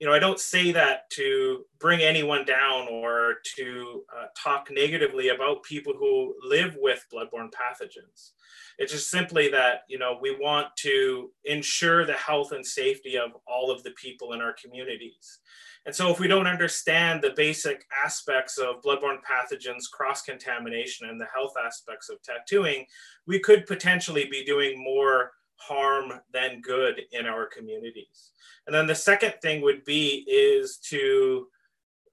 you 0.00 0.06
know, 0.06 0.14
I 0.14 0.18
don't 0.18 0.40
say 0.40 0.72
that 0.72 1.10
to 1.10 1.66
bring 1.78 2.00
anyone 2.00 2.46
down 2.46 2.88
or 2.88 3.34
to 3.56 4.02
uh, 4.16 4.26
talk 4.36 4.68
negatively 4.70 5.28
about 5.28 5.62
people 5.62 5.92
who 5.92 6.34
live 6.42 6.74
with 6.80 7.04
bloodborne 7.12 7.50
pathogens. 7.50 8.30
It's 8.78 8.92
just 8.92 9.10
simply 9.10 9.50
that, 9.50 9.82
you 9.88 9.98
know, 9.98 10.18
we 10.18 10.34
want 10.40 10.68
to 10.78 11.30
ensure 11.44 12.06
the 12.06 12.14
health 12.14 12.52
and 12.52 12.64
safety 12.64 13.18
of 13.18 13.32
all 13.46 13.70
of 13.70 13.82
the 13.82 13.90
people 13.90 14.32
in 14.32 14.40
our 14.40 14.54
communities. 14.54 15.40
And 15.84 15.94
so, 15.94 16.10
if 16.10 16.18
we 16.18 16.28
don't 16.28 16.46
understand 16.46 17.22
the 17.22 17.34
basic 17.36 17.84
aspects 18.04 18.58
of 18.58 18.82
bloodborne 18.82 19.18
pathogens, 19.20 19.90
cross 19.90 20.22
contamination, 20.22 21.08
and 21.08 21.20
the 21.20 21.28
health 21.34 21.54
aspects 21.62 22.08
of 22.10 22.22
tattooing, 22.22 22.86
we 23.26 23.38
could 23.38 23.66
potentially 23.66 24.26
be 24.30 24.44
doing 24.44 24.82
more 24.82 25.32
harm 25.60 26.12
than 26.32 26.60
good 26.60 27.02
in 27.12 27.26
our 27.26 27.46
communities. 27.46 28.32
And 28.66 28.74
then 28.74 28.86
the 28.86 28.94
second 28.94 29.34
thing 29.42 29.62
would 29.62 29.84
be 29.84 30.24
is 30.28 30.78
to 30.88 31.46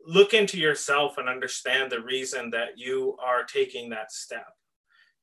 look 0.06 0.34
into 0.34 0.58
yourself 0.58 1.18
and 1.18 1.28
understand 1.28 1.92
the 1.92 2.02
reason 2.02 2.50
that 2.52 2.78
you 2.78 3.18
are 3.24 3.44
taking 3.44 3.90
that 3.90 4.12
step. 4.12 4.54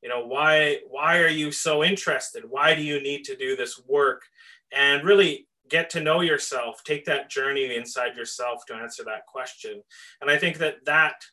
You 0.02 0.08
know, 0.10 0.26
why 0.26 0.80
why 0.88 1.18
are 1.18 1.28
you 1.28 1.50
so 1.50 1.82
interested? 1.82 2.44
Why 2.48 2.74
do 2.74 2.82
you 2.82 3.02
need 3.02 3.24
to 3.24 3.36
do 3.36 3.56
this 3.56 3.80
work? 3.86 4.22
And 4.70 5.04
really 5.04 5.48
get 5.70 5.88
to 5.90 6.00
know 6.00 6.20
yourself, 6.20 6.84
take 6.84 7.06
that 7.06 7.30
journey 7.30 7.74
inside 7.74 8.16
yourself 8.16 8.66
to 8.66 8.74
answer 8.74 9.02
that 9.04 9.26
question. 9.26 9.82
And 10.20 10.30
I 10.30 10.36
think 10.36 10.58
that 10.58 10.84
that 10.84 11.24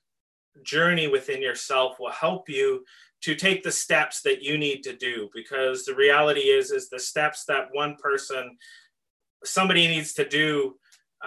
journey 0.64 1.08
within 1.08 1.42
yourself 1.42 2.00
will 2.00 2.12
help 2.12 2.50
you 2.50 2.86
to 3.22 3.36
take 3.36 3.64
the 3.64 3.72
steps 3.72 4.22
that 4.22 4.42
you 4.42 4.58
need 4.58 4.82
to 4.84 4.96
do 4.96 5.30
because 5.34 5.86
the 5.86 5.96
reality 5.96 6.42
is 6.42 6.72
is 6.72 6.90
the 6.90 7.00
steps 7.00 7.46
that 7.46 7.68
one 7.72 7.96
person 8.02 8.58
somebody 9.44 9.88
needs 9.88 10.14
to 10.14 10.28
do 10.28 10.76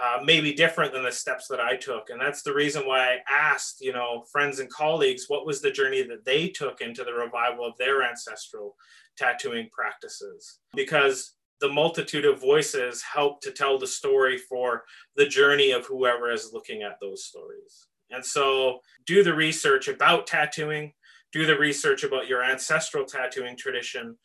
uh, 0.01 0.19
may 0.23 0.41
be 0.41 0.53
different 0.53 0.91
than 0.91 1.03
the 1.03 1.11
steps 1.11 1.47
that 1.47 1.59
I 1.59 1.77
took. 1.77 2.09
And 2.09 2.19
that's 2.19 2.41
the 2.41 2.53
reason 2.53 2.85
why 2.85 3.13
I 3.13 3.17
asked, 3.29 3.79
you 3.79 3.93
know, 3.93 4.25
friends 4.29 4.59
and 4.59 4.69
colleagues, 4.69 5.25
what 5.29 5.45
was 5.45 5.61
the 5.61 5.71
journey 5.71 6.03
that 6.03 6.25
they 6.25 6.49
took 6.49 6.81
into 6.81 7.05
the 7.05 7.13
revival 7.13 7.65
of 7.65 7.77
their 7.77 8.03
ancestral 8.03 8.75
tattooing 9.17 9.69
practices? 9.71 10.59
Because 10.73 11.35
the 11.61 11.69
multitude 11.69 12.25
of 12.25 12.41
voices 12.41 13.01
help 13.01 13.41
to 13.41 13.51
tell 13.51 13.77
the 13.77 13.87
story 13.87 14.37
for 14.37 14.83
the 15.15 15.25
journey 15.25 15.71
of 15.71 15.85
whoever 15.85 16.29
is 16.29 16.51
looking 16.51 16.83
at 16.83 16.99
those 16.99 17.23
stories. 17.23 17.87
And 18.11 18.23
so 18.23 18.79
do 19.05 19.23
the 19.23 19.33
research 19.33 19.87
about 19.87 20.27
tattooing, 20.27 20.93
do 21.35 21.45
the 21.45 21.57
research 21.57 22.05
about 22.05 22.29
your 22.29 22.41
ancestral 22.41 23.03
tattooing 23.03 23.57
tradition. 23.57 24.15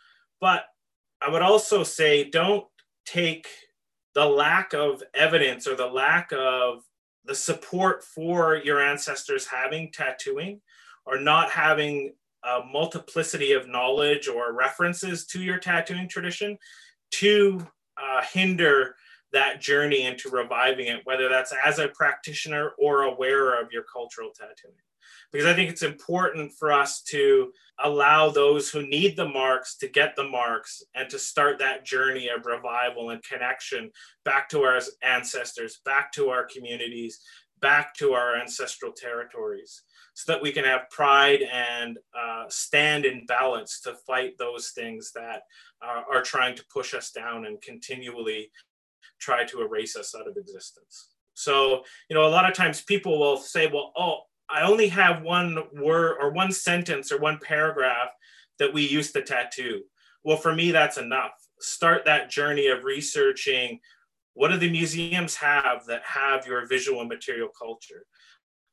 But 0.41 0.67
I 1.21 1.29
would 1.29 1.43
also 1.43 1.83
say 1.83 2.31
don't 2.31 2.65
take 3.05 3.49
the 4.15 4.25
lack 4.25 4.75
of 4.75 5.03
evidence 5.13 5.67
or 5.67 5.75
the 5.75 5.89
lack 5.89 6.31
of 6.33 6.85
the 7.25 7.35
support 7.35 8.05
for 8.05 8.55
your 8.55 8.81
ancestors 8.81 9.45
having 9.45 9.91
tattooing 9.91 10.61
or 11.05 11.19
not 11.19 11.51
having 11.51 12.15
a 12.45 12.61
multiplicity 12.73 13.53
of 13.53 13.67
knowledge 13.67 14.29
or 14.29 14.53
references 14.53 15.27
to 15.27 15.43
your 15.43 15.59
tattooing 15.59 16.09
tradition 16.09 16.57
to 17.11 17.67
uh, 18.01 18.23
hinder 18.33 18.95
that 19.33 19.61
journey 19.61 20.07
into 20.07 20.31
reviving 20.31 20.87
it, 20.87 21.01
whether 21.03 21.29
that's 21.29 21.53
as 21.65 21.81
a 21.81 21.89
practitioner 21.89 22.71
or 22.79 23.03
a 23.03 23.15
wearer 23.17 23.61
of 23.61 23.73
your 23.73 23.83
cultural 23.93 24.31
tattooing. 24.33 24.75
Because 25.33 25.47
I 25.47 25.55
think 25.55 25.71
it's 25.71 25.83
important 25.83 26.53
for 26.59 26.73
us 26.73 27.03
to 27.09 27.53
allow 27.83 28.31
those 28.31 28.71
who 28.71 28.87
need 28.87 29.17
the 29.17 29.29
marks 29.29 29.77
to 29.79 29.89
get 29.89 30.15
the 30.17 30.29
marks 30.29 30.83
and 30.95 31.09
to 31.11 31.19
start 31.19 31.59
that 31.59 31.85
journey 31.85 32.29
of 32.29 32.47
revival 32.47 33.11
and 33.11 33.23
connection 33.23 33.91
back 34.25 34.49
to 34.51 34.63
our 34.63 34.81
ancestors, 35.03 35.81
back 35.85 36.13
to 36.13 36.29
our 36.29 36.45
communities, 36.45 37.21
back 37.61 37.95
to 37.95 38.13
our 38.13 38.37
ancestral 38.37 38.93
territories 38.93 39.83
so 40.15 40.33
that 40.33 40.43
we 40.43 40.53
can 40.53 40.65
have 40.65 40.91
pride 40.91 41.43
and 41.43 41.99
uh, 42.19 42.45
stand 42.49 43.05
in 43.05 43.25
balance 43.27 43.81
to 43.81 43.95
fight 44.07 44.37
those 44.39 44.71
things 44.71 45.13
that 45.15 45.43
uh, 45.83 46.03
are 46.13 46.23
trying 46.23 46.55
to 46.55 46.65
push 46.73 46.95
us 46.95 47.11
down 47.11 47.47
and 47.47 47.63
continually 47.63 48.51
try 49.19 49.45
to 49.45 49.63
erase 49.63 49.97
us 49.97 50.15
out 50.15 50.27
of 50.27 50.37
existence. 50.37 51.11
So, 51.35 51.85
you 52.09 52.15
know, 52.15 52.27
a 52.27 52.29
lot 52.29 52.49
of 52.49 52.55
times 52.55 52.83
people 52.83 53.19
will 53.19 53.37
say, 53.37 53.67
well, 53.67 53.93
oh, 53.97 54.21
I 54.53 54.63
only 54.63 54.89
have 54.89 55.23
one 55.23 55.59
word 55.73 56.17
or 56.21 56.33
one 56.33 56.53
sentence 56.53 57.13
or 57.13 57.19
one 57.19 57.39
paragraph 57.43 58.09
that 58.59 58.73
we 58.73 58.87
use 58.87 59.13
to 59.13 59.23
tattoo. 59.23 59.83
Well, 60.25 60.37
for 60.37 60.55
me, 60.55 60.71
that's 60.71 60.99
enough. 60.99 61.33
Start 61.61 62.05
that 62.05 62.31
journey 62.31 62.67
of 62.67 62.85
researching 62.85 63.81
what 64.35 64.49
do 64.49 64.57
the 64.57 64.71
museums 64.71 65.35
have 65.37 65.85
that 65.87 66.03
have 66.05 66.47
your 66.47 66.67
visual 66.67 67.01
and 67.01 67.09
material 67.09 67.49
culture? 67.49 68.07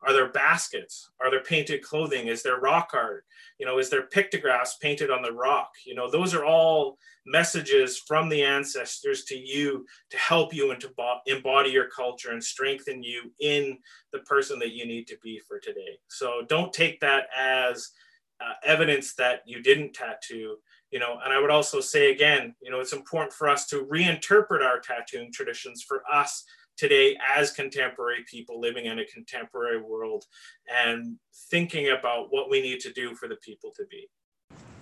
Are 0.04 0.14
there 0.14 0.30
baskets? 0.30 1.10
Are 1.20 1.32
there 1.32 1.44
painted 1.44 1.82
clothing? 1.82 2.28
Is 2.28 2.44
there 2.44 2.60
rock 2.60 2.92
art? 2.94 3.26
You 3.60 3.66
know, 3.66 3.80
is 3.80 3.90
there 3.90 4.04
pictographs 4.04 4.78
painted 4.78 5.10
on 5.10 5.22
the 5.22 5.32
rock? 5.32 5.72
You 5.86 5.96
know, 5.96 6.10
those 6.10 6.36
are 6.36 6.46
all 6.46 6.98
messages 7.26 7.98
from 7.98 8.30
the 8.30 8.44
ancestors 8.44 9.24
to 9.26 9.36
you 9.36 9.86
to 10.12 10.18
help 10.18 10.54
you 10.54 10.72
and 10.72 10.80
to 10.82 10.92
embody 11.26 11.72
your 11.72 11.90
culture 11.90 12.32
and 12.32 12.44
strengthen 12.44 13.04
you 13.04 13.32
in 13.40 13.78
the 14.14 14.20
person 14.20 14.60
that 14.60 14.72
you 14.72 14.86
need 14.86 15.08
to 15.08 15.18
be 15.24 15.42
for 15.48 15.60
today. 15.60 16.00
So 16.08 16.44
don't 16.48 16.72
take 16.72 17.00
that 17.02 17.28
as 17.36 17.92
uh, 18.40 18.54
evidence 18.64 19.16
that 19.16 19.42
you 19.46 19.62
didn't 19.64 19.94
tattoo 19.94 20.58
you 20.92 21.00
know 21.00 21.18
and 21.24 21.34
i 21.34 21.40
would 21.40 21.50
also 21.50 21.80
say 21.80 22.12
again 22.12 22.54
you 22.62 22.72
know 22.72 22.80
it's 22.80 22.94
important 22.94 23.34
for 23.34 23.50
us 23.50 23.66
to 23.66 23.86
reinterpret 23.92 24.64
our 24.64 24.80
tattooing 24.80 25.32
traditions 25.32 25.84
for 25.84 26.04
us 26.12 26.46
today 26.78 27.18
as 27.36 27.52
contemporary 27.52 28.24
people 28.30 28.60
living 28.62 28.86
in 28.86 29.00
a 29.00 29.06
contemporary 29.06 29.82
world 29.82 30.26
and 30.74 31.18
thinking 31.50 31.90
about 31.90 32.28
what 32.30 32.50
we 32.50 32.62
need 32.62 32.80
to 32.82 32.94
do 32.94 33.16
for 33.16 33.28
the 33.28 33.36
people 33.38 33.72
to 33.76 33.84
be. 33.90 34.10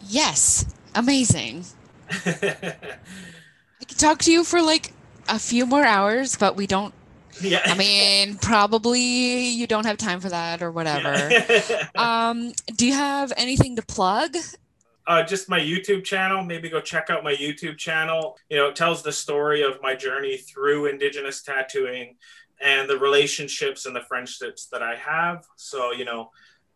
Yes, 0.07 0.65
amazing. 0.93 1.65
I 2.11 3.85
could 3.87 3.97
talk 3.97 4.19
to 4.19 4.31
you 4.31 4.43
for 4.43 4.61
like 4.61 4.93
a 5.27 5.39
few 5.39 5.65
more 5.65 5.83
hours, 5.83 6.35
but 6.35 6.55
we 6.55 6.67
don't. 6.67 6.93
Yeah. 7.41 7.61
I 7.65 7.75
mean, 7.75 8.35
probably 8.37 9.47
you 9.49 9.67
don't 9.67 9.85
have 9.85 9.97
time 9.97 10.21
for 10.21 10.29
that 10.29 10.61
or 10.61 10.71
whatever. 10.71 11.13
Yeah. 11.69 11.87
um, 11.95 12.53
do 12.75 12.85
you 12.85 12.93
have 12.93 13.33
anything 13.35 13.75
to 13.75 13.81
plug? 13.81 14.35
Uh, 15.07 15.23
just 15.23 15.49
my 15.49 15.59
YouTube 15.59 16.03
channel. 16.03 16.43
Maybe 16.43 16.69
go 16.69 16.81
check 16.81 17.09
out 17.09 17.23
my 17.23 17.35
YouTube 17.35 17.77
channel. 17.77 18.37
You 18.49 18.57
know, 18.57 18.67
it 18.67 18.75
tells 18.75 19.03
the 19.03 19.11
story 19.11 19.61
of 19.61 19.81
my 19.81 19.95
journey 19.95 20.37
through 20.37 20.87
Indigenous 20.87 21.43
tattooing 21.43 22.17
and 22.61 22.89
the 22.89 22.97
relationships 22.97 23.85
and 23.85 23.95
the 23.95 24.01
friendships 24.01 24.67
that 24.71 24.81
I 24.81 24.95
have. 24.95 25.45
So, 25.57 25.91
you 25.91 26.05
know, 26.05 26.31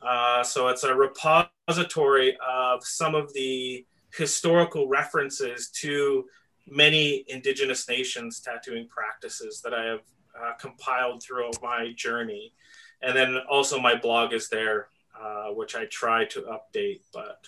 Uh, 0.00 0.44
so 0.44 0.68
it's 0.68 0.84
a 0.84 0.94
repository 0.94 2.38
of 2.48 2.84
some 2.84 3.16
of 3.16 3.34
the 3.34 3.84
historical 4.16 4.86
references 4.86 5.68
to 5.70 6.26
many 6.68 7.24
Indigenous 7.26 7.88
nations 7.88 8.38
tattooing 8.38 8.86
practices 8.86 9.60
that 9.62 9.74
I 9.74 9.86
have 9.86 10.02
uh, 10.38 10.52
compiled 10.54 11.22
throughout 11.22 11.56
my 11.62 11.92
journey. 11.96 12.52
And 13.02 13.16
then 13.16 13.38
also 13.48 13.80
my 13.80 13.94
blog 13.94 14.32
is 14.32 14.48
there, 14.48 14.88
uh, 15.20 15.48
which 15.48 15.74
I 15.76 15.86
try 15.86 16.24
to 16.26 16.42
update, 16.42 17.00
but 17.12 17.40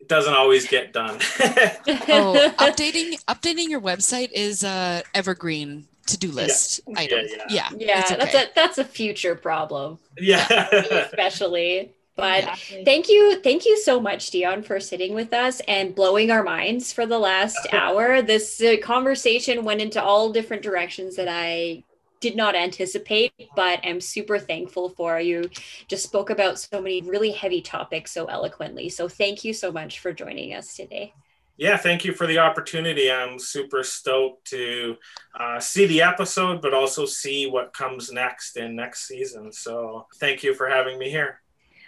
it 0.00 0.08
doesn't 0.08 0.34
always 0.34 0.66
get 0.66 0.92
done. 0.92 1.14
oh, 1.40 2.52
updating 2.58 3.22
updating 3.26 3.68
your 3.68 3.80
website 3.80 4.30
is 4.32 4.64
a 4.64 5.02
evergreen 5.14 5.86
to-do 6.06 6.30
list 6.30 6.80
yeah. 6.86 6.98
item. 6.98 7.26
Yeah, 7.28 7.36
yeah, 7.36 7.46
yeah. 7.48 7.68
yeah 7.78 8.04
okay. 8.04 8.16
that's 8.16 8.34
a 8.34 8.48
that's 8.54 8.78
a 8.78 8.84
future 8.84 9.34
problem. 9.34 9.98
Yeah, 10.18 10.68
especially. 10.70 11.92
But 12.16 12.40
exactly. 12.44 12.84
thank 12.84 13.08
you, 13.08 13.40
thank 13.40 13.64
you 13.64 13.76
so 13.76 14.00
much, 14.00 14.30
Dion, 14.30 14.62
for 14.62 14.78
sitting 14.78 15.14
with 15.14 15.32
us 15.32 15.60
and 15.66 15.94
blowing 15.94 16.30
our 16.30 16.44
minds 16.44 16.92
for 16.92 17.06
the 17.06 17.18
last 17.18 17.58
hour. 17.72 18.22
This 18.22 18.60
uh, 18.60 18.76
conversation 18.82 19.64
went 19.64 19.80
into 19.80 20.00
all 20.02 20.32
different 20.32 20.62
directions 20.62 21.16
that 21.16 21.28
I 21.28 21.82
did 22.24 22.36
not 22.36 22.54
anticipate, 22.54 23.34
but 23.54 23.84
am 23.84 24.00
super 24.00 24.38
thankful 24.38 24.88
for. 24.88 25.20
You 25.20 25.50
just 25.88 26.04
spoke 26.04 26.30
about 26.30 26.58
so 26.58 26.80
many 26.80 27.02
really 27.02 27.32
heavy 27.32 27.60
topics 27.60 28.12
so 28.12 28.24
eloquently. 28.24 28.88
So 28.88 29.08
thank 29.08 29.44
you 29.44 29.52
so 29.52 29.70
much 29.70 29.98
for 29.98 30.10
joining 30.10 30.54
us 30.54 30.74
today. 30.74 31.12
Yeah, 31.58 31.76
thank 31.76 32.02
you 32.02 32.14
for 32.14 32.26
the 32.26 32.38
opportunity. 32.38 33.12
I'm 33.12 33.38
super 33.38 33.82
stoked 33.82 34.46
to 34.46 34.96
uh, 35.38 35.60
see 35.60 35.84
the 35.84 36.00
episode, 36.00 36.62
but 36.62 36.72
also 36.72 37.04
see 37.04 37.46
what 37.46 37.74
comes 37.74 38.10
next 38.10 38.56
in 38.56 38.74
next 38.74 39.06
season. 39.06 39.52
So 39.52 40.06
thank 40.16 40.42
you 40.42 40.54
for 40.54 40.66
having 40.66 40.98
me 40.98 41.10
here. 41.10 41.43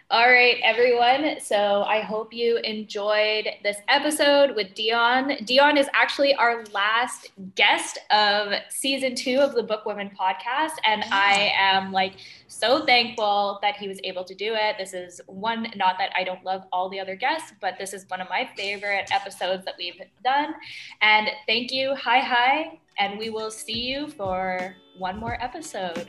All 0.09 0.31
right, 0.31 0.59
everyone. 0.63 1.41
So 1.41 1.83
I 1.83 1.99
hope 2.01 2.33
you 2.33 2.59
enjoyed 2.59 3.49
this 3.65 3.79
episode 3.89 4.55
with 4.55 4.73
Dion. 4.77 5.39
Dion 5.45 5.77
is 5.77 5.89
actually 5.95 6.33
our 6.37 6.63
last 6.73 7.33
guest 7.57 7.99
of 8.13 8.53
season 8.69 9.17
two 9.17 9.39
of 9.39 9.57
the 9.57 9.65
Book 9.65 9.85
Women 9.85 10.13
podcast. 10.17 10.75
And 10.85 11.03
yeah. 11.03 11.11
I 11.11 11.53
am 11.59 11.91
like 11.91 12.19
so 12.47 12.87
thankful 12.87 13.59
that 13.63 13.75
he 13.75 13.89
was 13.89 13.99
able 14.05 14.23
to 14.23 14.35
do 14.37 14.55
it. 14.55 14.77
This 14.79 14.95
is 14.95 15.21
one, 15.27 15.73
not 15.75 15.99
that 15.99 16.13
I 16.15 16.23
don't 16.23 16.45
love 16.45 16.63
all 16.71 16.89
the 16.89 17.01
other 17.01 17.17
guests, 17.17 17.53
but 17.61 17.75
this 17.77 17.93
is 17.93 18.05
one 18.07 18.21
of 18.21 18.29
my 18.29 18.49
favorite 18.57 19.11
episodes 19.13 19.65
that 19.65 19.75
we've 19.77 20.01
done. 20.23 20.55
And 21.01 21.31
thank 21.49 21.73
you. 21.73 21.97
Hi, 21.97 22.21
hi. 22.21 22.79
And 23.01 23.19
we 23.19 23.31
will 23.31 23.51
see 23.51 23.81
you 23.81 24.07
for 24.07 24.77
one 24.99 25.19
more 25.19 25.37
episode. 25.43 26.09